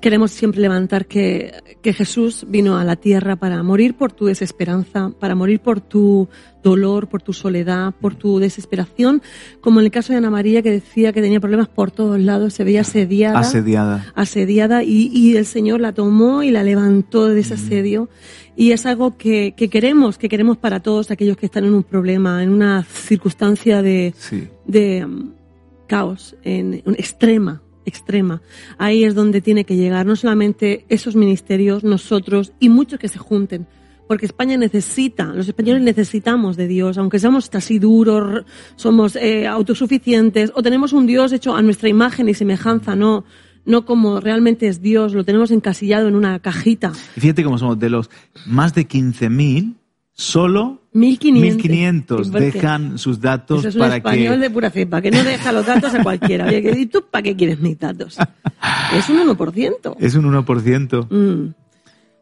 queremos 0.00 0.32
siempre 0.32 0.60
levantar 0.60 1.06
que, 1.06 1.52
que 1.80 1.92
Jesús 1.92 2.44
vino 2.48 2.76
a 2.76 2.84
la 2.84 2.96
tierra 2.96 3.36
para 3.36 3.62
morir 3.62 3.94
por 3.96 4.10
tu 4.12 4.26
desesperanza, 4.26 5.10
para 5.20 5.34
morir 5.36 5.60
por 5.60 5.80
tu 5.80 6.28
dolor, 6.62 7.08
por 7.08 7.22
tu 7.22 7.32
soledad, 7.32 7.94
por 8.00 8.16
tu 8.16 8.40
desesperación, 8.40 9.22
como 9.60 9.78
en 9.78 9.86
el 9.86 9.92
caso 9.92 10.12
de 10.12 10.18
Ana 10.18 10.30
María 10.30 10.62
que 10.62 10.72
decía 10.72 11.12
que 11.12 11.22
tenía 11.22 11.38
problemas 11.38 11.68
por 11.68 11.92
todos 11.92 12.18
lados, 12.20 12.52
se 12.54 12.64
veía 12.64 12.80
asediada 12.80 13.38
Asediada. 13.38 14.06
asediada 14.16 14.82
y, 14.82 15.08
y 15.12 15.36
el 15.36 15.46
Señor 15.46 15.80
la 15.80 15.92
tomó 15.92 16.42
y 16.42 16.50
la 16.50 16.64
levantó 16.64 17.28
de 17.28 17.40
ese 17.40 17.54
asedio. 17.54 18.08
Y 18.56 18.72
es 18.72 18.86
algo 18.86 19.16
que, 19.16 19.54
que 19.56 19.68
queremos, 19.68 20.18
que 20.18 20.28
queremos 20.28 20.56
para 20.56 20.80
todos 20.80 21.10
aquellos 21.12 21.36
que 21.36 21.46
están 21.46 21.64
en 21.64 21.74
un 21.74 21.84
problema, 21.84 22.42
en 22.42 22.50
una 22.50 22.82
circunstancia 22.82 23.82
de, 23.82 24.14
Sí. 24.18 24.48
de 24.66 25.06
mm, 25.06 25.30
caos, 25.86 26.34
en, 26.42 26.82
en 26.84 26.94
extrema, 26.94 27.62
extrema. 27.86 28.42
Ahí 28.76 29.04
es 29.04 29.14
donde 29.14 29.40
tiene 29.40 29.64
que 29.64 29.76
llegar 29.76 30.04
no 30.04 30.16
solamente 30.16 30.84
esos 30.88 31.16
ministerios, 31.16 31.84
nosotros 31.84 32.52
y 32.60 32.68
muchos 32.68 32.98
que 32.98 33.08
se 33.08 33.18
junten. 33.18 33.66
Porque 34.06 34.26
España 34.26 34.56
necesita, 34.56 35.24
los 35.24 35.48
españoles 35.48 35.82
necesitamos 35.82 36.56
de 36.56 36.68
Dios, 36.68 36.96
aunque 36.96 37.18
seamos 37.18 37.50
así 37.52 37.78
duros, 37.78 38.44
somos 38.76 39.16
eh, 39.16 39.46
autosuficientes 39.48 40.52
o 40.54 40.62
tenemos 40.62 40.92
un 40.92 41.06
Dios 41.06 41.32
hecho 41.32 41.56
a 41.56 41.62
nuestra 41.62 41.88
imagen 41.88 42.28
y 42.28 42.34
semejanza, 42.34 42.94
no, 42.94 43.24
no 43.64 43.84
como 43.84 44.20
realmente 44.20 44.68
es 44.68 44.80
Dios, 44.80 45.12
lo 45.12 45.24
tenemos 45.24 45.50
encasillado 45.50 46.06
en 46.06 46.14
una 46.14 46.38
cajita. 46.38 46.92
Fíjate 46.94 47.42
cómo 47.42 47.58
somos 47.58 47.80
de 47.80 47.90
los 47.90 48.10
más 48.46 48.74
de 48.74 48.86
15.000, 48.86 49.74
solo 50.16 50.80
1500. 50.92 51.56
1500 51.56 52.30
¿Por 52.30 52.40
qué? 52.40 52.46
dejan 52.46 52.98
sus 52.98 53.20
datos 53.20 53.60
Eso 53.60 53.68
es 53.68 53.74
un 53.74 53.82
para 53.82 53.96
español 53.96 54.34
que 54.36 54.40
de 54.40 54.50
pura 54.50 54.70
cepa, 54.70 55.02
que 55.02 55.10
no 55.10 55.22
deja 55.22 55.52
los 55.52 55.66
datos 55.66 55.94
a 55.94 56.02
cualquiera. 56.02 56.46
Oye, 56.46 56.72
¿y 56.76 56.86
tú 56.86 57.04
para 57.10 57.22
qué 57.22 57.36
quieres 57.36 57.60
mis 57.60 57.78
datos? 57.78 58.16
Es 58.94 59.08
un 59.10 59.18
1%. 59.18 59.96
es 60.00 60.14
un 60.14 60.24
1%. 60.24 61.06
Mm. 61.10 61.54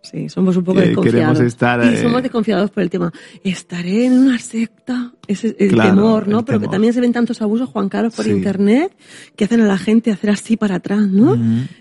Sí, 0.04 0.28
somos 0.28 0.54
un 0.58 0.64
poco 0.64 0.80
Que 0.80 0.88
desconfiados. 0.88 1.40
estar, 1.40 1.82
y 1.82 1.94
eh, 1.96 2.02
somos 2.02 2.22
desconfiados 2.22 2.70
por 2.70 2.82
el 2.82 2.90
tema. 2.90 3.10
¿Estaré 3.42 4.04
en 4.04 4.12
una 4.12 4.38
secta? 4.38 5.12
Ese 5.26 5.48
es 5.48 5.54
el 5.58 5.68
Claro, 5.70 5.94
temor, 5.94 6.28
¿no? 6.28 6.40
el 6.40 6.44
Pero 6.44 6.60
que 6.60 6.68
también 6.68 6.92
se 6.92 7.00
ven 7.00 7.12
tantos 7.14 7.40
abusos, 7.40 7.70
Juan 7.70 7.88
Carlos, 7.88 8.14
por 8.14 8.26
Sí. 8.26 8.30
internet, 8.30 8.94
que 9.34 9.44
hacen 9.44 9.62
a 9.62 9.66
la 9.66 9.78
gente 9.78 10.10
hacer 10.12 10.28
así 10.28 10.58
para 10.58 10.74
atrás, 10.76 11.08
¿no? 11.08 11.32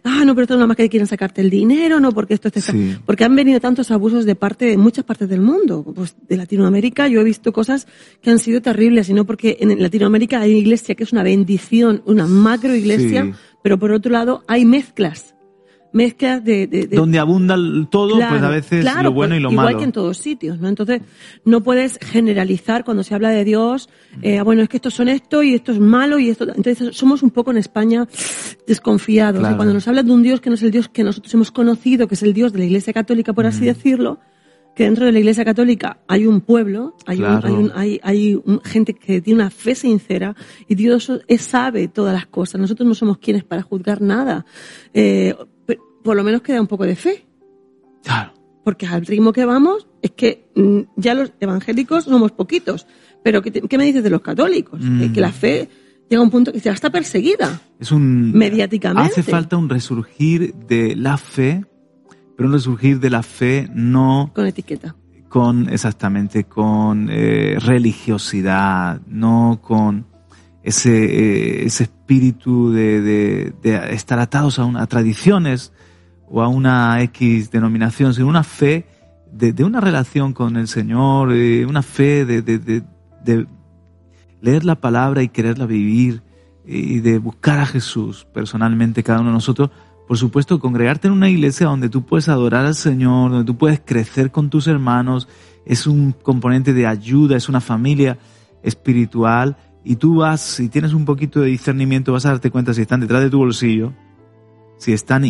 Ah, 0.06 0.24
no, 0.26 0.34
pero 0.36 0.44
esto 0.44 0.54
nada 0.56 0.68
más 0.68 0.78
que 0.78 0.88
quieren 0.88 1.06
sacarte 1.08 1.42
el 1.42 1.50
dinero, 1.50 2.00
no, 2.00 2.14
porque 2.14 2.34
esto. 2.34 2.50
Sí. 2.56 2.96
Porque 3.06 3.26
han 3.26 3.36
venido 3.36 3.60
tantos 3.60 3.92
abusos 3.92 4.24
de 4.26 4.36
parte 4.36 4.66
de 4.68 4.78
muchas 4.78 5.04
partes 5.04 5.28
del 5.28 5.42
mundo. 5.42 5.84
Pues 5.94 6.16
de 6.28 6.38
Latinoamérica 6.38 7.10
yo 7.10 7.20
he 7.20 7.24
visto 7.26 7.52
cosas 7.52 7.88
que 8.22 8.30
han 8.32 8.40
sido 8.40 8.62
terribles, 8.62 9.10
y 9.10 9.14
no 9.14 9.26
porque 9.26 9.58
en 9.60 9.82
Latinoamérica 9.82 10.40
hay 10.40 10.54
iglesia 10.54 10.96
que 10.96 11.04
es 11.04 11.12
una 11.12 11.24
bendición, 11.24 12.02
una 12.06 12.26
macro 12.26 12.74
iglesia, 12.74 13.24
Sí. 13.26 13.32
pero 13.62 13.78
por 13.78 13.92
otro 13.92 14.12
lado 14.14 14.44
hay 14.48 14.64
mezclas 14.64 15.33
mezclas 15.94 16.44
de... 16.44 16.68
de- 16.68 16.88
de- 16.88 16.96
Donde 16.98 17.20
abunda 17.20 17.56
todo, 17.90 18.18
pues 18.18 18.42
a 18.42 18.50
veces 18.50 18.82
claro, 18.82 19.04
lo 19.04 19.12
bueno 19.14 19.32
pues, 19.32 19.40
y 19.40 19.44
lo 19.44 19.52
igual 19.52 19.66
malo. 19.68 19.78
que 19.78 19.84
en 19.86 19.92
todos 19.92 20.18
sitios, 20.18 20.60
¿no? 20.60 20.68
Entonces, 20.68 21.02
no 21.46 21.64
puedes 21.64 21.98
generalizar 22.02 22.84
cuando 22.84 23.04
se 23.04 23.16
habla 23.16 23.30
de 23.30 23.44
Dios, 23.46 23.90
eh, 24.22 24.42
Mm. 24.42 24.44
bueno, 24.44 24.62
es 24.64 24.70
que 24.70 24.78
estos 24.78 24.94
son 24.94 25.08
esto 25.08 25.42
y 25.44 25.54
esto 25.54 25.72
es 25.72 25.80
malo 25.80 26.20
y 26.20 26.30
esto... 26.30 26.44
Entonces, 26.54 26.96
somos 26.98 27.24
un 27.24 27.30
poco 27.32 27.52
en 27.52 27.58
España 27.58 28.08
desconfiados. 28.68 29.40
Claro. 29.40 29.56
Cuando 29.56 29.74
nos 29.74 29.88
hablan 29.88 30.06
de 30.08 30.12
un 30.14 30.24
Dios 30.24 30.42
que 30.42 30.50
no 30.50 30.56
es 30.56 30.64
el 30.64 30.72
Dios 30.72 30.90
que 30.90 31.04
nosotros 31.04 31.34
hemos 31.34 31.52
conocido, 31.52 32.08
que 32.08 32.16
es 32.16 32.24
el 32.24 32.34
Dios 32.34 32.52
de 32.54 32.60
la 32.60 32.66
Iglesia 32.66 32.94
Católica, 32.94 33.34
por 33.34 33.46
Mm. 33.46 33.48
así 33.48 33.66
decirlo, 33.66 34.20
que 34.76 34.86
dentro 34.86 35.06
de 35.06 35.12
la 35.12 35.20
Iglesia 35.20 35.46
Católica 35.46 36.00
hay 36.08 36.26
un 36.26 36.42
pueblo, 36.42 36.96
hay, 37.06 37.20
un- 37.20 37.26
hay, 37.46 37.52
un- 37.54 37.72
hay, 37.76 38.00
hay 38.02 38.42
un- 38.44 38.60
gente 38.64 38.96
que 38.96 39.22
tiene 39.22 39.42
una 39.42 39.52
fe 39.52 39.76
sincera 39.76 40.36
y 40.68 40.74
Dios 40.74 41.12
sabe 41.38 41.88
todas 41.90 42.12
las 42.16 42.26
cosas. 42.26 42.60
Nosotros 42.60 42.88
no 42.88 42.96
somos 42.96 43.20
quienes 43.20 43.44
para 43.44 43.62
juzgar 43.62 44.02
nada. 44.02 44.48
Eh, 44.92 45.36
por 46.04 46.16
lo 46.16 46.24
menos 46.24 46.42
queda 46.42 46.62
un 46.62 46.68
poco 46.68 46.86
de 46.86 46.96
fe. 46.96 47.26
Claro. 48.04 48.34
Porque 48.64 48.86
al 48.86 49.06
ritmo 49.06 49.34
que 49.34 49.46
vamos, 49.46 49.88
es 50.02 50.12
que 50.12 50.50
mm, 50.56 50.80
ya 50.98 51.14
los 51.14 51.34
evangélicos 51.40 52.06
somos 52.06 52.32
poquitos. 52.32 52.86
Pero 53.24 53.42
¿qué, 53.42 53.52
te- 53.52 53.62
qué 53.62 53.78
me 53.78 53.86
dices 53.86 54.04
de 54.04 54.10
los 54.10 54.22
católicos? 54.22 54.80
Mm. 54.82 55.00
Que, 55.00 55.12
que 55.14 55.22
la 55.22 55.32
fe 55.32 55.70
llega 56.10 56.20
a 56.22 56.24
un 56.24 56.30
punto 56.32 56.52
que 56.52 56.60
ya 56.60 56.72
está 56.72 56.90
perseguida. 56.90 57.62
Es 57.80 57.92
un 57.92 58.32
Mediáticamente. 58.34 59.12
Hace 59.12 59.24
falta 59.24 59.58
un 59.58 59.70
resurgir 59.70 60.54
de 60.54 60.96
la 60.96 61.18
fe, 61.18 61.66
pero 62.36 62.48
un 62.50 62.54
resurgir 62.54 63.00
de 63.00 63.10
la 63.10 63.24
fe 63.24 63.70
no 63.74 64.32
Con 64.36 64.46
etiqueta. 64.46 64.96
con 65.30 65.70
exactamente 65.70 66.44
con 66.46 67.08
eh, 67.10 67.58
religiosidad, 67.60 69.02
no 69.08 69.60
con 69.62 70.06
ese 70.62 70.92
eh, 71.62 71.66
ese 71.66 71.84
espíritu 71.84 72.72
de, 72.72 73.02
de- 73.02 73.54
de 73.62 73.94
estar 73.94 74.20
atados 74.20 74.60
a, 74.60 74.66
una, 74.66 74.82
a 74.84 74.88
tradiciones 74.88 75.72
o 76.30 76.42
a 76.42 76.48
una 76.48 77.02
X 77.04 77.52
denominación, 77.52 78.14
sino 78.14 78.28
una 78.28 78.44
fe 78.44 78.86
de, 79.32 79.54
de 79.54 79.64
una 79.64 79.80
relación 79.80 80.34
con 80.34 80.58
el 80.58 80.68
Señor, 80.68 81.34
eh, 81.34 81.66
una 81.66 81.82
fe 81.82 82.26
de, 82.26 82.42
de- 82.42 82.60
de- 82.60 83.48
leer 84.42 84.66
la 84.66 84.76
palabra 84.76 85.24
y 85.24 85.30
quererla 85.30 85.66
vivir 85.66 86.22
y 86.66 87.00
de 87.00 87.18
buscar 87.18 87.60
a 87.60 87.66
Jesús 87.66 88.28
personalmente 88.34 89.02
cada 89.04 89.22
uno 89.22 89.30
de 89.30 89.36
nosotros. 89.36 89.70
Por 90.08 90.18
supuesto, 90.18 90.60
congregarte 90.60 91.08
en 91.08 91.14
una 91.14 91.30
iglesia 91.30 91.68
donde 91.68 91.88
tú 91.88 92.06
puedes 92.06 92.28
adorar 92.28 92.66
al 92.66 92.76
Señor, 92.76 93.32
donde 93.32 93.46
tú 93.46 93.58
puedes 93.58 93.82
crecer 93.84 94.32
con 94.32 94.50
tus 94.50 94.68
hermanos, 94.68 95.30
es 95.66 95.88
un 95.88 96.12
componente 96.12 96.74
de 96.74 96.86
ayuda, 96.86 97.38
es 97.38 97.48
una 97.48 97.62
familia 97.62 98.18
espiritual 98.64 99.56
y 99.86 99.96
tú 99.96 100.16
vas, 100.18 100.42
si 100.42 100.68
tienes 100.68 100.94
un 100.94 101.06
poquito 101.06 101.40
de 101.40 101.48
discernimiento, 101.48 102.12
vas 102.12 102.26
a 102.26 102.30
darte 102.30 102.52
cuenta 102.52 102.74
si 102.74 102.82
están 102.82 103.00
detrás 103.00 103.22
de 103.22 103.30
tu 103.30 103.38
bolsillo, 103.38 103.94
si 104.78 104.92
están 104.92 105.24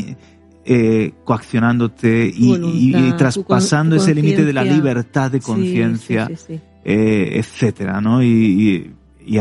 eh, 0.65 1.13
coaccionándote 1.25 2.31
y, 2.33 2.47
Voluntad, 2.49 2.79
y- 2.79 3.07
y 3.07 3.11
tu 3.11 3.17
traspasando 3.17 3.95
ese 3.95 4.15
límite 4.15 4.45
de 4.45 4.53
la 4.53 4.63
libertad 4.63 5.29
de 5.31 5.39
conciencia 5.41 6.27
sí, 6.27 6.35
sí, 6.35 6.43
sí. 6.55 6.59
eh, 6.85 7.31
etcétera, 7.33 7.99
¿no? 8.01 8.23
Y, 8.23 8.91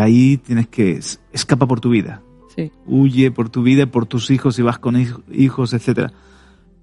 ahí 0.00 0.36
tienes 0.38 0.68
que 0.68 0.92
es- 0.92 1.20
escapa 1.32 1.66
por 1.66 1.80
tu 1.80 1.90
vida, 1.90 2.22
Sí. 2.56 2.70
huye 2.86 3.30
por 3.30 3.48
tu 3.50 3.62
vida, 3.62 3.86
por 3.86 4.06
tus 4.06 4.30
hijos, 4.30 4.56
si 4.56 4.62
vas 4.62 4.78
con 4.78 4.94
hij- 4.96 5.22
hijos, 5.32 5.72
etcétera. 5.74 6.12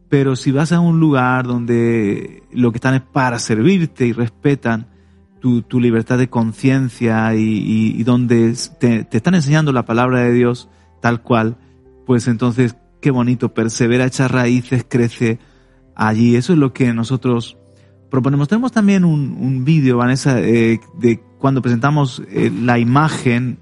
Pero 0.09 0.35
si 0.35 0.51
vas 0.51 0.71
a 0.71 0.79
un 0.79 0.99
lugar 0.99 1.45
donde 1.45 2.41
lo 2.51 2.71
que 2.71 2.77
están 2.77 2.95
es 2.95 3.01
para 3.01 3.37
servirte 3.39 4.07
y 4.07 4.11
respetan 4.13 4.87
tu, 5.39 5.61
tu 5.61 5.79
libertad 5.79 6.17
de 6.17 6.29
conciencia 6.29 7.33
y, 7.35 8.01
donde 8.03 8.53
te, 8.79 9.03
te 9.03 9.17
están 9.17 9.35
enseñando 9.35 9.71
la 9.71 9.85
palabra 9.85 10.19
de 10.21 10.33
Dios 10.33 10.67
tal 11.01 11.21
cual, 11.21 11.57
pues 12.05 12.27
entonces 12.27 12.75
qué 13.01 13.11
bonito, 13.11 13.53
persevera, 13.53 14.05
echa 14.05 14.27
raíces, 14.27 14.85
crece 14.87 15.39
allí. 15.95 16.35
Eso 16.35 16.53
es 16.53 16.59
lo 16.59 16.73
que 16.73 16.93
nosotros 16.93 17.57
proponemos. 18.09 18.47
Tenemos 18.47 18.71
también 18.71 19.05
un, 19.05 19.37
un 19.39 19.63
vídeo, 19.65 19.97
Vanessa, 19.97 20.39
eh, 20.41 20.79
de 20.99 21.19
cuando 21.37 21.61
presentamos 21.61 22.21
eh, 22.29 22.51
la 22.63 22.79
imagen 22.79 23.59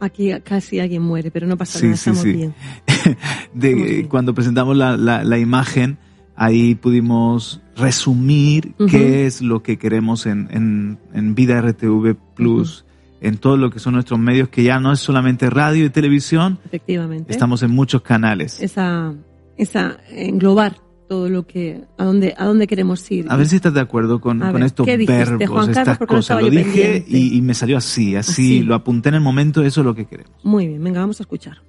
Aquí 0.00 0.30
casi 0.44 0.78
alguien 0.78 1.02
muere, 1.02 1.32
pero 1.32 1.48
no 1.48 1.56
pasa 1.56 1.80
Sí, 1.80 1.86
nada, 1.86 1.96
sí, 1.96 2.10
estamos 2.10 2.22
sí. 2.22 2.32
bien. 2.32 2.54
de 3.54 3.68
Estamos 3.70 3.88
bien. 3.90 4.06
cuando 4.08 4.32
presentamos 4.34 4.76
la, 4.76 4.96
la- 4.96 5.24
la 5.24 5.38
imagen, 5.38 5.98
ahí 6.36 6.76
pudimos 6.76 7.60
resumir 7.76 8.74
qué 8.88 9.26
es 9.26 9.42
lo 9.42 9.62
que 9.64 9.76
queremos 9.76 10.26
en, 10.26 10.46
en, 10.52 10.98
en 11.14 11.34
Vida 11.34 11.60
RTV 11.60 12.14
Plus, 12.36 12.84
en 13.20 13.38
todo 13.38 13.56
lo 13.56 13.70
que 13.70 13.78
son 13.78 13.94
nuestros 13.94 14.18
medios, 14.18 14.48
que 14.48 14.62
ya 14.62 14.78
no 14.80 14.92
es 14.92 15.00
solamente 15.00 15.50
radio 15.50 15.84
y 15.84 15.90
televisión, 15.90 16.58
Efectivamente. 16.64 17.32
estamos 17.32 17.62
en 17.62 17.70
muchos 17.72 18.02
canales. 18.02 18.60
Esa, 18.62 19.14
esa, 19.56 19.98
englobar 20.10 20.76
todo 21.08 21.28
lo 21.28 21.46
que, 21.46 21.84
a 21.96 22.04
dónde, 22.04 22.34
a 22.36 22.44
dónde 22.44 22.66
queremos 22.66 23.10
ir. 23.10 23.26
A 23.28 23.36
ver 23.36 23.48
si 23.48 23.56
estás 23.56 23.74
de 23.74 23.80
acuerdo 23.80 24.20
con, 24.20 24.38
con 24.38 24.52
ver, 24.52 24.62
estos 24.62 24.86
¿qué 24.86 24.98
dijiste, 24.98 25.24
verbos, 25.24 25.48
Juan 25.48 25.72
Carlos? 25.72 25.92
estas 25.94 26.08
cosas. 26.08 26.42
Lo 26.42 26.50
dije 26.50 27.04
y, 27.08 27.36
y 27.36 27.42
me 27.42 27.54
salió 27.54 27.78
así, 27.78 28.14
así, 28.14 28.32
Así. 28.32 28.62
lo 28.62 28.74
apunté 28.74 29.08
en 29.08 29.16
el 29.16 29.20
momento, 29.22 29.62
eso 29.62 29.80
es 29.80 29.86
lo 29.86 29.94
que 29.94 30.06
queremos. 30.06 30.32
Muy 30.44 30.68
bien, 30.68 30.84
venga, 30.84 31.00
vamos 31.00 31.18
a 31.20 31.22
escuchar. 31.22 31.62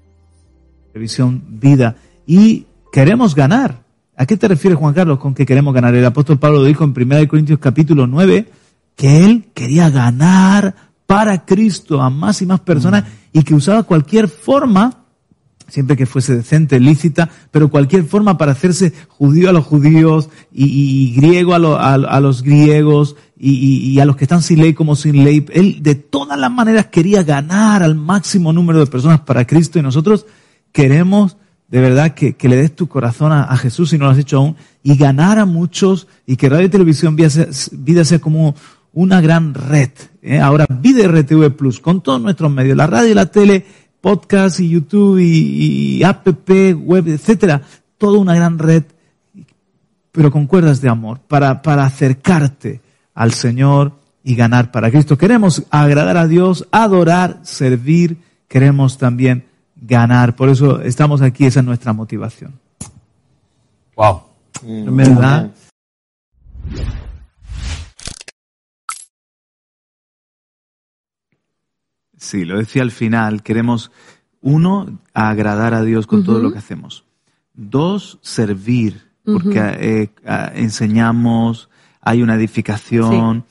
Revisión 0.94 1.42
vida. 1.48 1.96
Y 2.28 2.66
queremos 2.92 3.34
ganar. 3.34 3.84
¿A 4.18 4.26
qué 4.26 4.36
te 4.36 4.50
refieres, 4.50 4.78
Juan 4.78 4.94
Carlos, 4.94 5.18
con 5.20 5.34
que 5.34 5.46
queremos 5.46 5.74
ganar? 5.74 5.96
El 5.96 6.06
apóstol 6.06 6.38
Pablo 6.38 6.64
dijo 6.66 6.84
en 6.84 6.94
1 6.96 7.28
Corintios 7.30 7.60
capítulo 7.60 8.06
9 8.06 8.50
que 8.98 9.24
él 9.24 9.48
quería 9.54 9.90
ganar 9.90 10.89
para 11.10 11.44
Cristo 11.44 12.04
a 12.04 12.12
más 12.12 12.40
y 12.44 12.46
más 12.46 12.60
personas 12.60 13.04
y 13.34 13.42
que 13.42 13.56
usaba 13.56 13.82
cualquier 13.82 14.28
forma, 14.28 15.06
siempre 15.68 15.98
que 15.98 16.06
fuese 16.06 16.36
decente, 16.36 16.80
lícita, 16.80 17.28
pero 17.50 17.72
cualquier 17.72 18.04
forma 18.04 18.38
para 18.38 18.52
hacerse 18.52 18.94
judío 19.08 19.50
a 19.50 19.52
los 19.54 19.66
judíos 19.66 20.30
y, 20.54 21.12
griego 21.16 21.56
a, 21.56 21.60
lo- 21.60 21.80
a- 21.80 21.96
a 21.96 22.20
los 22.20 22.44
griegos 22.44 23.16
y, 23.40 23.54
y- 23.54 23.90
y 23.90 24.00
a 24.00 24.06
los 24.06 24.18
que 24.18 24.26
están 24.26 24.44
sin 24.44 24.60
ley 24.60 24.76
como 24.76 24.96
sin 24.96 25.24
ley. 25.24 25.44
Él 25.52 25.82
de 25.82 25.96
todas 25.96 26.38
las 26.40 26.52
maneras 26.52 26.86
quería 26.92 27.24
ganar 27.24 27.82
al 27.82 27.96
máximo 27.96 28.54
número 28.54 28.78
de 28.78 28.86
personas 28.86 29.22
para 29.22 29.48
Cristo 29.48 29.80
y 29.80 29.82
nosotros 29.82 30.28
queremos 30.72 31.38
de 31.70 31.82
verdad 31.82 32.14
que, 32.14 32.34
que 32.36 32.50
le 32.50 32.56
des 32.56 32.76
tu 32.76 32.88
corazón 32.88 33.32
a, 33.32 33.46
a 33.46 33.58
Jesús 33.58 33.90
si 33.90 33.98
no 33.98 34.06
lo 34.06 34.12
has 34.12 34.18
hecho 34.20 34.38
aún 34.38 34.56
y 34.84 34.96
ganar 34.96 35.40
a 35.40 35.46
muchos 35.46 36.06
y 36.28 36.36
que 36.36 36.50
Radio 36.50 36.68
y 36.68 36.70
Televisión 36.70 37.16
Vida 37.16 37.32
sea, 37.32 37.48
Vida 37.72 38.06
sea 38.06 38.20
como 38.20 38.54
una 38.94 39.22
gran 39.22 39.54
red. 39.54 39.92
¿eh? 40.22 40.40
Ahora 40.40 40.66
Vida 40.70 41.08
RTV 41.08 41.52
Plus 41.52 41.80
con 41.80 42.02
todos 42.02 42.22
nuestros 42.22 42.52
medios, 42.52 42.78
la 42.78 42.88
radio 42.88 43.12
y 43.12 43.14
la 43.14 43.28
tele, 43.28 43.66
podcast 44.02 44.60
y 44.60 44.70
YouTube 44.70 45.20
y, 45.20 45.98
y 45.98 46.04
app, 46.04 46.28
web, 46.28 47.08
etcétera, 47.08 47.62
toda 47.98 48.18
una 48.20 48.36
gran 48.36 48.60
red 48.60 48.84
pero 50.12 50.32
con 50.32 50.48
cuerdas 50.48 50.82
de 50.82 50.90
amor, 50.90 51.20
para, 51.28 51.62
para 51.62 51.86
acercarte 51.86 52.82
al 53.14 53.32
Señor 53.34 53.94
y 54.24 54.36
ganar 54.36 54.72
para 54.72 54.92
Cristo. 54.92 55.18
Queremos 55.18 55.64
agradar 55.70 56.18
a 56.18 56.28
Dios, 56.28 56.68
adorar, 56.72 57.40
servir, 57.44 58.18
queremos 58.48 58.98
también 58.98 59.46
ganar. 59.76 60.36
Por 60.36 60.50
eso 60.50 60.82
estamos 60.82 61.22
aquí, 61.22 61.46
esa 61.46 61.62
es 61.62 61.66
nuestra 61.66 61.94
motivación. 61.94 62.54
Wow. 63.96 64.24
¿Verdad? 64.64 65.52
Sí, 72.20 72.46
lo 72.46 72.58
decía 72.60 72.82
al 72.84 72.92
final, 72.92 73.42
queremos, 73.44 73.92
uno, 74.42 75.00
agradar 75.14 75.74
a 75.74 75.82
Dios 75.84 76.06
con 76.06 76.24
todo 76.24 76.40
lo 76.44 76.52
que 76.52 76.60
hacemos. 76.60 77.06
Dos, 77.54 78.20
servir, 78.22 79.10
porque 79.24 79.60
eh, 79.80 80.10
enseñamos, 80.56 81.70
hay 82.02 82.22
una 82.22 82.36
edificación, 82.36 83.46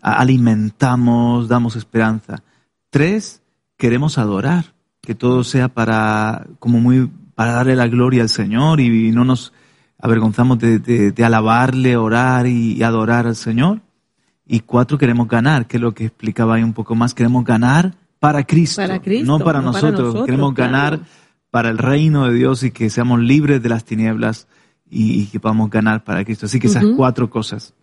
alimentamos, 0.00 1.48
damos 1.48 1.76
esperanza. 1.76 2.42
Tres, 2.90 3.42
queremos 3.76 4.18
adorar, 4.18 4.74
que 5.00 5.14
todo 5.14 5.44
sea 5.44 5.68
para, 5.68 6.46
como 6.58 6.80
muy, 6.80 7.10
para 7.34 7.52
darle 7.52 7.76
la 7.76 7.88
gloria 7.88 8.22
al 8.22 8.28
Señor 8.28 8.80
y, 8.80 9.10
no 9.12 9.24
nos 9.24 9.52
avergonzamos 10.00 10.58
de, 10.58 10.78
de- 10.78 11.12
de 11.12 11.24
alabarle, 11.24 11.96
orar 11.96 12.46
y, 12.46 12.72
y 12.74 12.82
adorar 12.82 13.26
al 13.26 13.36
Señor. 13.36 13.80
Y 14.46 14.60
cuatro, 14.60 14.96
queremos 14.98 15.28
ganar, 15.28 15.66
que 15.66 15.76
es 15.76 15.82
lo 15.82 15.92
que 15.94 16.06
explicaba 16.06 16.54
ahí 16.54 16.62
un 16.62 16.72
poco 16.72 16.94
más, 16.94 17.14
queremos 17.14 17.44
ganar 17.44 17.94
para 18.18 18.44
Cristo, 18.44 18.80
Para 18.82 19.00
Cristo, 19.00 19.26
no 19.26 19.38
para, 19.44 19.60
no 19.60 19.72
para 19.72 19.82
nosotros. 19.82 20.00
nosotros, 20.06 20.26
queremos 20.26 20.54
claro. 20.54 20.72
ganar 20.72 21.00
para 21.50 21.70
el 21.70 21.78
reino 21.78 22.26
de 22.26 22.34
Dios 22.34 22.62
y 22.62 22.70
que 22.70 22.90
seamos 22.90 23.20
libres 23.20 23.62
de 23.62 23.68
las 23.68 23.84
tinieblas 23.84 24.48
y, 24.90 25.20
y 25.22 25.26
que 25.26 25.40
podamos 25.40 25.70
ganar 25.70 26.04
para 26.04 26.24
Cristo. 26.24 26.46
Así 26.46 26.58
que 26.60 26.66
esas 26.66 26.84
Ujú. 26.84 26.96
cuatro 26.96 27.30
cosas, 27.30 27.74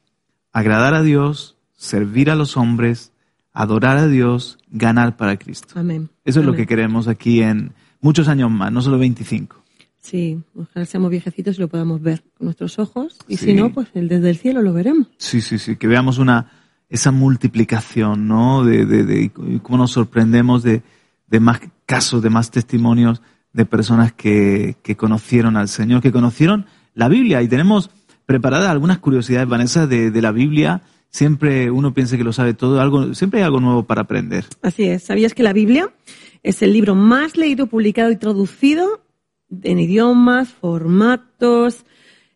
agradar 0.51 0.93
a 0.93 1.01
Dios, 1.03 1.57
servir 1.75 2.29
a 2.29 2.35
los 2.35 2.57
hombres, 2.57 3.11
adorar 3.53 3.97
a 3.97 4.07
Dios, 4.07 4.57
ganar 4.69 5.15
para 5.17 5.37
Cristo. 5.37 5.79
Amén. 5.79 6.09
Eso 6.25 6.39
es 6.39 6.45
lo 6.45 6.51
Amén. 6.51 6.61
que 6.63 6.67
queremos 6.67 7.07
aquí 7.07 7.41
en 7.41 7.73
muchos 8.01 8.27
años 8.27 8.51
más, 8.51 8.71
no 8.71 8.81
solo 8.81 8.97
25. 8.99 9.63
Sí, 10.01 10.39
ojalá 10.55 10.85
seamos 10.85 11.09
viejecitos 11.09 11.57
y 11.57 11.61
lo 11.61 11.67
podamos 11.67 11.99
ver 12.01 12.21
con 12.37 12.45
nuestros 12.45 12.77
ojos. 12.77 13.17
Y 13.27 13.37
Sí. 13.37 13.45
si 13.45 13.53
no, 13.55 13.71
pues 13.73 13.87
desde 13.93 14.29
el 14.29 14.37
cielo 14.37 14.61
lo 14.61 14.71
veremos. 14.73 15.07
Sí, 15.17 15.41
sí, 15.41 15.57
sí, 15.57 15.77
que 15.77 15.87
veamos 15.87 16.19
una, 16.19 16.51
esa 16.89 17.11
multiplicación, 17.11 18.27
¿no? 18.27 18.63
De, 18.63 18.85
de, 18.85 19.03
de 19.03 19.31
cómo 19.61 19.77
nos 19.79 19.91
sorprendemos 19.91 20.63
de, 20.63 20.83
de 21.27 21.39
más 21.39 21.59
casos, 21.85 22.21
de 22.21 22.29
más 22.29 22.51
testimonios 22.51 23.21
de 23.53 23.65
personas 23.65 24.11
que, 24.13 24.75
que 24.83 24.95
conocieron 24.95 25.55
al 25.57 25.69
Señor, 25.69 26.01
que 26.01 26.11
conocieron 26.11 26.65
la 26.93 27.07
Biblia. 27.07 27.41
Y 27.41 27.47
tenemos 27.47 27.89
preparadas 28.25 28.69
algunas 28.69 28.99
curiosidades, 28.99 29.47
Vanessa, 29.47 29.87
de, 29.87 30.11
de 30.11 30.21
la 30.21 30.31
Biblia. 30.31 30.81
Siempre 31.09 31.71
uno 31.71 31.93
piensa 31.93 32.17
que 32.17 32.23
lo 32.25 32.33
sabe 32.33 32.53
todo, 32.53 32.81
algo, 32.81 33.13
siempre 33.13 33.39
hay 33.39 33.45
algo 33.45 33.61
nuevo 33.61 33.83
para 33.83 34.01
aprender. 34.01 34.45
Así 34.61 34.83
es. 34.83 35.03
¿Sabías 35.03 35.33
que 35.33 35.43
la 35.43 35.53
Biblia 35.53 35.93
es 36.43 36.61
el 36.61 36.73
libro 36.73 36.95
más 36.95 37.37
leído, 37.37 37.67
publicado 37.67 38.11
y 38.11 38.17
traducido 38.17 39.01
en 39.63 39.79
idiomas, 39.79 40.49
formatos, 40.49 41.85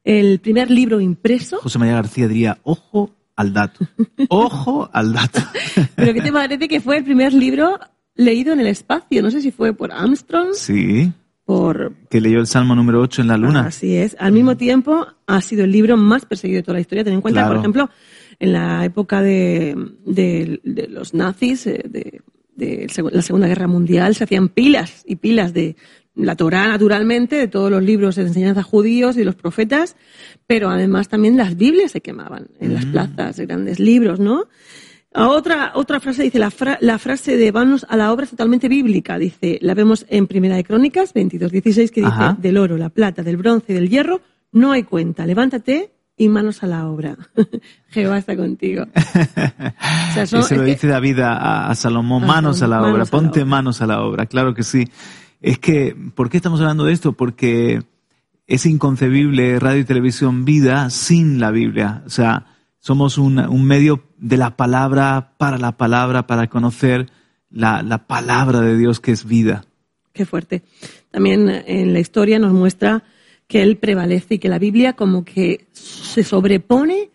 el 0.05 0.39
primer 0.39 0.71
libro 0.71 1.01
impreso? 1.01 1.57
José 1.57 1.79
María 1.79 1.95
García 1.95 2.29
diría, 2.29 2.59
ojo 2.63 3.13
al 3.39 3.53
dato. 3.53 3.85
Ojo 4.29 4.89
al 4.91 5.13
dato. 5.13 5.39
Pero 5.95 6.13
¿qué 6.13 6.21
te 6.21 6.31
parece 6.31 6.67
que 6.67 6.81
fue 6.81 6.97
el 6.97 7.03
primer 7.03 7.33
libro 7.33 7.79
leído 8.15 8.53
en 8.53 8.59
el 8.59 8.67
espacio? 8.67 9.21
No 9.21 9.31
sé 9.31 9.41
si 9.41 9.51
fue 9.51 9.73
por 9.73 9.91
Armstrong. 9.91 10.49
Sí. 10.53 11.11
Por... 11.45 11.93
Que 12.09 12.19
leyó 12.21 12.39
el 12.39 12.47
Salmo 12.47 12.75
número 12.75 13.01
8 13.01 13.21
en 13.21 13.27
la 13.29 13.37
luna. 13.37 13.61
Así 13.67 13.95
es. 13.95 14.15
Al 14.19 14.33
mismo 14.33 14.57
tiempo, 14.57 15.07
ha 15.25 15.41
sido 15.41 15.63
el 15.63 15.71
libro 15.71 15.97
más 15.97 16.25
perseguido 16.25 16.57
de 16.59 16.63
toda 16.63 16.73
la 16.75 16.81
historia. 16.81 17.03
Ten 17.03 17.13
en 17.13 17.21
cuenta, 17.21 17.39
Claro. 17.41 17.55
por 17.55 17.59
ejemplo, 17.61 17.89
en 18.39 18.53
la 18.53 18.85
época 18.85 19.21
de, 19.21 19.75
de- 20.05 20.59
de 20.63 20.87
los 20.89 21.13
nazis, 21.13 21.65
eh, 21.65 21.81
de, 21.89 22.21
de 22.55 22.87
la 23.11 23.21
Segunda 23.21 23.47
Guerra 23.47 23.67
Mundial, 23.67 24.13
se 24.15 24.25
hacían 24.25 24.49
pilas 24.49 25.03
y 25.07 25.15
pilas 25.15 25.53
de 25.53 25.75
la 26.15 26.35
Torá, 26.35 26.67
naturalmente, 26.67 27.35
de 27.37 27.47
todos 27.47 27.71
los 27.71 27.81
libros 27.83 28.15
de 28.15 28.23
enseñanza 28.23 28.63
judíos 28.63 29.15
y 29.17 29.23
los 29.23 29.35
profetas, 29.35 29.95
pero 30.47 30.69
además 30.69 31.07
también 31.07 31.37
las 31.37 31.55
Biblias 31.55 31.91
se 31.91 32.01
quemaban 32.01 32.47
en 32.59 32.73
las 32.73 32.85
plazas, 32.85 33.39
grandes 33.39 33.79
libros, 33.79 34.19
¿no? 34.19 34.45
Otra, 35.11 35.71
otra 35.73 35.99
frase 35.99 36.21
dice, 36.23 36.37
la, 36.37 36.51
fra- 36.51 36.77
la 36.81 36.99
frase 36.99 37.35
de 37.35 37.51
vanos 37.51 37.83
a 37.89 37.97
la 37.97 38.11
obra 38.13 38.25
es 38.25 38.29
totalmente 38.29 38.67
bíblica. 38.69 39.17
Dice, 39.17 39.57
la 39.61 39.73
vemos 39.73 40.05
en 40.07 40.27
Primera 40.27 40.55
de 40.55 40.63
Crónicas 40.63 41.13
22, 41.13 41.51
16, 41.51 41.89
que 41.91 42.01
dice, 42.01 42.11
Ajá. 42.13 42.37
del 42.39 42.57
oro, 42.57 42.77
la 42.77 42.89
plata, 42.89 43.23
del 43.23 43.37
bronce 43.37 43.71
y 43.71 43.75
del 43.75 43.89
hierro, 43.89 44.21
no 44.51 44.71
hay 44.71 44.83
cuenta. 44.83 45.25
Levántate 45.25 45.91
y 46.15 46.27
manos 46.29 46.61
a 46.61 46.67
la 46.67 46.87
obra. 46.87 47.17
Jehová 47.89 48.19
está 48.19 48.35
contigo. 48.35 48.83
O 48.83 50.13
sea, 50.13 50.25
son- 50.27 50.41
y 50.41 50.43
se 50.43 50.55
lo 50.57 50.63
que- 50.63 50.69
dice 50.71 50.85
David 50.87 51.19
a, 51.21 51.69
a 51.69 51.75
Salomón, 51.75 52.27
manos 52.27 52.61
a 52.61 52.67
la 52.67 52.79
obra, 52.81 52.91
manos 52.91 53.07
a 53.11 53.15
la 53.15 53.19
ponte 53.21 53.39
obra. 53.39 53.49
manos 53.49 53.81
a 53.81 53.87
la 53.87 54.01
obra, 54.03 54.25
claro 54.27 54.53
que 54.53 54.61
sí. 54.63 54.87
Es 55.41 55.59
que, 55.59 55.95
¿por 56.15 56.29
qué 56.29 56.37
estamos 56.37 56.59
hablando 56.59 56.85
de 56.85 56.93
esto? 56.93 57.13
Porque 57.13 57.83
es 58.47 58.65
inconcebible 58.65 59.59
radio 59.59 59.81
y 59.81 59.85
televisión 59.85 60.43
vida 60.43 60.89
sin 60.89 61.39
la 61.39 61.51
Biblia. 61.51 62.03
O 62.05 62.09
sea, 62.09 62.47
somos 62.79 63.17
un, 63.17 63.35
medio 63.65 64.03
de 64.17 64.37
la 64.37 64.57
palabra, 64.57 65.35
para 65.37 65.57
la 65.57 65.77
palabra, 65.77 66.27
para 66.27 66.47
conocer 66.47 67.09
la, 67.49 67.83
la 67.83 68.07
palabra 68.07 68.61
de 68.61 68.77
Dios 68.77 68.99
que 68.99 69.11
es 69.11 69.25
vida. 69.25 69.65
Qué 70.13 70.25
fuerte. 70.25 70.63
También 71.11 71.49
eh, 71.49 71.63
en 71.67 71.93
la 71.93 71.99
historia 71.99 72.39
nos 72.39 72.53
muestra 72.53 73.03
que 73.47 73.61
él 73.61 73.77
prevalece 73.77 74.35
y 74.35 74.39
que 74.39 74.49
la 74.49 74.59
Biblia 74.59 74.93
como 74.93 75.23
que 75.23 75.67
se 75.71 76.23
sobrepone 76.23 77.09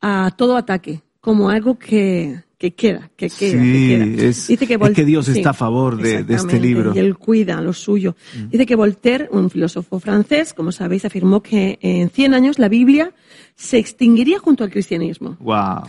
a 0.00 0.32
todo 0.36 0.56
ataque, 0.56 1.02
como 1.20 1.50
algo 1.50 1.78
que, 1.78 2.42
que 2.58 2.74
queda, 2.74 3.10
que 3.16 3.30
queda, 3.30 3.62
Sí, 3.62 3.88
que 3.88 3.88
queda. 4.16 4.28
es- 4.28 4.50
es 4.50 4.60
Vol- 4.80 4.92
que 4.94 5.04
Dios 5.04 5.28
está 5.28 5.50
a 5.50 5.54
favor 5.54 5.96
de- 5.96 6.24
de 6.24 6.34
este 6.34 6.58
libro. 6.58 6.90
Mm. 6.92 6.96
Y 6.96 6.98
él 6.98 7.16
cuida 7.16 7.60
lo 7.60 7.72
suyo. 7.72 8.16
Dice 8.50 8.66
que 8.66 8.74
Voltaire, 8.74 9.28
un 9.30 9.48
filósofo 9.48 10.00
francés, 10.00 10.52
como 10.54 10.72
sabéis, 10.72 11.04
afirmó 11.04 11.40
que 11.42 11.78
en 11.80 12.10
100 12.10 12.34
años 12.34 12.58
la 12.58 12.68
Biblia 12.68 13.12
se 13.54 13.78
extinguiría 13.78 14.40
junto 14.40 14.64
al 14.64 14.70
cristianismo 14.70 15.36
Wow. 15.38 15.82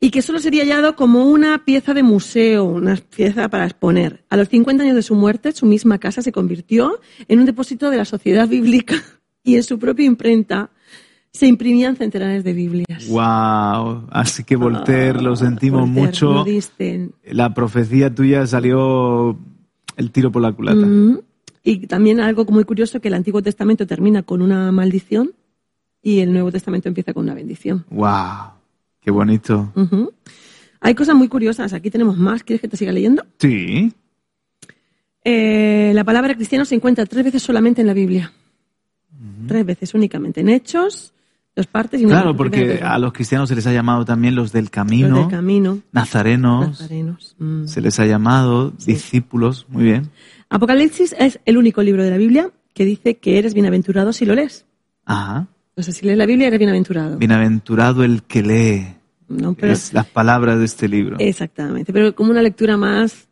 y 0.00 0.10
que 0.10 0.20
solo 0.22 0.40
sería 0.40 0.62
hallado 0.64 0.96
como 0.96 1.24
una 1.28 1.64
pieza 1.64 1.94
de 1.94 2.02
museo, 2.02 2.64
una 2.64 2.96
pieza 2.96 3.48
para 3.48 3.64
exponer. 3.66 4.24
A 4.28 4.36
los 4.36 4.48
50 4.48 4.82
años 4.82 4.96
de 4.96 5.02
su 5.02 5.14
muerte, 5.14 5.52
su 5.52 5.66
misma 5.66 5.98
casa 5.98 6.20
se 6.20 6.32
convirtió 6.32 6.98
en 7.28 7.38
un 7.38 7.46
depósito 7.46 7.90
de 7.90 7.96
la 7.96 8.04
sociedad 8.04 8.48
bíblica 8.48 8.96
y 9.44 9.54
en 9.54 9.62
su 9.62 9.78
propia 9.78 10.04
imprenta 10.06 10.70
se 11.32 11.46
imprimían 11.46 11.96
centenares 11.96 12.42
de 12.44 12.52
Biblias. 12.52 13.08
Wow. 13.08 14.06
Así 14.10 14.44
que 14.44 14.56
Voltaire, 14.56 15.20
lo 15.22 15.36
sentimos 15.36 15.82
Ah, 15.82 15.84
Voltaire, 15.84 16.06
mucho. 16.08 16.32
lo 16.32 16.44
diste. 16.44 17.10
La 17.30 17.54
profecía 17.54 18.14
tuya 18.14 18.46
salió 18.46 19.38
el 19.96 20.10
tiro 20.10 20.32
por 20.32 20.42
la 20.42 20.52
culata. 20.52 20.84
Mm. 20.86 21.20
Y 21.64 21.86
también 21.86 22.20
algo 22.20 22.44
muy 22.46 22.64
curioso 22.64 23.00
que 23.00 23.08
el 23.08 23.14
Antiguo 23.14 23.42
Testamento 23.42 23.86
termina 23.86 24.22
con 24.22 24.40
una 24.42 24.72
maldición 24.72 25.32
y 26.02 26.20
el 26.20 26.32
Nuevo 26.32 26.50
Testamento 26.50 26.88
empieza 26.88 27.12
con 27.12 27.24
una 27.24 27.34
bendición. 27.34 27.84
Wow. 27.90 28.52
Qué 29.00 29.10
bonito. 29.10 29.72
Hay 30.80 30.94
cosas 30.94 31.14
muy 31.14 31.28
curiosas. 31.28 31.72
Aquí 31.72 31.90
tenemos 31.90 32.16
más. 32.16 32.42
¿Quieres 32.42 32.60
que 32.60 32.68
te 32.68 32.76
siga 32.76 32.92
leyendo? 32.92 33.24
Sí. 33.38 33.92
Eh, 35.24 35.92
la 35.94 36.04
palabra 36.04 36.34
cristiano 36.34 36.64
se 36.64 36.74
encuentra 36.74 37.04
tres 37.06 37.24
veces 37.24 37.42
solamente 37.42 37.80
en 37.80 37.86
la 37.86 37.94
Biblia. 37.94 38.32
Tres 39.46 39.64
veces 39.66 39.94
únicamente. 39.94 40.40
En 40.40 40.48
Hechos, 40.48 41.12
dos 41.58 41.66
partes 41.66 42.00
y 42.00 42.04
Claro, 42.04 42.36
porque 42.36 42.80
a 42.82 42.98
los 42.98 43.12
cristianos 43.12 43.48
se 43.48 43.56
les 43.56 43.66
ha 43.66 43.72
llamado 43.72 44.04
también 44.04 44.34
los 44.34 44.52
del 44.52 44.70
camino, 44.70 45.08
Los 45.08 45.18
del 45.20 45.28
camino, 45.28 45.78
nazarenos, 45.92 46.68
nazarenos. 46.80 47.34
Mm. 47.38 47.66
se 47.66 47.80
les 47.80 47.98
ha 47.98 48.06
llamado 48.06 48.70
discípulos. 48.86 49.66
Muy 49.68 49.82
bien. 49.84 50.10
Apocalipsis 50.48 51.14
es 51.18 51.40
el 51.44 51.58
único 51.58 51.82
libro 51.82 52.02
de 52.04 52.10
la 52.10 52.16
Biblia 52.16 52.50
que 52.74 52.84
dice 52.84 53.16
que 53.16 53.38
eres 53.38 53.54
bienaventurado 53.54 54.12
si 54.12 54.24
lo 54.24 54.34
lees. 54.34 54.64
Ajá. 55.04 55.48
O 55.74 55.82
sea, 55.82 55.92
si 55.92 56.06
lees 56.06 56.16
la 56.16 56.26
Biblia 56.26 56.46
eres 56.46 56.58
bienaventurado. 56.58 57.18
Bienaventurado 57.18 58.04
el 58.04 58.22
que 58.22 58.42
lee. 58.42 58.86
No, 59.28 59.54
pero- 59.54 59.72
es 59.72 59.92
las 59.92 60.06
palabras 60.06 60.58
de 60.58 60.64
este 60.64 60.88
libro. 60.88 61.16
Exactamente, 61.18 61.92
pero 61.92 62.14
como 62.14 62.30
una 62.30 62.40
lectura 62.42 62.76
más... 62.76 63.27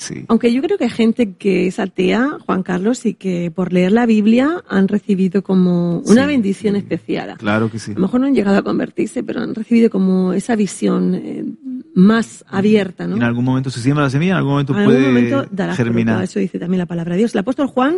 Sí. 0.00 0.24
Aunque 0.28 0.52
yo 0.52 0.62
creo 0.62 0.78
que 0.78 0.84
hay 0.84 0.90
gente 0.90 1.34
que 1.34 1.66
es 1.66 1.80
atea, 1.80 2.38
Juan 2.46 2.62
Carlos, 2.62 3.04
y 3.04 3.14
que 3.14 3.50
por 3.50 3.72
leer 3.72 3.90
la 3.90 4.06
Biblia 4.06 4.62
han 4.68 4.86
recibido 4.86 5.42
como 5.42 5.98
una 6.06 6.22
Sí, 6.22 6.28
bendición 6.28 6.76
especial. 6.76 7.36
Claro 7.36 7.68
que 7.68 7.80
sí. 7.80 7.90
A 7.90 7.94
lo 7.94 8.02
mejor 8.02 8.20
no 8.20 8.26
han 8.28 8.34
llegado 8.34 8.56
a 8.58 8.62
convertirse, 8.62 9.24
pero 9.24 9.40
han 9.40 9.56
recibido 9.56 9.90
como 9.90 10.32
esa 10.34 10.54
visión 10.54 11.16
eh, 11.16 11.44
más 11.96 12.44
abierta, 12.48 13.08
¿no? 13.08 13.16
En 13.16 13.24
algún 13.24 13.44
momento 13.44 13.70
se 13.70 13.80
siembra 13.80 14.04
la 14.04 14.10
semilla, 14.10 14.32
en 14.32 14.36
algún 14.38 14.52
momento 14.52 14.72
En 14.78 14.84
puede 14.84 14.98
algún 14.98 15.14
momento 15.14 15.48
dará 15.50 15.74
fruto. 15.74 15.84
germinar. 15.90 16.22
Eso 16.22 16.38
dice 16.38 16.60
también 16.60 16.78
la 16.78 16.86
palabra 16.86 17.14
de 17.14 17.18
Dios. 17.18 17.34
El 17.34 17.40
apóstol 17.40 17.66
Juan, 17.66 17.96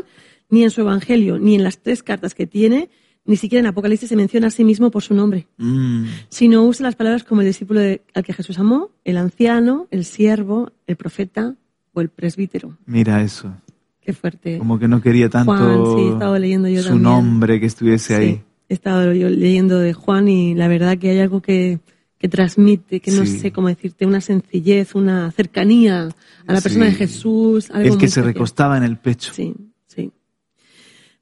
ni 0.49 0.65
en 0.65 0.71
su 0.71 0.81
evangelio, 0.81 1.39
ni 1.39 1.55
en 1.55 1.63
las 1.63 1.81
tres 1.83 2.03
cartas 2.03 2.35
que 2.35 2.47
tiene, 2.47 2.89
ni 3.27 3.37
siquiera 3.37 3.61
en 3.61 3.67
Apocalipsis 3.67 4.09
se 4.09 4.17
menciona 4.17 4.47
a 4.47 4.51
sí 4.51 4.65
mismo 4.65 4.91
por 4.91 5.03
su 5.03 5.13
nombre, 5.13 5.49
Mm. 5.59 6.05
sino 6.31 6.65
usa 6.65 6.85
las 6.85 6.97
palabras 6.97 7.25
como 7.25 7.43
el 7.43 7.47
discípulo 7.49 7.79
de- 7.79 8.01
al 8.15 8.25
que 8.25 8.33
Jesús 8.33 8.59
amó, 8.59 8.91
el 9.05 9.19
anciano, 9.19 9.87
el 9.91 10.07
siervo, 10.07 10.73
el 10.87 10.97
profeta 10.97 11.57
o 11.93 12.01
el 12.01 12.09
presbítero. 12.09 12.77
Mira 12.87 13.23
eso. 13.23 13.53
Qué 14.01 14.13
fuerte. 14.13 14.59
Como 14.59 14.79
que 14.79 14.89
no 14.89 15.01
quería 15.03 15.29
tanto 15.29 15.53
Juan, 15.53 16.35
sí, 16.35 16.41
leyendo 16.41 16.69
yo 16.69 16.83
su 16.83 16.89
también. 16.89 17.03
nombre 17.03 17.61
que 17.61 17.67
estuviese 17.67 18.15
ahí. 18.15 18.29
Sí, 18.35 18.41
he 18.69 18.75
estado 18.75 19.13
yo 19.13 19.29
leyendo 19.29 19.79
de 19.79 19.93
Juan 19.93 20.29
y 20.29 20.55
la 20.55 20.69
verdad 20.69 20.97
que 20.99 21.11
hay 21.11 21.19
algo 21.21 21.41
que, 21.43 21.81
que 22.19 22.29
transmite, 22.29 23.01
que 23.01 23.11
no 23.13 23.27
Sí. 23.27 23.39
sé 23.39 23.53
cómo 23.53 23.69
decirte, 23.69 24.07
una 24.07 24.21
sencillez, 24.21 24.95
una 24.95 25.31
cercanía 25.33 26.09
a 26.47 26.53
la 26.53 26.61
persona 26.61 26.87
de 26.87 26.93
Jesús. 26.93 27.71
Algo 27.71 27.85
El 27.89 27.99
que 27.99 28.07
muy 28.07 28.09
se 28.09 28.23
recostaba 28.23 28.77
en 28.77 28.85
el 28.85 28.97
pecho. 28.97 29.33
Sí, 29.35 29.55
sí. 29.87 30.11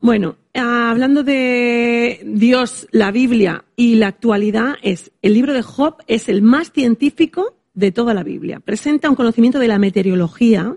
Bueno, 0.00 0.36
hablando 0.54 1.24
de 1.24 2.20
Dios, 2.24 2.86
la 2.92 3.10
Biblia 3.10 3.64
y 3.74 3.96
la 3.96 4.06
actualidad, 4.08 4.74
es 4.82 5.10
el 5.22 5.34
libro 5.34 5.52
de 5.52 5.62
Job 5.62 5.96
es 6.06 6.28
el 6.28 6.42
más 6.42 6.70
científico 6.70 7.56
de 7.78 7.92
toda 7.92 8.12
la 8.14 8.22
Biblia. 8.24 8.60
Presenta 8.60 9.08
un 9.08 9.14
conocimiento 9.16 9.58
de 9.58 9.68
la 9.68 9.78
meteorología, 9.78 10.76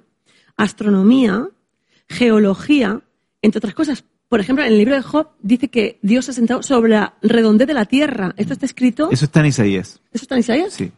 astronomía, 0.58 1.48
geología, 2.08 3.02
entre 3.42 3.58
otras 3.60 3.74
cosas. 3.74 4.04
Por 4.30 4.40
ejemplo, 4.40 4.64
en 4.64 4.72
el 4.72 4.78
libro 4.78 4.96
de 4.96 5.02
Job 5.02 5.30
dice 5.42 5.68
que 5.70 5.98
Dios 6.02 6.26
se 6.26 6.32
ha 6.32 6.34
sentado 6.34 6.64
sobre 6.64 6.92
la 6.92 7.16
redondez 7.22 7.68
de 7.68 7.74
la 7.74 7.86
tierra. 7.86 8.34
Esto 8.38 8.54
está 8.54 8.66
escrito. 8.66 9.10
Eso 9.12 9.26
está 9.26 9.40
en 9.42 9.48
Isaías. 9.48 10.00
¿Eso 10.14 10.24
está 10.26 10.36
en 10.36 10.40
Isaías? 10.40 10.74
Sí. 10.74 10.92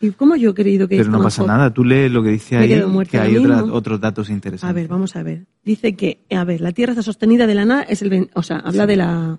¿Y 0.00 0.10
cómo 0.12 0.34
yo 0.36 0.50
he 0.50 0.54
creído 0.54 0.88
que 0.88 0.96
Pero 0.96 1.10
no 1.10 1.22
pasa 1.22 1.42
Job? 1.42 1.48
nada. 1.48 1.72
Tú 1.72 1.84
lees 1.84 2.10
lo 2.10 2.22
que 2.22 2.30
dice 2.30 2.56
Me 2.56 2.62
ahí, 2.62 2.68
que 3.08 3.18
hay 3.18 3.36
otra- 3.36 3.64
otros 3.64 4.00
datos 4.00 4.30
interesantes. 4.30 4.70
A 4.70 4.72
ver, 4.72 4.88
vamos 4.88 5.14
a 5.16 5.22
ver. 5.22 5.44
Dice 5.64 5.94
que, 5.94 6.20
a 6.30 6.44
ver, 6.44 6.60
la 6.60 6.72
Tierra 6.72 6.92
está 6.92 7.02
sostenida 7.02 7.46
de 7.46 7.54
la 7.54 7.64
nada, 7.64 7.82
es 7.82 8.02
el, 8.02 8.30
o 8.34 8.42
sea, 8.42 8.56
habla 8.58 8.86
de 8.86 8.96
la, 8.96 9.38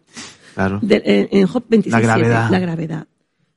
Claro. 0.53 0.79
de- 0.81 1.01
en, 1.05 1.27
en 1.39 1.47
Job 1.47 1.63
26, 1.67 1.91
La 1.91 1.99
gravedad. 2.01 2.49
la 2.49 2.59
gravedad. 2.59 3.07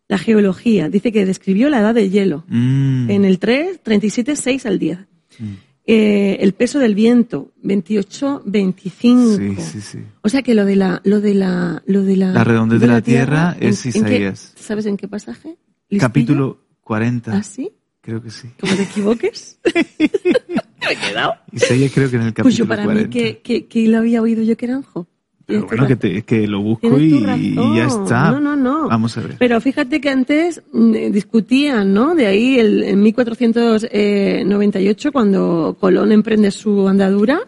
La 0.09 0.19
geología, 0.19 0.89
dice 0.89 1.11
que 1.13 1.27
describió 1.27 1.69
la 1.69 1.81
edad 1.81 1.95
del 1.95 2.11
hielo. 2.11 2.45
Mm. 2.49 3.11
En 3.11 3.25
el 3.25 3.39
3, 3.39 3.81
37, 3.83 4.37
6 4.37 4.67
al 4.67 4.79
10. 4.79 4.99
Mm. 5.39 5.45
Eh, 5.89 6.39
el 6.41 6.53
peso 6.53 6.79
del 6.81 6.95
viento, 6.97 7.53
28, 7.63 8.43
25. 8.45 9.37
Sí, 9.37 9.57
sí, 9.63 9.81
sí. 9.81 9.99
O 10.23 10.29
sea 10.29 10.43
que 10.43 10.55
lo 10.55 10.65
de 10.65 10.77
la, 10.77 11.01
lo 11.05 11.21
de 11.21 11.35
la, 11.35 11.83
lo 11.87 12.03
de 12.03 12.17
la, 12.17 12.33
La 12.33 12.45
redondez 12.45 12.81
de 12.81 12.87
la 12.89 13.01
tierra 13.03 13.57
¿en- 13.61 13.69
es 13.71 13.87
en 13.87 13.93
qué- 13.93 13.99
Isaías. 13.99 14.53
¿Sabes 14.57 14.87
en 14.87 14.97
qué 14.97 15.07
pasaje? 15.09 15.57
¿Listillo? 15.89 16.01
Capítulo 16.01 16.59
40. 16.81 17.37
¿Ah, 17.37 17.43
sí? 17.43 17.71
Creo 18.01 18.21
que 18.23 18.31
sí. 18.31 18.49
¿Cómo 18.61 18.75
te 18.75 18.83
equivoques? 18.83 19.59
Me 19.99 20.93
he 20.93 20.97
quedado. 20.97 21.35
Isaías 21.53 21.93
creo 21.93 22.11
que 22.11 22.17
en 22.17 22.23
el 22.23 22.29
capítulo 22.29 22.45
Pues 22.45 22.57
yo 22.57 22.67
para 22.69 22.85
40. 22.85 23.09
mí 23.09 23.13
que, 23.13 23.39
que, 23.39 23.67
que 23.67 23.89
lo 23.89 23.99
había 23.99 24.23
oído 24.23 24.43
yo 24.43 24.57
que 24.57 24.67
era 24.67 24.75
en 24.75 24.83
Job. 24.83 25.07
Pero 25.47 25.61
Tienes 25.61 25.69
bueno, 25.79 25.87
que, 25.87 25.97
te- 25.97 26.23
que 26.23 26.49
lo 26.49 26.61
busco 26.61 26.99
y, 26.99 27.15
y 27.15 27.55
ya 27.77 27.87
está. 27.87 28.33
No, 28.33 28.41
no, 28.41 28.57
no. 28.57 28.89
Vamos 28.89 29.17
a 29.17 29.21
ver. 29.21 29.37
Pero 29.39 29.61
fíjate 29.61 30.01
que 30.01 30.11
antes 30.11 30.61
mm, 30.73 30.95
eh, 30.97 31.11
discutían, 31.11 31.95
¿no? 31.95 32.17
De 32.17 32.27
ahí 32.27 32.59
el, 32.59 32.83
en 32.83 33.01
1498, 33.01 35.13
cuando 35.13 35.77
Colón 35.79 36.13
emprende 36.13 36.51
su 36.51 36.89
andadura, 36.89 37.41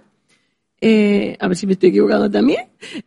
eh, 0.80 1.36
a 1.40 1.48
ver 1.48 1.56
si 1.56 1.66
me 1.66 1.72
estoy 1.72 1.90
equivocando 1.90 2.30
también, 2.30 2.66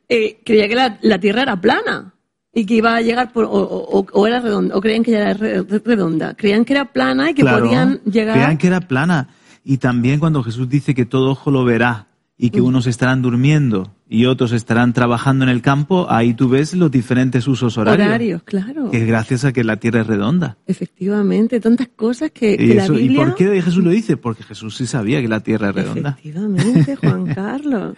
eh, 0.10 0.40
creía 0.44 0.68
que 0.68 0.76
la, 0.76 0.98
la 1.02 1.20
Tierra 1.20 1.44
era 1.44 1.60
plana 1.60 2.14
y 2.54 2.66
que 2.66 2.76
iba 2.76 2.96
a 2.96 3.02
llegar 3.02 3.32
por, 3.32 3.46
o, 3.46 3.50
o- 3.52 4.06
o 4.12 4.28
era 4.28 4.42
redonda, 4.42 4.76
o 4.76 4.82
creían 4.82 5.04
que 5.04 5.14
era 5.16 5.34
re- 5.34 5.64
redonda. 5.64 6.34
Creían 6.36 6.66
que 6.66 6.74
era 6.74 6.92
plana 6.92 7.32
y 7.32 7.34
que 7.34 7.44
Claro, 7.44 7.66
podían 7.66 8.02
llegar. 8.04 8.34
Creían 8.36 8.58
que 8.58 8.68
era 8.68 8.82
plana. 8.82 9.30
Y 9.64 9.78
también 9.78 10.20
cuando 10.20 10.44
Jesús 10.44 10.68
dice 10.68 10.94
que 10.94 11.06
todo 11.06 11.32
ojo 11.32 11.50
lo 11.50 11.64
verá 11.64 12.08
y 12.44 12.50
que 12.50 12.60
Mm. 12.60 12.66
unos 12.66 12.88
estarán 12.88 13.22
durmiendo 13.22 13.92
y 14.10 14.26
otros 14.26 14.52
estarán 14.52 14.94
trabajando 14.94 15.44
en 15.46 15.50
el 15.50 15.62
campo, 15.62 16.08
ahí 16.10 16.34
tú 16.34 16.50
ves 16.50 16.74
los 16.74 16.90
diferentes 16.90 17.48
usos 17.48 17.78
horarios. 17.78 18.08
horarios, 18.08 18.42
claro. 18.44 18.90
Que 18.90 18.98
es 18.98 19.08
gracias 19.08 19.46
a 19.46 19.54
que 19.54 19.64
la 19.64 19.76
tierra 19.78 20.02
es 20.02 20.08
redonda. 20.08 20.58
Efectivamente, 20.66 21.60
tantas 21.60 21.90
cosas 21.96 22.32
que, 22.32 22.58
que 22.58 22.66
Y, 22.66 22.74
la 22.74 22.84
eso- 22.86 22.96
¿y 22.98 23.04
Biblia. 23.04 23.26
por 23.26 23.36
qué 23.36 23.62
Jesús 23.62 23.84
lo 23.84 23.92
dice? 23.92 24.18
Porque 24.18 24.42
Jesús 24.44 24.76
sí 24.76 24.88
sabía 24.88 25.22
que 25.22 25.28
la 25.28 25.42
tierra 25.42 25.70
es 25.70 25.76
redonda. 25.76 26.18
Efectivamente, 26.20 26.96
Juan 26.96 27.26
Carlos. 27.36 27.96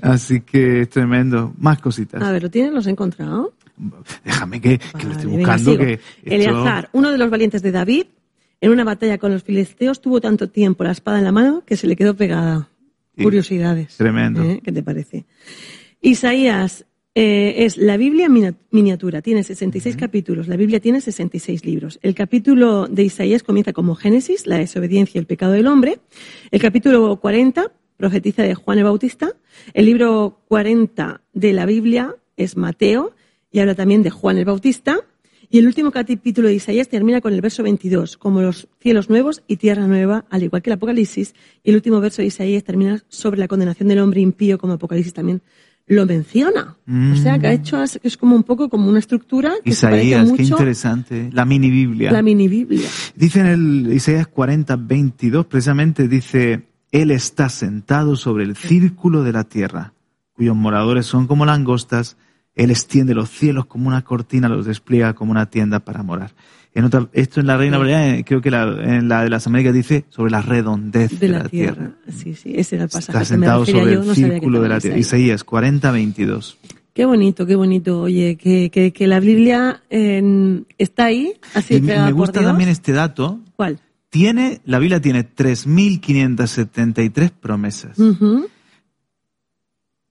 Así 0.00 0.40
que 0.40 0.80
es 0.80 0.88
tremendo. 0.88 1.52
Más 1.58 1.78
cositas. 1.80 2.22
A 2.22 2.32
ver, 2.32 2.42
¿lo 2.42 2.50
tienes? 2.50 2.72
¿Los 2.72 2.86
he 2.86 2.90
encontrado? 2.90 3.52
Déjame 4.24 4.60
que, 4.60 4.78
que 4.78 5.04
lo 5.06 5.12
estoy 5.12 5.30
venga, 5.36 5.56
buscando. 5.56 5.82
esto- 5.84 6.02
Eleazar, 6.24 6.88
uno 6.94 7.10
de 7.12 7.18
los 7.18 7.28
valientes 7.28 7.60
de 7.62 7.72
David, 7.72 8.04
en 8.62 8.70
una 8.72 8.84
batalla 8.84 9.18
con 9.18 9.32
los 9.32 9.42
filisteos, 9.42 10.00
tuvo 10.00 10.20
tanto 10.22 10.48
tiempo 10.48 10.82
la 10.84 10.92
espada 10.92 11.18
en 11.18 11.24
la 11.24 11.32
mano 11.32 11.62
que 11.66 11.76
se 11.76 11.86
le 11.86 11.94
quedó 11.96 12.14
pegada. 12.16 12.69
Curiosidades. 13.16 13.96
Tremendo. 13.96 14.42
¿eh? 14.42 14.60
¿Qué 14.62 14.72
te 14.72 14.82
parece? 14.82 15.26
Isaías 16.00 16.86
eh, 17.14 17.64
es 17.64 17.76
la 17.76 17.96
Biblia 17.96 18.28
miniatura, 18.28 19.20
tiene 19.20 19.42
66 19.42 19.96
capítulos, 19.96 20.48
la 20.48 20.56
Biblia 20.56 20.80
tiene 20.80 21.00
66 21.00 21.64
libros. 21.64 21.98
El 22.02 22.14
capítulo 22.14 22.86
de 22.86 23.04
Isaías 23.04 23.42
comienza 23.42 23.72
como 23.72 23.94
Génesis, 23.94 24.46
la 24.46 24.58
desobediencia 24.58 25.18
y 25.18 25.20
el 25.20 25.26
pecado 25.26 25.52
del 25.52 25.66
hombre. 25.66 25.98
El 26.50 26.60
capítulo 26.60 27.16
40 27.16 27.72
profetiza 28.00 28.42
de 28.42 28.54
Juan 28.54 28.78
el 28.78 28.84
Bautista. 28.84 29.34
El 29.74 29.84
libro 29.84 30.40
40 30.48 31.20
de 31.34 31.52
la 31.52 31.66
Biblia 31.66 32.16
es 32.36 32.56
Mateo 32.56 33.14
y 33.52 33.60
habla 33.60 33.74
también 33.74 34.02
de 34.02 34.10
Juan 34.10 34.38
el 34.38 34.46
Bautista. 34.46 35.00
Y 35.52 35.58
el 35.58 35.66
último 35.66 35.90
capítulo 35.90 36.46
de 36.48 36.54
Isaías 36.54 36.88
termina 36.88 37.20
con 37.20 37.32
el 37.32 37.40
verso 37.40 37.62
22, 37.64 38.16
como 38.16 38.40
los 38.40 38.68
cielos 38.80 39.10
nuevos 39.10 39.42
y 39.48 39.56
tierra 39.56 39.86
nueva, 39.88 40.24
al 40.30 40.44
igual 40.44 40.62
que 40.62 40.70
el 40.70 40.74
Apocalipsis. 40.74 41.34
Y 41.64 41.70
el 41.70 41.76
último 41.76 42.00
verso 42.00 42.22
de 42.22 42.26
Isaías 42.28 42.62
termina 42.62 43.02
sobre 43.08 43.40
la 43.40 43.48
condenación 43.48 43.88
del 43.88 43.98
hombre 43.98 44.20
impío, 44.20 44.58
como 44.58 44.74
Apocalipsis 44.74 45.12
también 45.12 45.42
lo 45.88 46.06
menciona. 46.06 46.76
O 47.12 47.16
sea, 47.16 47.36
que 47.40 47.48
ha 47.48 47.52
hecho, 47.52 47.76
as- 47.78 47.98
que 48.00 48.06
es 48.06 48.16
como 48.16 48.36
un 48.36 48.44
poco 48.44 48.68
como 48.68 48.88
una 48.88 49.00
estructura 49.00 49.54
que 49.64 49.72
se 49.72 49.88
Isaías, 49.88 50.24
qué 50.26 50.30
mucho 50.30 50.42
interesante. 50.54 51.30
La 51.32 51.44
mini 51.44 51.68
Biblia. 51.68 52.12
la 52.12 52.22
mini 52.22 52.46
Biblia. 52.46 52.88
Dice 53.16 53.40
en 53.40 53.46
el 53.46 53.92
Isaías 53.92 54.28
40, 54.28 54.76
22, 54.76 55.46
precisamente 55.46 56.06
dice, 56.06 56.68
Él 56.92 57.10
está 57.10 57.48
sentado 57.48 58.14
sobre 58.14 58.44
el 58.44 58.54
círculo 58.54 59.24
de 59.24 59.32
la 59.32 59.42
tierra, 59.42 59.94
cuyos 60.34 60.54
moradores 60.54 61.06
son 61.06 61.26
como 61.26 61.44
langostas, 61.44 62.16
Él 62.62 62.70
extiende 62.70 63.14
los 63.14 63.30
cielos 63.30 63.66
como 63.66 63.88
una 63.88 64.02
cortina, 64.02 64.48
los 64.48 64.66
despliega 64.66 65.14
como 65.14 65.30
una 65.32 65.46
tienda 65.46 65.80
para 65.80 66.02
morar. 66.02 66.32
En 66.74 66.84
otra, 66.84 67.08
esto 67.12 67.40
en 67.40 67.46
la 67.46 67.56
Reina 67.56 67.78
Valera, 67.78 68.14
eh, 68.16 68.24
creo 68.24 68.40
que 68.40 68.50
la- 68.50 68.62
en 68.82 69.08
la 69.08 69.24
de 69.24 69.30
las 69.30 69.46
Américas 69.46 69.74
dice 69.74 70.04
sobre 70.08 70.30
la 70.30 70.40
redondez 70.42 71.18
De 71.18 71.28
la 71.28 71.44
tierra. 71.48 71.92
Sí, 72.08 72.34
sí, 72.34 72.52
ese 72.54 72.76
era 72.76 72.84
el 72.84 72.90
pasaje 72.90 73.00
Está 73.00 73.12
que 73.12 73.18
me 73.18 73.24
sentado 73.46 73.66
sobre 73.66 73.94
yo, 73.94 74.00
el 74.02 74.06
no 74.06 74.14
círculo 74.14 74.62
de 74.62 74.68
la 74.68 74.78
tierra. 74.78 74.98
Isaías. 74.98 75.22
Isaías 75.24 75.44
40, 75.44 75.90
22. 75.90 76.58
Qué 76.92 77.04
bonito, 77.06 77.46
qué 77.46 77.54
bonito. 77.56 78.02
Oye, 78.02 78.36
que, 78.36 78.68
que, 78.70 78.92
que 78.92 79.06
la 79.06 79.20
Biblia 79.20 79.82
eh, 79.90 80.62
está 80.76 81.06
ahí, 81.06 81.32
así 81.54 81.76
Y 81.76 81.80
me, 81.80 81.96
me 81.98 82.12
gusta 82.12 82.42
también 82.42 82.68
este 82.68 82.92
dato. 82.92 83.40
¿Cuál? 83.56 83.78
Tiene, 84.10 84.60
la 84.64 84.78
Biblia 84.80 85.00
tiene 85.00 85.24
3.573 85.24 87.30
promesas. 87.30 87.96
Ujú. 87.98 88.48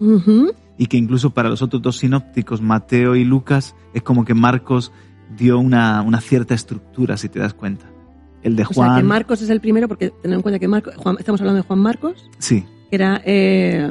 y 0.77 0.87
que 0.87 0.97
incluso 0.97 1.31
para 1.31 1.49
los 1.49 1.61
otros 1.61 1.81
dos 1.81 1.97
sinópticos, 1.97 2.61
Mateo 2.61 3.15
y 3.15 3.23
Lucas, 3.25 3.75
es 3.93 4.01
como 4.03 4.25
que 4.25 4.33
Marcos 4.33 4.91
dio 5.37 5.57
una, 5.59 6.01
una 6.01 6.21
cierta 6.21 6.53
estructura, 6.53 7.17
si 7.17 7.29
te 7.29 7.39
das 7.39 7.53
cuenta. 7.53 7.85
El 8.43 8.55
de 8.55 8.63
O 8.63 8.67
sea, 8.67 8.73
que 8.73 8.75
Juan, 8.91 9.05
Marcos 9.07 9.41
es 9.41 9.49
el 9.49 9.59
primero, 9.61 9.87
porque 9.87 10.11
tened 10.21 10.35
en 10.35 10.41
cuenta 10.43 10.59
que 10.59 10.67
Marcos, 10.67 10.93
Juan- 10.97 11.15
estamos 11.17 11.41
hablando 11.41 11.61
de 11.61 11.67
Juan 11.67 11.79
Marcos, 11.79 12.29
sí, 12.37 12.63
que 12.91 12.95
era 12.95 13.19
eh, 13.25 13.87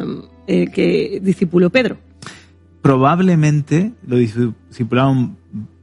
el 0.47 0.71
que 0.71 1.21
discipuló 1.23 1.71
Pedro. 1.71 1.97
probablemente 2.83 3.93
lo 4.07 4.17
discipularon 4.17 5.37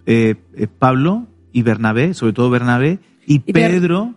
eh, 0.05 0.35
eh, 0.55 0.67
Pablo 0.67 1.27
y 1.51 1.63
Bernabé, 1.63 2.13
sobre 2.13 2.31
todo 2.33 2.49
Bernabé, 2.49 2.99
y, 3.33 3.39
Pedro, 3.39 4.13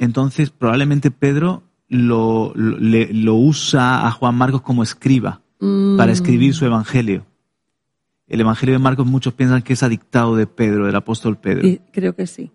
entonces 0.00 0.50
probablemente 0.50 1.10
Pedro 1.10 1.62
lo, 1.88 2.52
lo, 2.54 2.78
le- 2.78 3.12
lo 3.12 3.34
usa 3.34 4.06
a 4.06 4.10
Juan 4.10 4.34
Marcos 4.34 4.62
como 4.62 4.82
escriba 4.82 5.40
Mm. 5.60 5.96
para 5.96 6.12
escribir 6.12 6.52
su 6.54 6.64
evangelio. 6.66 7.24
El 8.26 8.40
evangelio 8.40 8.74
de 8.74 8.78
Marcos 8.80 9.06
muchos 9.06 9.32
piensan 9.34 9.62
que 9.62 9.74
es 9.74 9.82
adictado 9.82 10.34
de 10.36 10.46
Pedro, 10.46 10.86
del 10.86 10.96
apóstol 10.96 11.36
Pedro. 11.38 11.66
Y 11.66 11.80
creo 11.92 12.14
que 12.14 12.26
sí. 12.26 12.50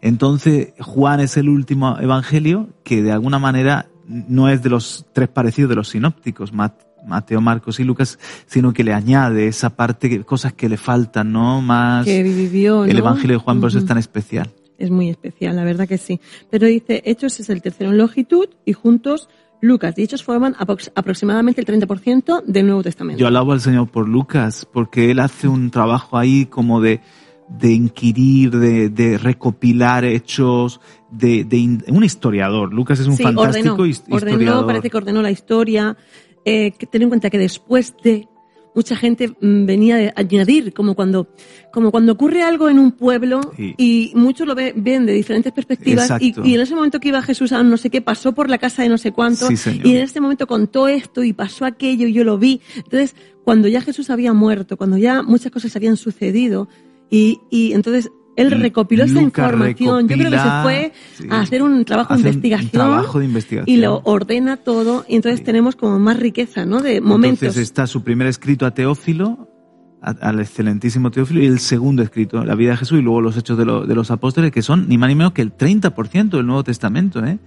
Entonces 0.00 0.72
Juan 0.80 1.20
es 1.20 1.36
el 1.36 1.48
último 1.48 1.96
evangelio 1.98 2.68
que 2.84 3.02
de 3.02 3.12
alguna 3.12 3.38
manera 3.38 3.88
no 4.06 4.48
es 4.48 4.62
de 4.62 4.70
los 4.70 5.06
tres 5.12 5.28
parecidos 5.28 5.68
de 5.70 5.74
los 5.76 5.88
sinópticos, 5.88 6.52
Mat- 6.52 6.80
Mateo, 7.06 7.40
Marcos 7.40 7.80
y 7.80 7.84
Lucas, 7.84 8.18
sino 8.46 8.72
que 8.72 8.84
le 8.84 8.92
añade 8.92 9.48
esa 9.48 9.70
parte, 9.70 10.22
cosas 10.24 10.52
que 10.52 10.68
le 10.68 10.76
faltan, 10.76 11.32
¿no? 11.32 11.60
Más 11.60 12.04
Que 12.04 12.22
vivió, 12.22 12.84
el 12.84 12.96
evangelio 12.98 13.38
de 13.38 13.42
Juan, 13.44 13.60
por 13.60 13.68
eso 13.70 13.78
es 13.78 13.86
tan 13.86 13.98
especial. 13.98 14.50
Es 14.78 14.90
muy 14.90 15.08
especial, 15.08 15.56
la 15.56 15.64
verdad 15.64 15.88
que 15.88 15.98
sí. 15.98 16.20
Pero 16.50 16.66
dice, 16.66 17.02
Hechos 17.06 17.40
es 17.40 17.48
el 17.50 17.62
tercero 17.62 17.90
en 17.90 17.98
longitud 17.98 18.48
y 18.64 18.72
juntos 18.72 19.28
Lucas 19.62 19.94
y 19.98 20.02
Hechos 20.02 20.22
forman 20.22 20.54
aprox- 20.54 20.92
aproximadamente 20.94 21.62
el 21.62 21.66
30% 21.66 22.42
del 22.44 22.66
Nuevo 22.66 22.82
Testamento. 22.82 23.18
Yo 23.18 23.26
alabo 23.26 23.52
al 23.52 23.60
Señor 23.60 23.88
por 23.88 24.06
Lucas, 24.08 24.66
porque 24.70 25.10
él 25.10 25.18
hace 25.18 25.48
un 25.48 25.70
trabajo 25.70 26.18
ahí 26.18 26.44
como 26.44 26.80
de, 26.82 27.00
de 27.48 27.72
inquirir, 27.72 28.50
de, 28.50 28.90
de 28.90 29.16
recopilar 29.16 30.04
hechos, 30.04 30.80
de, 31.10 31.44
de 31.44 31.78
un 31.88 32.04
historiador. 32.04 32.74
Lucas 32.74 33.00
es 33.00 33.06
un 33.06 33.16
Sí, 33.16 33.22
fantástico 33.22 33.70
ordenó, 33.74 33.86
his- 33.86 34.02
ordenó, 34.10 34.16
historiador. 34.32 34.66
parece 34.66 34.90
que 34.90 34.96
ordenó 34.98 35.22
la 35.22 35.30
historia. 35.30 35.96
Eh, 36.44 36.72
ten 36.90 37.02
en 37.02 37.08
cuenta 37.08 37.30
que 37.30 37.38
después 37.38 37.94
de 38.04 38.28
mucha 38.76 38.94
gente 38.94 39.28
mm, 39.28 39.64
venía 39.66 39.96
de 39.96 40.12
añadir, 40.14 40.72
como 40.72 40.94
cuando, 40.94 41.26
como 41.72 41.90
cuando 41.90 42.12
ocurre 42.12 42.42
algo 42.42 42.68
en 42.68 42.78
un 42.78 42.92
pueblo 42.92 43.40
Sí. 43.56 43.74
y 43.78 44.12
muchos 44.14 44.46
lo 44.46 44.54
ve- 44.54 44.72
ven 44.76 45.06
de 45.06 45.14
diferentes 45.14 45.52
perspectivas 45.52 46.10
y, 46.20 46.34
en 46.54 46.60
ese 46.60 46.74
momento 46.76 47.00
que 47.00 47.08
iba 47.08 47.20
Jesús 47.22 47.50
a 47.52 47.62
no 47.62 47.76
sé 47.78 47.90
qué, 47.90 48.00
pasó 48.02 48.32
por 48.32 48.48
la 48.48 48.58
casa 48.58 48.82
de 48.82 48.88
no 48.90 48.98
sé 48.98 49.10
cuánto 49.12 49.48
Sí, 49.48 49.80
y 49.82 49.90
en 49.96 50.02
ese 50.02 50.20
momento 50.20 50.46
contó 50.46 50.86
esto 50.86 51.24
y 51.24 51.32
pasó 51.32 51.64
aquello 51.64 52.06
y 52.06 52.12
yo 52.12 52.22
lo 52.22 52.38
vi. 52.38 52.60
Entonces, 52.76 53.16
cuando 53.44 53.66
ya 53.66 53.80
Jesús 53.80 54.10
había 54.10 54.32
muerto, 54.32 54.76
cuando 54.76 54.96
ya 54.98 55.22
muchas 55.22 55.50
cosas 55.50 55.74
habían 55.74 55.96
sucedido 55.96 56.68
y, 57.10 57.38
y 57.50 57.72
entonces 57.72 58.10
él 58.36 58.50
recopiló 58.52 59.04
esa 59.04 59.20
información. 59.20 60.08
Yo 60.08 60.16
creo 60.16 60.30
que 60.30 60.38
se 60.38 60.62
fue 60.62 60.92
sí. 61.18 61.26
a 61.30 61.40
hacer 61.40 61.62
un 61.62 61.84
trabajo 61.84 62.14
de 62.14 62.20
Hace 62.20 62.22
un- 62.22 62.34
investigación 62.34 62.70
trabajo 62.70 63.18
de 63.18 63.24
investigación. 63.24 63.76
y 63.76 63.80
lo 63.80 64.00
ordena 64.04 64.56
todo 64.58 65.04
y 65.08 65.16
entonces 65.16 65.42
tenemos 65.42 65.74
como 65.76 65.98
más 65.98 66.18
riqueza, 66.20 66.64
¿no? 66.66 66.80
De 66.80 67.00
momentos. 67.00 67.42
Entonces 67.42 67.62
está 67.62 67.86
su 67.86 68.02
primer 68.04 68.26
escrito 68.26 68.66
a 68.66 68.70
Teófilo, 68.72 69.48
a- 70.02 70.10
al 70.20 70.38
excelentísimo 70.40 71.10
Teófilo, 71.10 71.42
y 71.42 71.46
el 71.46 71.58
segundo 71.58 72.02
escrito, 72.02 72.44
la 72.44 72.54
vida 72.54 72.72
de 72.72 72.76
Jesús, 72.76 72.98
y 72.98 73.02
luego 73.02 73.20
los 73.22 73.36
hechos 73.36 73.56
de, 73.58 73.64
lo- 73.64 73.86
de 73.86 73.94
los 73.94 74.10
apóstoles, 74.10 74.52
que 74.52 74.60
son 74.62 74.88
ni 74.88 74.98
más 74.98 75.08
ni 75.08 75.14
menos 75.14 75.32
que 75.32 75.42
el 75.42 75.52
30% 75.56 76.36
del 76.36 76.46
Nuevo 76.46 76.62
Testamento. 76.62 77.24
¿eh? 77.24 77.38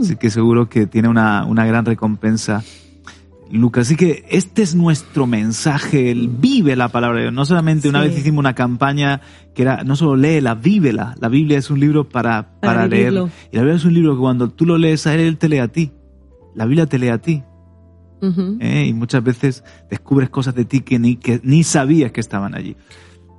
Así 0.00 0.16
que 0.16 0.30
seguro 0.30 0.68
que 0.68 0.86
tiene 0.86 1.08
una, 1.08 1.44
una 1.44 1.66
gran 1.66 1.84
recompensa 1.84 2.64
Lucas. 3.50 3.86
Así 3.86 3.96
que 3.96 4.24
este 4.30 4.62
es 4.62 4.74
nuestro 4.74 5.26
mensaje, 5.26 6.10
el 6.10 6.28
vive 6.28 6.76
la 6.76 6.88
palabra 6.88 7.16
de 7.18 7.22
Dios. 7.24 7.34
No 7.34 7.44
solamente 7.44 7.88
una 7.88 8.02
Sí. 8.02 8.08
vez 8.08 8.18
hicimos 8.18 8.40
una 8.40 8.54
campaña 8.54 9.20
que 9.54 9.62
era, 9.62 9.84
no 9.84 9.96
solo 9.96 10.16
léela, 10.16 10.54
vívela. 10.54 11.14
La 11.20 11.28
Biblia 11.28 11.58
es 11.58 11.70
un 11.70 11.78
libro 11.80 12.08
para, 12.08 12.58
Para 12.60 12.74
para, 12.74 12.86
leer. 12.88 13.12
Y 13.12 13.56
la 13.56 13.62
Biblia 13.62 13.74
es 13.76 13.84
un 13.84 13.94
libro 13.94 14.14
que 14.14 14.20
cuando 14.20 14.48
tú 14.50 14.66
lo 14.66 14.78
lees 14.78 15.06
a 15.06 15.14
él, 15.14 15.20
él 15.20 15.36
te 15.38 15.48
lee 15.48 15.58
a 15.58 15.68
ti. 15.68 15.92
La 16.54 16.64
Biblia 16.66 16.86
te 16.86 16.98
lee 16.98 17.08
a 17.08 17.18
ti. 17.18 17.42
¿eh? 18.60 18.86
Y 18.88 18.92
muchas 18.94 19.22
veces 19.22 19.64
descubres 19.90 20.30
cosas 20.30 20.54
de 20.54 20.64
ti 20.64 20.80
que 20.80 20.98
ni, 20.98 21.16
que 21.16 21.40
ni 21.44 21.62
sabías 21.62 22.10
que 22.12 22.20
estaban 22.20 22.54
allí. 22.54 22.76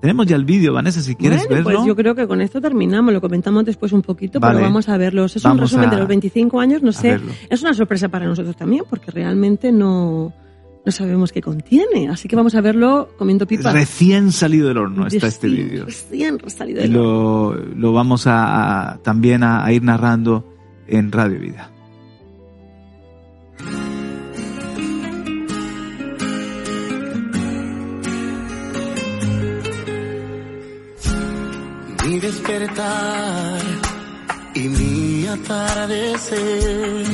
Tenemos 0.05 0.25
ya 0.27 0.35
el 0.35 0.45
vídeo, 0.45 0.71
Vanessa, 0.73 1.01
si 1.01 1.15
quieres 1.15 1.47
bueno, 1.47 1.63
verlo. 1.63 1.79
pues 1.79 1.87
yo 1.87 1.95
creo 1.95 2.15
que 2.15 2.27
con 2.27 2.41
esto 2.41 2.61
terminamos. 2.61 3.13
Lo 3.13 3.21
comentamos 3.21 3.65
después 3.65 3.91
un 3.91 4.01
poquito, 4.01 4.39
Vale. 4.39 4.55
pero 4.55 4.65
vamos 4.67 4.87
a 4.89 4.97
verlo. 4.97 5.25
Es 5.25 5.35
un 5.37 5.41
Vamos 5.43 5.61
resumen 5.61 5.89
a- 5.89 5.91
de 5.93 5.97
los 5.97 6.07
25 6.07 6.59
años. 6.59 6.81
No 6.81 6.91
sé, 6.91 7.19
es 7.49 7.61
una 7.61 7.73
sorpresa 7.73 8.09
para 8.09 8.25
nosotros 8.25 8.55
también, 8.55 8.83
porque 8.89 9.11
realmente 9.11 9.71
no, 9.71 10.33
no 10.85 10.91
sabemos 10.91 11.31
qué 11.31 11.41
contiene. 11.41 12.09
Así 12.09 12.27
que 12.27 12.35
vamos 12.35 12.53
a 12.55 12.61
verlo 12.61 13.09
comiendo 13.17 13.47
pipas. 13.47 13.73
Recién 13.73 14.31
salido 14.31 14.67
del 14.67 14.77
horno 14.77 15.07
está 15.07 15.27
este 15.27 15.47
vídeo. 15.47 15.85
Recién 15.85 16.37
salido 16.47 16.81
del 16.81 16.95
horno. 16.95 17.55
lo, 17.55 17.65
lo 17.75 17.93
vamos 17.93 18.27
a, 18.27 18.91
a- 18.91 18.97
también 18.99 19.43
a, 19.43 19.65
a 19.65 19.71
ir 19.73 19.81
narrando 19.83 20.45
en 20.87 21.11
Radio 21.11 21.39
Vida. 21.39 21.71
Mi 32.05 32.19
despertar 32.19 33.61
y 34.53 34.69
mi 34.69 35.27
atardecer, 35.27 37.05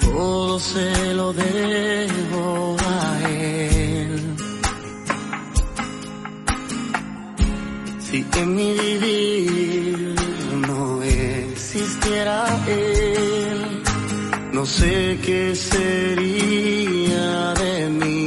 todo 0.00 0.58
se 0.58 1.14
lo 1.14 1.32
debo 1.32 2.76
a 2.80 3.30
él. 3.30 4.36
Si 8.00 8.26
en 8.36 8.56
mi 8.56 8.74
vivir 8.74 10.14
no 10.66 11.00
existiera 11.02 12.44
él, 12.66 13.82
no 14.52 14.66
sé 14.66 15.18
qué 15.24 15.54
sería 15.54 17.54
de 17.54 17.90
mí 17.90 18.21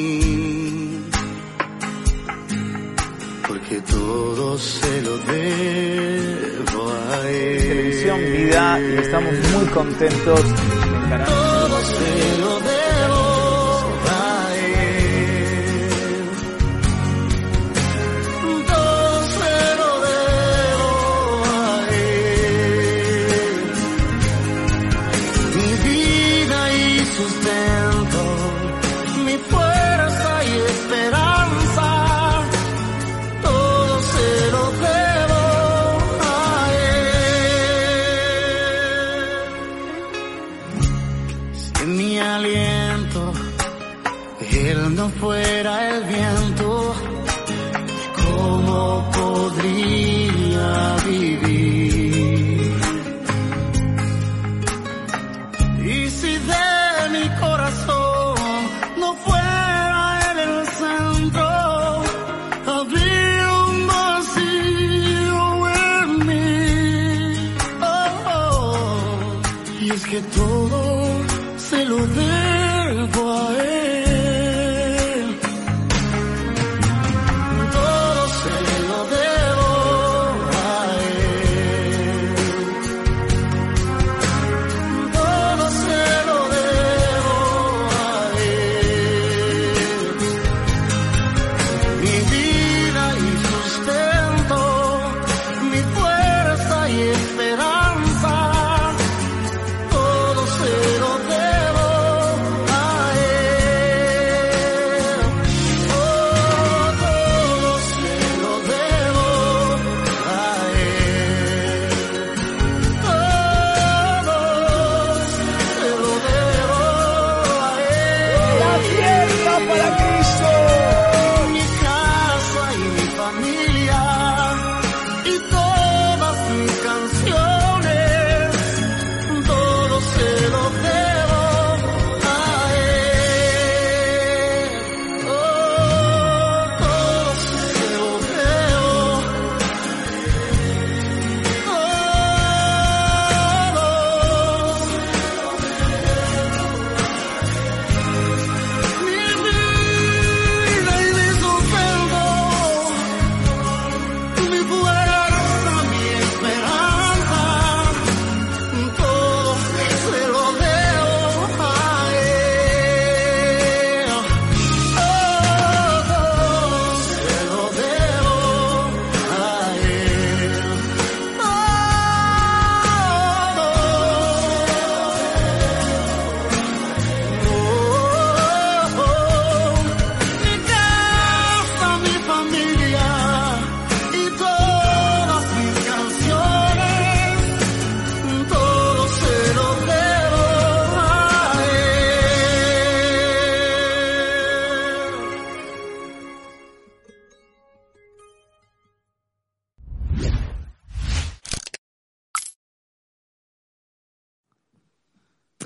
todo 4.06 4.58
se 4.58 5.01
lo 5.01 5.18
debo 5.18 6.91
a 6.91 7.30
él. 7.30 7.58
Televisión 7.58 8.20
Vida 8.32 8.80
y 8.80 8.97
estamos 8.97 9.34
muy 9.53 9.66
contentos 9.68 10.43
de 10.43 10.97
encarar. 10.97 11.28
Todo 11.28 11.78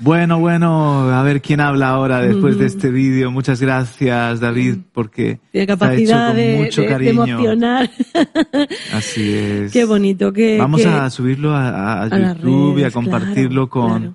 Bueno, 0.02 0.38
bueno, 0.40 1.10
a 1.12 1.22
ver 1.22 1.42
quién 1.42 1.60
habla 1.60 1.90
ahora 1.90 2.20
después 2.22 2.58
de 2.58 2.66
este 2.66 2.90
vídeo. 2.90 3.30
Muchas 3.30 3.60
gracias, 3.60 4.40
David, 4.40 4.76
porque 4.92 5.40
Tiene 5.52 5.72
está 5.72 5.74
hecho 5.74 5.78
capacidad 5.78 6.34
con 6.34 6.56
mucho 6.64 6.80
de- 6.80 6.86
de 6.86 6.92
cariño. 6.92 7.10
emocionar. 7.24 7.90
Así 8.94 9.32
es. 9.34 9.72
Qué 9.72 9.84
bonito. 9.84 10.32
Qué, 10.32 10.56
Vamos 10.58 10.84
a 10.86 11.10
subirlo 11.10 11.54
a, 11.54 11.68
a- 11.68 12.02
a 12.04 12.08
YouTube 12.34 12.78
y 12.78 12.84
a 12.84 12.90
compartirlo 12.90 13.68
claro, 13.68 13.88
con 13.88 13.98
claro. 14.00 14.14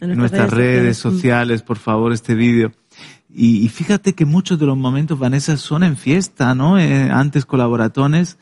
A 0.00 0.04
en 0.06 0.16
nuestras 0.16 0.50
redes 0.50 0.96
sociales. 0.96 0.96
sociales, 1.20 1.62
por 1.62 1.78
favor, 1.78 2.12
este 2.12 2.34
vídeo. 2.34 2.72
Y, 3.32 3.64
y 3.64 3.68
fíjate 3.68 4.14
que 4.14 4.24
muchos 4.24 4.58
de 4.58 4.66
los 4.66 4.76
momentos, 4.76 5.18
Vanessa, 5.18 5.56
son 5.56 5.84
en 5.84 5.96
fiesta, 5.96 6.54
¿no? 6.54 6.78
Eh, 6.78 7.08
antes 7.10 7.44
colaboratones. 7.46 8.36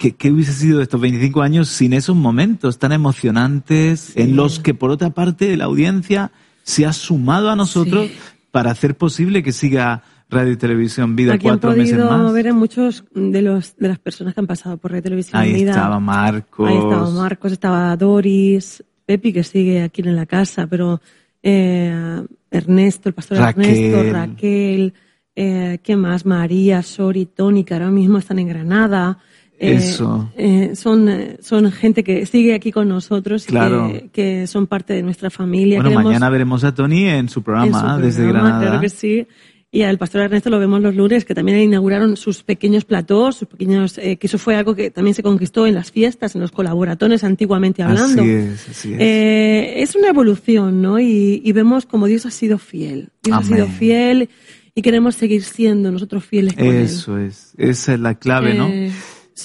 ¿Qué, 0.00 0.12
¿Qué 0.12 0.32
hubiese 0.32 0.54
sido 0.54 0.80
estos 0.80 0.98
25 0.98 1.42
años 1.42 1.68
sin 1.68 1.92
esos 1.92 2.16
momentos 2.16 2.78
tan 2.78 2.92
emocionantes 2.92 4.16
en 4.16 4.34
los 4.34 4.58
que, 4.58 4.72
por 4.72 4.90
otra 4.90 5.10
parte, 5.10 5.54
la 5.58 5.66
audiencia 5.66 6.32
se 6.62 6.86
ha 6.86 6.94
sumado 6.94 7.50
a 7.50 7.54
nosotros 7.54 8.08
para 8.50 8.70
hacer 8.70 8.96
posible 8.96 9.42
que 9.42 9.52
siga 9.52 10.02
Radio 10.30 10.52
y 10.52 10.56
Televisión 10.56 11.16
Vida 11.16 11.34
Aquí 11.34 11.48
han 11.48 11.58
cuatro 11.58 11.76
meses 11.76 11.98
podido 11.98 12.18
más? 12.18 12.32
ver 12.32 12.48
a 12.48 12.54
muchos 12.54 13.04
de 13.14 13.42
los 13.42 13.76
de 13.76 13.88
las 13.88 13.98
personas 13.98 14.32
que 14.32 14.40
han 14.40 14.46
pasado 14.46 14.78
por 14.78 14.90
Radio 14.90 15.00
y 15.00 15.02
Televisión 15.02 15.38
Ahí 15.42 15.52
Vida. 15.52 15.72
estaba 15.72 16.00
Marcos. 16.00 16.70
Ahí 16.70 16.76
estaba 16.78 17.10
Marcos, 17.10 17.52
estaba 17.52 17.94
Doris, 17.96 18.82
Pepi 19.04 19.34
que 19.34 19.44
sigue 19.44 19.82
aquí 19.82 20.00
en 20.00 20.16
la 20.16 20.24
casa, 20.24 20.66
pero 20.66 21.02
eh, 21.42 22.24
Ernesto, 22.50 23.10
el 23.10 23.14
pastor 23.14 23.36
Raquel. 23.36 23.64
Ernesto, 23.66 24.12
Raquel, 24.12 24.94
eh, 25.36 25.78
¿qué 25.82 25.96
más? 25.96 26.24
María, 26.24 26.82
Sori, 26.82 27.26
Tony, 27.26 27.64
que 27.64 27.74
ahora 27.74 27.90
mismo 27.90 28.16
están 28.16 28.38
en 28.38 28.48
Granada. 28.48 29.18
Eh, 29.62 29.74
Eso. 29.74 30.30
eh, 30.38 30.70
son, 30.74 31.06
eh, 31.10 31.36
son 31.42 31.70
gente 31.70 32.02
que 32.02 32.24
sigue 32.24 32.54
aquí 32.54 32.72
con 32.72 32.88
nosotros 32.88 33.44
y 33.44 33.48
Claro. 33.48 33.92
que, 33.92 34.08
que 34.10 34.46
son 34.46 34.66
parte 34.66 34.94
de 34.94 35.02
nuestra 35.02 35.28
familia. 35.28 35.76
Bueno, 35.76 35.90
Queremos- 35.90 36.04
mañana 36.06 36.30
veremos 36.30 36.64
a 36.64 36.74
Tony 36.74 37.04
en 37.08 37.28
su 37.28 37.42
programa, 37.42 37.66
en 37.96 37.96
su 38.00 38.06
desde 38.06 38.22
programa, 38.22 38.48
Granada. 38.48 38.66
Claro 38.66 38.80
que 38.80 38.88
sí. 38.88 39.26
Y 39.72 39.82
al 39.82 39.98
pastor 39.98 40.22
Ernesto 40.22 40.48
lo 40.50 40.58
vemos 40.58 40.80
los 40.80 40.96
lunes, 40.96 41.24
que 41.26 41.34
también 41.34 41.58
inauguraron 41.60 42.16
sus 42.16 42.42
pequeños 42.42 42.84
platós, 42.86 43.36
sus 43.36 43.46
pequeños, 43.48 43.98
eh, 43.98 44.16
que 44.16 44.26
eso 44.26 44.36
fue 44.38 44.56
algo 44.56 44.74
que 44.74 44.90
también 44.90 45.14
se 45.14 45.22
conquistó 45.22 45.64
en 45.66 45.74
las 45.74 45.92
fiestas, 45.92 46.34
en 46.34 46.40
los 46.40 46.50
colaboratones 46.50 47.22
antiguamente 47.22 47.82
hablando. 47.82 48.22
Así 48.22 48.30
es, 48.32 48.68
así 48.68 48.94
es. 48.94 48.98
Eh, 49.00 49.74
es 49.76 49.94
una 49.94 50.08
evolución, 50.08 50.80
¿no? 50.82 50.98
Y, 50.98 51.40
y 51.44 51.52
vemos 51.52 51.84
como 51.86 52.06
Dios 52.06 52.24
ha 52.26 52.30
sido 52.32 52.56
fiel. 52.58 53.10
Dios 53.22 53.36
ha 53.38 53.42
sido 53.44 53.64
Amén. 53.64 53.76
fiel 53.76 54.28
y 54.74 54.82
queremos 54.82 55.14
seguir 55.16 55.42
siendo 55.44 55.92
nosotros 55.92 56.24
fieles 56.24 56.54
con 56.54 56.64
Él. 56.66 56.76
Eso 56.76 57.18
es, 57.18 57.52
esa 57.58 57.92
es 57.94 58.00
la 58.00 58.14
clave, 58.16 58.54
¿no? 58.54 58.68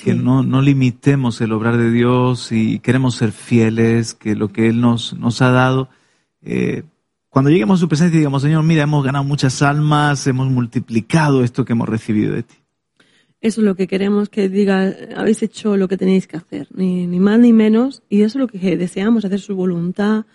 Eh, 0.02 0.04
Que 0.06 0.14
no, 0.16 0.44
no 0.44 0.62
limitemos 0.62 1.40
el 1.42 1.52
obrar 1.52 1.78
de 1.78 1.92
Dios 1.92 2.52
y 2.52 2.80
queremos 2.80 3.16
ser 3.16 3.32
fieles, 3.32 4.14
que 4.14 4.36
lo 4.36 4.50
que 4.50 4.68
Él 4.68 4.82
nos, 4.82 5.14
nos 5.18 5.42
ha 5.42 5.50
dado, 5.52 5.90
eh, 6.42 6.84
cuando 7.30 7.52
lleguemos 7.52 7.80
a 7.80 7.82
su 7.82 7.88
presencia 7.90 8.18
digamos, 8.18 8.42
Señor, 8.44 8.64
mira, 8.64 8.84
hemos 8.84 9.04
ganado 9.04 9.26
muchas 9.26 9.62
almas, 9.62 10.26
hemos 10.28 10.50
multiplicado 10.50 11.44
esto 11.44 11.66
que 11.66 11.74
hemos 11.74 11.90
recibido 11.90 12.34
de 12.34 12.44
ti. 12.44 12.56
Eso 13.42 13.62
es 13.62 13.66
lo 13.66 13.76
que 13.76 13.88
queremos 13.88 14.30
que 14.30 14.50
diga, 14.50 14.92
habéis 15.16 15.44
hecho 15.44 15.78
lo 15.78 15.88
que 15.88 15.98
tenéis 15.98 16.26
que 16.28 16.38
hacer, 16.38 16.68
ni, 16.74 17.06
ni 17.08 17.20
más 17.20 17.38
ni 17.40 17.54
menos, 17.54 18.02
y 18.10 18.22
eso 18.22 18.40
es 18.40 18.42
lo 18.42 18.48
que 18.48 18.78
deseamos, 18.78 19.26
hacer 19.26 19.40
su 19.40 19.56
voluntad. 19.56 20.26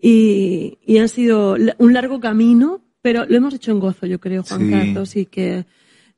Y, 0.00 0.78
y 0.84 0.98
ha 0.98 1.08
sido 1.08 1.56
un 1.78 1.92
largo 1.92 2.20
camino, 2.20 2.80
pero 3.02 3.24
lo 3.24 3.36
hemos 3.36 3.54
hecho 3.54 3.70
en 3.70 3.78
gozo, 3.78 4.06
yo 4.06 4.18
creo, 4.20 4.42
Juan 4.42 4.60
Sí. 4.60 4.70
Carlos, 4.70 5.16
y 5.16 5.26
que 5.26 5.64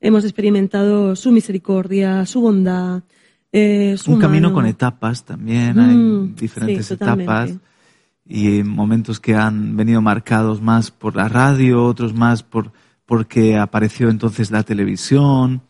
hemos 0.05 0.25
experimentado 0.25 1.17
su 1.17 1.33
misericordia, 1.33 2.27
su 2.27 2.43
bondad, 2.43 3.03
eh, 3.51 3.97
su 3.97 4.13
Un 4.13 4.21
camino 4.21 4.53
con 4.53 4.67
etapas 4.67 5.25
también, 5.25 5.77
Mm, 5.77 5.81
hay 5.81 6.35
diferentes 6.35 6.87
sí, 6.87 6.97
totalmente. 6.97 7.33
etapas 7.33 7.59
y 8.27 8.63
momentos 8.63 9.19
que 9.19 9.35
han 9.35 9.77
venido 9.77 10.03
marcados 10.03 10.61
más 10.61 10.91
por 10.91 11.17
la 11.17 11.29
radio, 11.29 11.85
otros 11.85 12.15
más 12.15 12.43
por 12.43 12.73
porque 13.07 13.59
apareció 13.59 14.09
entonces 14.09 14.51
la 14.51 14.63
televisión, 14.63 15.63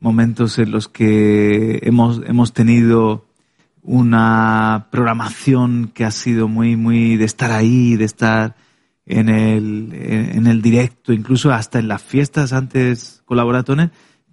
momentos 0.00 0.58
en 0.58 0.70
los 0.70 0.88
que 0.88 1.80
hemos, 1.82 2.22
hemos 2.26 2.52
tenido 2.52 3.26
una 3.82 4.88
programación 4.90 5.90
que 5.92 6.04
ha 6.04 6.10
sido 6.10 6.48
muy, 6.48 6.76
muy 6.76 7.16
de 7.16 7.24
estar 7.24 7.52
ahí, 7.52 7.96
de 7.96 8.04
estar 8.04 8.56
en 9.04 9.28
el, 9.28 9.92
en 9.92 10.46
el 10.46 10.62
directo, 10.62 11.12
incluso 11.12 11.52
hasta 11.52 11.78
en 11.78 11.88
las 11.88 12.02
fiestas 12.02 12.52
antes 12.52 13.21
colaboratones, 13.32 13.90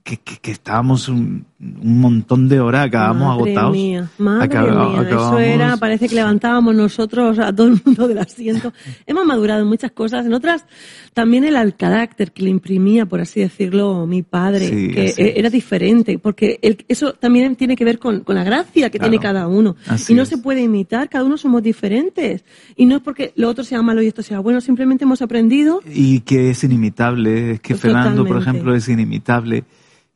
que, 0.10 0.18
que, 0.18 0.38
que 0.42 0.52
estábamos 0.52 1.08
un, 1.08 1.46
un 1.60 2.02
montón 2.02 2.50
de 2.50 2.60
horas, 2.60 2.88
acabamos 2.88 3.28
Madre 3.38 3.52
agotados. 3.52 3.72
Mía, 3.74 4.10
madre 4.18 4.60
mía, 4.60 5.06
eso 5.08 5.38
era, 5.38 5.78
parece 5.78 6.10
que 6.10 6.16
levantábamos 6.16 6.74
nosotros 6.74 7.38
a 7.38 7.54
todo 7.54 7.68
el 7.68 7.80
mundo 7.86 8.08
del 8.08 8.18
asiento. 8.18 8.74
Hemos 9.06 9.26
madurado 9.28 9.62
en 9.62 9.68
muchas 9.68 9.92
cosas, 9.92 10.26
en 10.26 10.34
otras 10.34 10.66
también 11.14 11.44
el 11.44 11.56
al 11.56 11.76
carácter 11.76 12.32
que 12.32 12.42
le 12.44 12.50
imprimía, 12.50 13.06
por 13.06 13.22
así 13.22 13.40
decirlo, 13.40 14.08
mi 14.08 14.24
padre, 14.24 14.68
Sí, 14.68 14.88
que 14.90 15.06
e- 15.16 15.34
era 15.40 15.50
diferente, 15.52 16.18
porque 16.18 16.58
el- 16.64 16.84
eso 16.88 17.14
también 17.14 17.56
tiene 17.56 17.76
que 17.76 17.86
ver 17.86 18.00
con, 18.00 18.22
con 18.22 18.36
la 18.36 18.44
gracia 18.44 18.90
que 18.90 18.98
Claro, 18.98 19.12
tiene 19.12 19.22
cada 19.22 19.48
uno. 19.48 19.76
así 19.88 20.14
y 20.14 20.16
no 20.16 20.24
es. 20.24 20.30
se 20.30 20.38
puede 20.40 20.62
imitar, 20.62 21.08
cada 21.08 21.24
uno 21.24 21.38
somos 21.38 21.62
diferentes. 21.62 22.44
Y 22.76 22.86
no 22.88 22.96
es 22.96 23.02
porque 23.04 23.32
lo 23.36 23.48
otro 23.50 23.64
sea 23.64 23.82
malo 23.84 24.02
y 24.02 24.08
esto 24.08 24.24
sea 24.24 24.40
bueno, 24.40 24.60
simplemente 24.60 25.04
hemos 25.04 25.22
aprendido 25.22 25.82
y 25.94 26.22
que 26.22 26.50
es 26.50 26.64
inimitable, 26.64 27.52
es 27.52 27.60
que 27.60 27.74
Pues 27.76 27.82
Fernando, 27.82 28.26
por 28.26 28.42
ejemplo, 28.42 28.74
es 28.76 28.88
inimitable. 28.90 29.66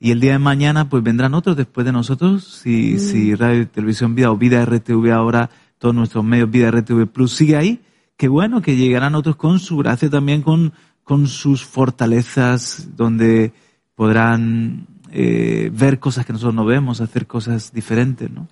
Y 0.03 0.11
el 0.11 0.19
día 0.19 0.33
de 0.33 0.39
mañana, 0.39 0.89
pues 0.89 1.01
vendrán 1.01 1.33
otros 1.33 1.55
después 1.55 1.85
de 1.85 1.93
nosotros, 1.93 2.43
si, 2.43 2.95
Mm. 2.95 2.99
si 2.99 3.35
Radio 3.35 3.61
y 3.61 3.65
Televisión 3.67 4.15
Vida 4.15 4.31
o 4.31 4.37
Vida 4.37 4.61
RTV 4.65 5.13
ahora, 5.13 5.49
todos 5.77 5.95
nuestros 5.95 6.25
medios, 6.25 6.51
Vida 6.51 6.71
RTV 6.71 7.07
Plus, 7.07 7.31
sigue 7.31 7.55
ahí, 7.55 7.79
qué 8.17 8.27
bueno 8.27 8.61
que 8.61 8.75
llegarán 8.75 9.15
otros 9.15 9.37
con 9.37 9.59
su 9.59 9.77
gracia 9.77 10.09
también, 10.09 10.41
con, 10.41 10.73
con 11.05 11.27
sus 11.27 11.63
fortalezas, 11.63 12.89
donde 12.97 13.53
podrán 13.95 14.87
eh, 15.09 15.71
ver 15.73 15.99
cosas 15.99 16.25
que 16.25 16.33
nosotros 16.33 16.53
no 16.53 16.65
vemos, 16.65 16.99
hacer 16.99 17.25
cosas 17.25 17.71
diferentes, 17.71 18.29
¿no? 18.29 18.49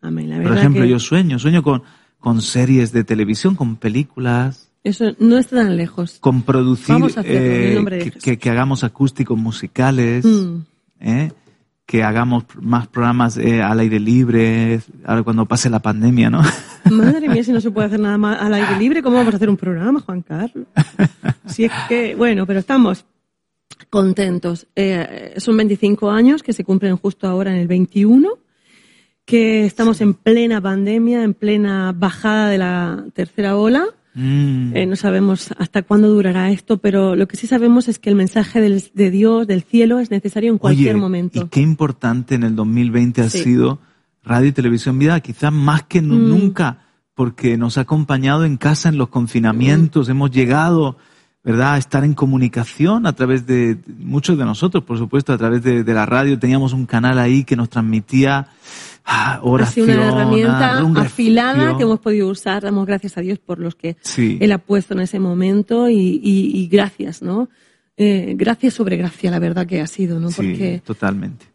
Amén. 0.00 0.28
La 0.28 0.42
Por 0.42 0.58
ejemplo, 0.58 0.82
que 0.82 0.88
yo 0.88 0.98
sueño, 0.98 1.38
sueño 1.38 1.62
con, 1.62 1.84
con 2.18 2.42
series 2.42 2.90
de 2.90 3.04
televisión, 3.04 3.54
con 3.54 3.76
películas, 3.76 4.67
eso 4.88 5.14
no 5.18 5.38
está 5.38 5.56
tan 5.56 5.76
lejos. 5.76 6.18
con 6.20 6.42
producir, 6.42 6.94
Vamos 6.94 7.16
a 7.16 7.20
hacerlo, 7.20 7.38
en 7.38 7.70
eh, 7.70 7.74
nombre 7.74 7.96
de 7.96 8.02
que, 8.04 8.10
Jesús. 8.10 8.22
que- 8.24 8.38
que 8.38 8.50
hagamos 8.50 8.84
acústicos 8.84 9.38
musicales, 9.38 10.24
Mm. 10.24 10.56
¿eh? 11.00 11.32
que 11.86 12.02
hagamos 12.04 12.44
más 12.60 12.86
programas 12.86 13.38
eh, 13.38 13.62
al 13.62 13.80
aire 13.80 13.98
libre, 13.98 14.80
ahora 15.06 15.22
cuando 15.22 15.46
pase 15.46 15.70
la 15.70 15.78
pandemia, 15.80 16.28
¿no? 16.28 16.42
Madre 16.90 17.28
mía, 17.30 17.42
si 17.42 17.50
no 17.52 17.60
se 17.62 17.70
puede 17.70 17.86
hacer 17.86 17.98
nada 18.00 18.18
más 18.18 18.40
al 18.42 18.52
aire 18.52 18.78
libre, 18.78 19.02
¿cómo 19.02 19.16
vamos 19.16 19.32
a 19.32 19.36
hacer 19.36 19.48
un 19.48 19.56
programa, 19.56 20.00
Juan 20.00 20.20
Carlos? 20.20 20.66
Si 21.46 21.64
es 21.64 21.72
que, 21.88 22.14
bueno, 22.14 22.44
pero 22.46 22.58
estamos 22.58 23.06
contentos. 23.90 24.66
Eh, 24.76 25.34
son 25.38 25.56
25 25.56 26.10
años 26.10 26.42
que 26.42 26.52
se 26.52 26.64
cumplen 26.64 26.96
justo 26.96 27.26
ahora 27.26 27.50
en 27.52 27.56
el 27.58 27.68
21, 27.68 28.32
que 29.24 29.64
estamos 29.64 30.00
en 30.00 30.14
plena 30.14 30.60
pandemia, 30.60 31.22
en 31.22 31.34
plena 31.34 31.92
bajada 31.96 32.48
de 32.50 32.58
la 32.58 33.04
tercera 33.14 33.56
ola. 33.56 33.86
Mm. 34.20 34.76
Eh, 34.76 34.86
no 34.86 34.96
sabemos 34.96 35.50
hasta 35.58 35.82
cuándo 35.82 36.08
durará 36.08 36.50
esto, 36.50 36.78
pero 36.78 37.14
lo 37.14 37.28
que 37.28 37.36
sí 37.36 37.46
sabemos 37.46 37.86
es 37.86 38.00
que 38.00 38.10
el 38.10 38.16
mensaje 38.16 38.60
del- 38.60 38.82
de 38.92 39.10
Dios, 39.12 39.46
del 39.46 39.62
cielo, 39.62 40.00
es 40.00 40.10
necesario 40.10 40.50
en 40.50 40.58
cualquier 40.58 40.94
Oye, 40.96 41.00
momento. 41.00 41.40
y 41.44 41.48
qué 41.48 41.60
importante 41.60 42.34
en 42.34 42.42
el 42.42 42.56
2020 42.56 43.22
ha 43.22 43.30
Sí. 43.30 43.38
sido 43.38 43.78
Radio 44.24 44.48
y 44.48 44.52
Televisión 44.52 44.98
Vida, 44.98 45.20
quizás 45.20 45.52
más 45.52 45.84
que 45.84 46.02
Mm. 46.02 46.28
nunca, 46.28 46.78
porque 47.14 47.56
nos 47.56 47.78
ha 47.78 47.82
acompañado 47.82 48.44
en 48.44 48.56
casa 48.56 48.88
en 48.88 48.98
los 48.98 49.08
confinamientos, 49.08 50.08
hemos 50.08 50.30
llegado, 50.32 50.96
¿verdad?, 51.44 51.74
a 51.74 51.78
estar 51.78 52.04
en 52.04 52.14
comunicación 52.14 53.06
a 53.06 53.12
través 53.14 53.46
de 53.46 53.78
muchos 53.98 54.36
de 54.36 54.44
nosotros, 54.44 54.82
por 54.84 54.98
supuesto, 54.98 55.32
a 55.32 55.38
través 55.38 55.62
de, 55.62 55.84
de 55.84 55.94
la 55.94 56.04
radio. 56.06 56.38
Teníamos 56.38 56.72
un 56.72 56.86
canal 56.86 57.18
ahí 57.18 57.44
que 57.44 57.56
nos 57.56 57.70
transmitía 57.70 58.48
ah, 59.08 59.40
Ha 59.60 59.66
sido 59.66 59.86
una 59.86 60.08
herramienta 60.08 60.84
un 60.84 60.96
afilada 60.96 61.76
que 61.76 61.82
hemos 61.82 61.98
podido 62.00 62.28
usar. 62.28 62.62
Damos 62.62 62.86
gracias 62.86 63.16
a 63.18 63.20
Dios 63.22 63.38
por 63.38 63.58
los 63.58 63.74
que 63.74 63.96
Sí. 64.02 64.38
Él 64.40 64.52
ha 64.52 64.58
puesto 64.58 64.94
en 64.94 65.00
ese 65.00 65.18
momento 65.18 65.88
y, 65.88 66.20
y- 66.22 66.52
y 66.54 66.68
gracias, 66.68 67.22
¿no? 67.22 67.48
Eh, 67.96 68.34
gracias 68.36 68.74
sobre 68.74 68.96
gracia, 68.96 69.30
la 69.30 69.38
verdad 69.40 69.66
que 69.66 69.80
ha 69.80 69.86
sido, 69.88 70.20
¿no? 70.20 70.30
Sí, 70.30 70.36
Porque, 70.36 70.82
totalmente. 70.84 71.46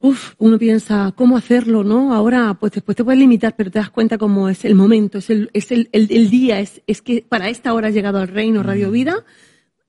uf, 0.00 0.34
uno 0.38 0.58
piensa, 0.58 1.12
¿cómo 1.14 1.36
hacerlo, 1.36 1.84
no? 1.84 2.12
Ahora, 2.12 2.54
pues 2.58 2.72
después 2.72 2.96
te 2.96 3.04
puedes 3.04 3.20
limitar, 3.20 3.54
pero 3.56 3.70
te 3.70 3.78
das 3.78 3.90
cuenta 3.90 4.18
cómo 4.18 4.48
es 4.48 4.64
el 4.64 4.74
momento, 4.74 5.18
es 5.18 5.30
el, 5.30 5.48
es 5.52 5.70
el, 5.70 5.88
el- 5.92 6.08
el 6.10 6.28
día, 6.30 6.58
es, 6.58 6.82
es 6.88 7.02
que 7.02 7.24
para 7.28 7.48
esta 7.48 7.72
hora 7.72 7.86
has 7.88 7.94
llegado 7.94 8.18
al 8.18 8.26
reino 8.28 8.62
Radio 8.64 8.88
Mm. 8.88 8.92
Vida. 8.92 9.14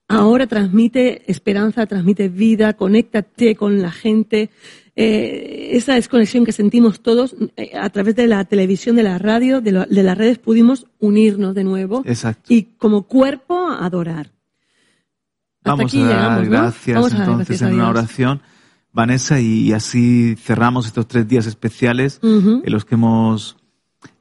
Ahora 0.09 0.45
transmite 0.45 1.23
esperanza, 1.31 1.87
transmite 1.87 2.27
vida, 2.29 2.73
conéctate 2.73 3.55
con 3.55 3.81
la 3.81 3.91
gente. 3.91 4.51
Eh, 4.95 5.69
esa 5.71 5.95
desconexión 5.95 6.45
que 6.45 6.51
sentimos 6.51 7.01
todos 7.01 7.35
eh, 7.57 7.71
a 7.75 7.89
través 7.89 8.15
de 8.15 8.27
la 8.27 8.45
televisión, 8.45 8.95
de 8.95 9.01
la 9.03 9.17
radio, 9.17 9.59
de, 9.59 9.71
lo- 9.71 9.85
de 9.87 10.03
las 10.03 10.15
redes, 10.17 10.37
pudimos 10.37 10.85
unirnos 10.99 11.55
de 11.55 11.63
nuevo 11.63 12.03
Exacto. 12.05 12.53
y 12.53 12.63
como 12.77 13.03
cuerpo 13.07 13.69
adorar. 13.69 14.27
Hasta 15.65 15.71
Vamos 15.71 15.85
aquí 15.85 16.01
a 16.01 16.05
dar 16.05 16.15
llegamos, 16.17 16.43
¿no? 16.45 16.49
gracias 16.51 16.95
Vamos 16.95 17.13
a 17.13 17.17
dar 17.17 17.29
entonces 17.29 17.47
gracias 17.59 17.69
en 17.69 17.75
una 17.75 17.89
oración, 17.89 18.41
Vanessa, 18.91 19.39
y, 19.39 19.71
así 19.73 20.35
cerramos 20.35 20.85
estos 20.85 21.07
tres 21.07 21.27
días 21.27 21.47
especiales 21.47 22.19
Ujú. 22.21 22.61
en 22.63 22.71
los 22.71 22.85
que 22.85 22.95
hemos 22.95 23.57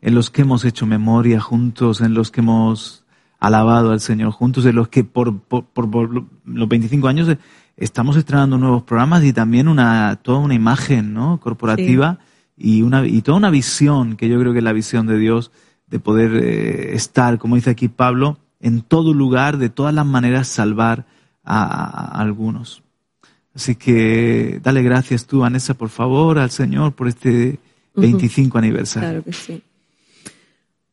en 0.00 0.14
los 0.14 0.30
que 0.30 0.42
hemos 0.42 0.64
hecho 0.64 0.86
memoria 0.86 1.40
juntos, 1.40 2.00
en 2.00 2.14
los 2.14 2.30
que 2.30 2.40
hemos 2.40 3.04
alabado 3.40 3.90
al 3.90 4.00
Señor 4.00 4.30
juntos, 4.30 4.64
en 4.64 4.76
los 4.76 4.88
que 4.88 5.02
por, 5.04 5.38
por, 5.40 5.64
por- 5.66 5.90
por 5.90 6.24
los 6.44 6.68
25 6.68 7.08
años 7.08 7.28
estamos 7.76 8.16
estrenando 8.16 8.58
nuevos 8.58 8.82
programas 8.82 9.24
y 9.24 9.32
también 9.32 9.68
una 9.68 10.16
toda 10.16 10.38
una 10.38 10.54
imagen 10.54 11.14
¿no? 11.14 11.40
corporativa 11.40 12.18
y 12.56 12.82
una 12.82 13.06
y 13.06 13.22
toda 13.22 13.38
una 13.38 13.50
visión 13.50 14.16
que 14.16 14.28
yo 14.28 14.38
creo 14.38 14.52
que 14.52 14.58
es 14.58 14.64
la 14.64 14.72
visión 14.72 15.06
de 15.06 15.18
Dios 15.18 15.50
de 15.86 15.98
poder 15.98 16.36
eh, 16.36 16.94
estar, 16.94 17.38
como 17.38 17.56
dice 17.56 17.70
aquí 17.70 17.88
Pablo, 17.88 18.38
en 18.60 18.80
todo 18.80 19.12
lugar, 19.12 19.58
de 19.58 19.68
todas 19.68 19.92
las 19.94 20.06
maneras 20.06 20.48
salvar 20.48 21.04
a, 21.44 21.64
a 21.64 22.20
algunos. 22.20 22.82
Así 23.54 23.74
que 23.74 24.58
dale 24.62 24.82
gracias 24.82 25.26
tú, 25.26 25.40
Vanessa, 25.40 25.74
por 25.74 25.90
favor, 25.90 26.38
al 26.38 26.50
Señor 26.50 26.94
por 26.94 27.08
este 27.08 27.58
25 27.94 28.56
aniversario. 28.56 29.08
Claro 29.08 29.24
que 29.24 29.32
sí. 29.34 29.62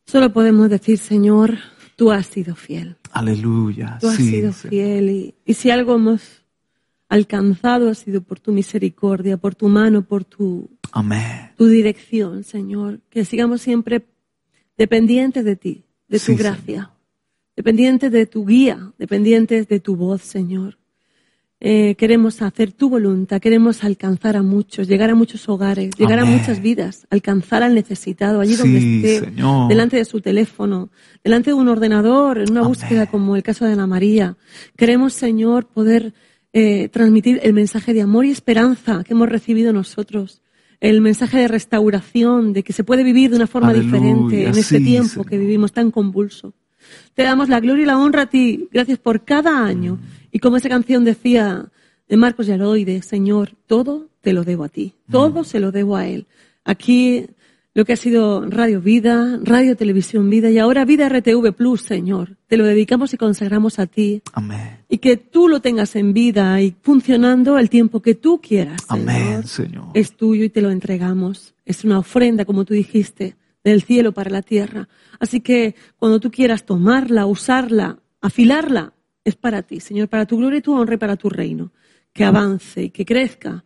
Solo 0.05 0.33
podemos 0.33 0.69
decir, 0.69 0.97
Señor, 0.97 1.57
tú 1.95 2.11
has 2.11 2.25
sido 2.25 2.55
fiel. 2.55 2.97
Aleluya. 3.11 3.97
Tú 4.01 4.09
has 4.09 4.15
sí, 4.15 4.29
sido 4.29 4.51
sí. 4.51 4.67
fiel. 4.67 5.09
Y, 5.09 5.35
y 5.45 5.53
si 5.53 5.71
algo 5.71 5.95
hemos 5.95 6.38
alcanzado 7.09 7.89
ha 7.89 7.95
sido 7.95 8.21
por 8.21 8.39
tu 8.39 8.51
misericordia, 8.51 9.35
por 9.37 9.55
tu 9.55 9.67
mano, 9.67 10.03
por 10.03 10.23
tu, 10.23 10.69
Amén. 10.91 11.51
tu 11.57 11.65
dirección, 11.67 12.43
Señor. 12.43 12.99
Que 13.09 13.25
sigamos 13.25 13.61
siempre 13.61 14.05
dependientes 14.77 15.43
de 15.43 15.55
ti, 15.55 15.83
de 16.07 16.19
tu 16.19 16.25
Sí, 16.25 16.35
gracia, 16.35 16.91
dependientes 17.55 18.11
de 18.11 18.25
tu 18.25 18.45
guía, 18.45 18.93
dependientes 18.97 19.67
de 19.67 19.79
tu 19.79 19.95
voz, 19.95 20.21
Señor. 20.21 20.77
Eh, 21.61 21.95
queremos 21.95 22.41
hacer 22.41 22.71
tu 22.71 22.89
voluntad, 22.89 23.41
queremos 23.41 23.83
alcanzar 23.83 24.37
a 24.37 24.41
muchos, 24.41 24.87
llegar 24.87 25.09
a 25.09 25.15
muchos 25.15 25.49
hogares, 25.49 25.91
llegar 25.97 26.19
Amén. 26.19 26.35
a 26.35 26.37
muchas 26.37 26.61
vidas, 26.61 27.05
alcanzar 27.09 27.63
al 27.63 27.75
necesitado 27.75 28.39
allí 28.39 28.53
Sí, 28.53 28.59
donde 28.59 28.77
esté, 29.17 29.25
Señor. 29.25 29.67
delante 29.67 29.97
de 29.97 30.05
su 30.05 30.21
teléfono, 30.21 30.89
delante 31.21 31.49
de 31.49 31.55
un 31.55 31.67
ordenador, 31.67 32.37
en 32.37 32.51
una 32.51 32.61
búsqueda 32.61 33.07
como 33.07 33.35
el 33.35 33.43
caso 33.43 33.65
de 33.65 33.73
Ana 33.73 33.87
María. 33.87 34.37
Queremos, 34.77 35.11
Señor, 35.11 35.65
poder 35.65 36.13
eh, 36.53 36.89
transmitir 36.89 37.39
el 37.43 37.53
mensaje 37.53 37.93
de 37.93 38.01
amor 38.01 38.25
y 38.25 38.31
esperanza 38.31 39.03
que 39.03 39.13
hemos 39.13 39.29
recibido 39.29 39.73
nosotros, 39.73 40.41
el 40.79 41.01
mensaje 41.01 41.37
de 41.37 41.47
restauración, 41.47 42.53
de 42.53 42.63
que 42.63 42.73
se 42.73 42.83
puede 42.83 43.03
vivir 43.03 43.29
de 43.29 43.35
una 43.35 43.47
forma 43.47 43.69
Aleluya, 43.69 43.91
diferente 43.91 44.43
en 44.43 44.57
este 44.57 44.77
sí, 44.79 44.83
tiempo 44.83 45.09
Señor. 45.09 45.25
que 45.27 45.37
vivimos 45.37 45.73
tan 45.73 45.91
convulso. 45.91 46.53
Te 47.13 47.23
damos 47.23 47.49
la 47.49 47.59
gloria 47.59 47.83
y 47.83 47.85
la 47.85 47.99
honra 47.99 48.23
a 48.23 48.29
ti. 48.29 48.67
Gracias 48.71 48.97
por 48.97 49.25
cada 49.25 49.63
año. 49.63 49.95
Mm. 49.95 49.99
Y 50.31 50.39
como 50.39 50.57
esa 50.57 50.69
canción 50.69 51.03
decía 51.03 51.69
de 52.07 52.17
Marcos 52.17 52.47
Yaroide, 52.47 53.01
Señor, 53.01 53.51
todo 53.67 54.09
te 54.21 54.33
lo 54.33 54.43
debo 54.43 54.63
a 54.63 54.69
ti. 54.69 54.93
Mm. 55.07 55.11
Todo 55.11 55.43
se 55.43 55.59
lo 55.59 55.71
debo 55.71 55.97
a 55.97 56.07
Él. 56.07 56.27
Aquí 56.63 57.27
lo 57.73 57.85
que 57.85 57.93
ha 57.93 57.97
sido 57.97 58.45
Radio 58.45 58.81
Vida, 58.81 59.39
Radio 59.43 59.75
Televisión 59.75 60.29
Vida 60.29 60.49
y 60.49 60.57
ahora 60.57 60.85
Vida 60.85 61.07
RTV 61.07 61.53
Plus, 61.53 61.81
Señor. 61.81 62.37
Te 62.47 62.57
lo 62.57 62.65
dedicamos 62.65 63.13
y 63.13 63.17
consagramos 63.17 63.79
a 63.79 63.85
ti. 63.85 64.21
Amén. 64.33 64.79
Y 64.89 64.97
que 64.97 65.17
tú 65.17 65.47
lo 65.47 65.61
tengas 65.61 65.95
en 65.95 66.13
vida 66.13 66.59
y 66.61 66.75
funcionando 66.81 67.57
el 67.59 67.69
tiempo 67.69 68.01
que 68.01 68.15
tú 68.15 68.41
quieras. 68.41 68.81
Señor. 68.87 69.09
Amén, 69.09 69.43
Señor. 69.47 69.85
Es 69.93 70.15
tuyo 70.17 70.43
y 70.43 70.49
te 70.49 70.61
lo 70.61 70.71
entregamos. 70.71 71.53
Es 71.65 71.83
una 71.83 71.99
ofrenda, 71.99 72.43
como 72.43 72.65
tú 72.65 72.73
dijiste, 72.73 73.35
del 73.63 73.83
cielo 73.83 74.13
para 74.13 74.31
la 74.31 74.41
tierra. 74.41 74.89
Así 75.19 75.41
que 75.41 75.75
cuando 75.97 76.19
tú 76.19 76.31
quieras 76.31 76.65
tomarla, 76.65 77.27
usarla, 77.27 77.99
afilarla, 78.19 78.93
es 79.23 79.35
para 79.35 79.61
ti, 79.61 79.79
Señor, 79.79 80.07
para 80.07 80.25
tu 80.25 80.37
gloria 80.37 80.59
y 80.59 80.61
tu 80.61 80.73
honra 80.73 80.95
y 80.95 80.97
para 80.97 81.17
tu 81.17 81.29
reino. 81.29 81.71
Que 82.13 82.23
avance 82.23 82.83
y 82.83 82.89
que 82.89 83.05
crezca. 83.05 83.63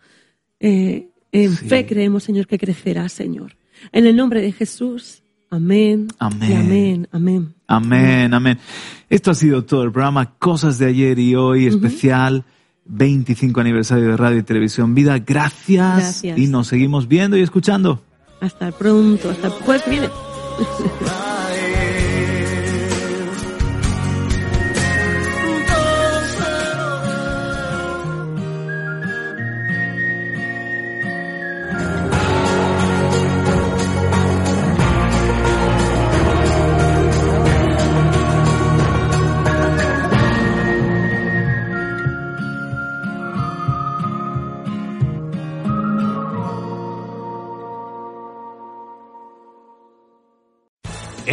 Eh, 0.60 1.08
en 1.32 1.54
fe 1.54 1.86
creemos, 1.86 2.24
Señor, 2.24 2.48
que 2.48 2.60
crecerá, 2.60 3.08
Señor. 3.08 3.56
En 3.92 4.06
el 4.06 4.16
nombre 4.16 4.42
de 4.42 4.52
Jesús. 4.52 5.22
Amén. 5.50 6.08
Amén. 6.18 6.52
Y 6.52 6.54
amén. 6.56 7.08
Amén. 7.12 7.54
Amén, 7.68 8.34
amén. 8.34 8.60
Esto 9.10 9.32
ha 9.32 9.36
sido 9.36 9.64
todo 9.66 9.84
el 9.84 9.92
programa 9.92 10.34
Cosas 10.40 10.80
de 10.80 10.88
ayer 10.88 11.20
y 11.20 11.36
hoy, 11.36 11.68
especial 11.68 12.44
25 12.86 13.62
aniversario 13.62 14.10
de 14.10 14.18
Radio 14.18 14.40
y 14.40 14.44
Televisión 14.44 14.96
Vida. 14.96 15.20
Gracias, 15.20 15.98
Gracias. 16.24 16.38
y 16.38 16.48
nos 16.48 16.68
seguimos 16.68 17.08
viendo 17.08 17.38
y 17.38 17.42
escuchando. 17.42 18.02
Hasta 18.42 18.72
pronto. 18.72 19.30
Hasta 19.30 19.48
el 19.48 19.54
jueves 19.54 19.84
viene. 19.90 20.10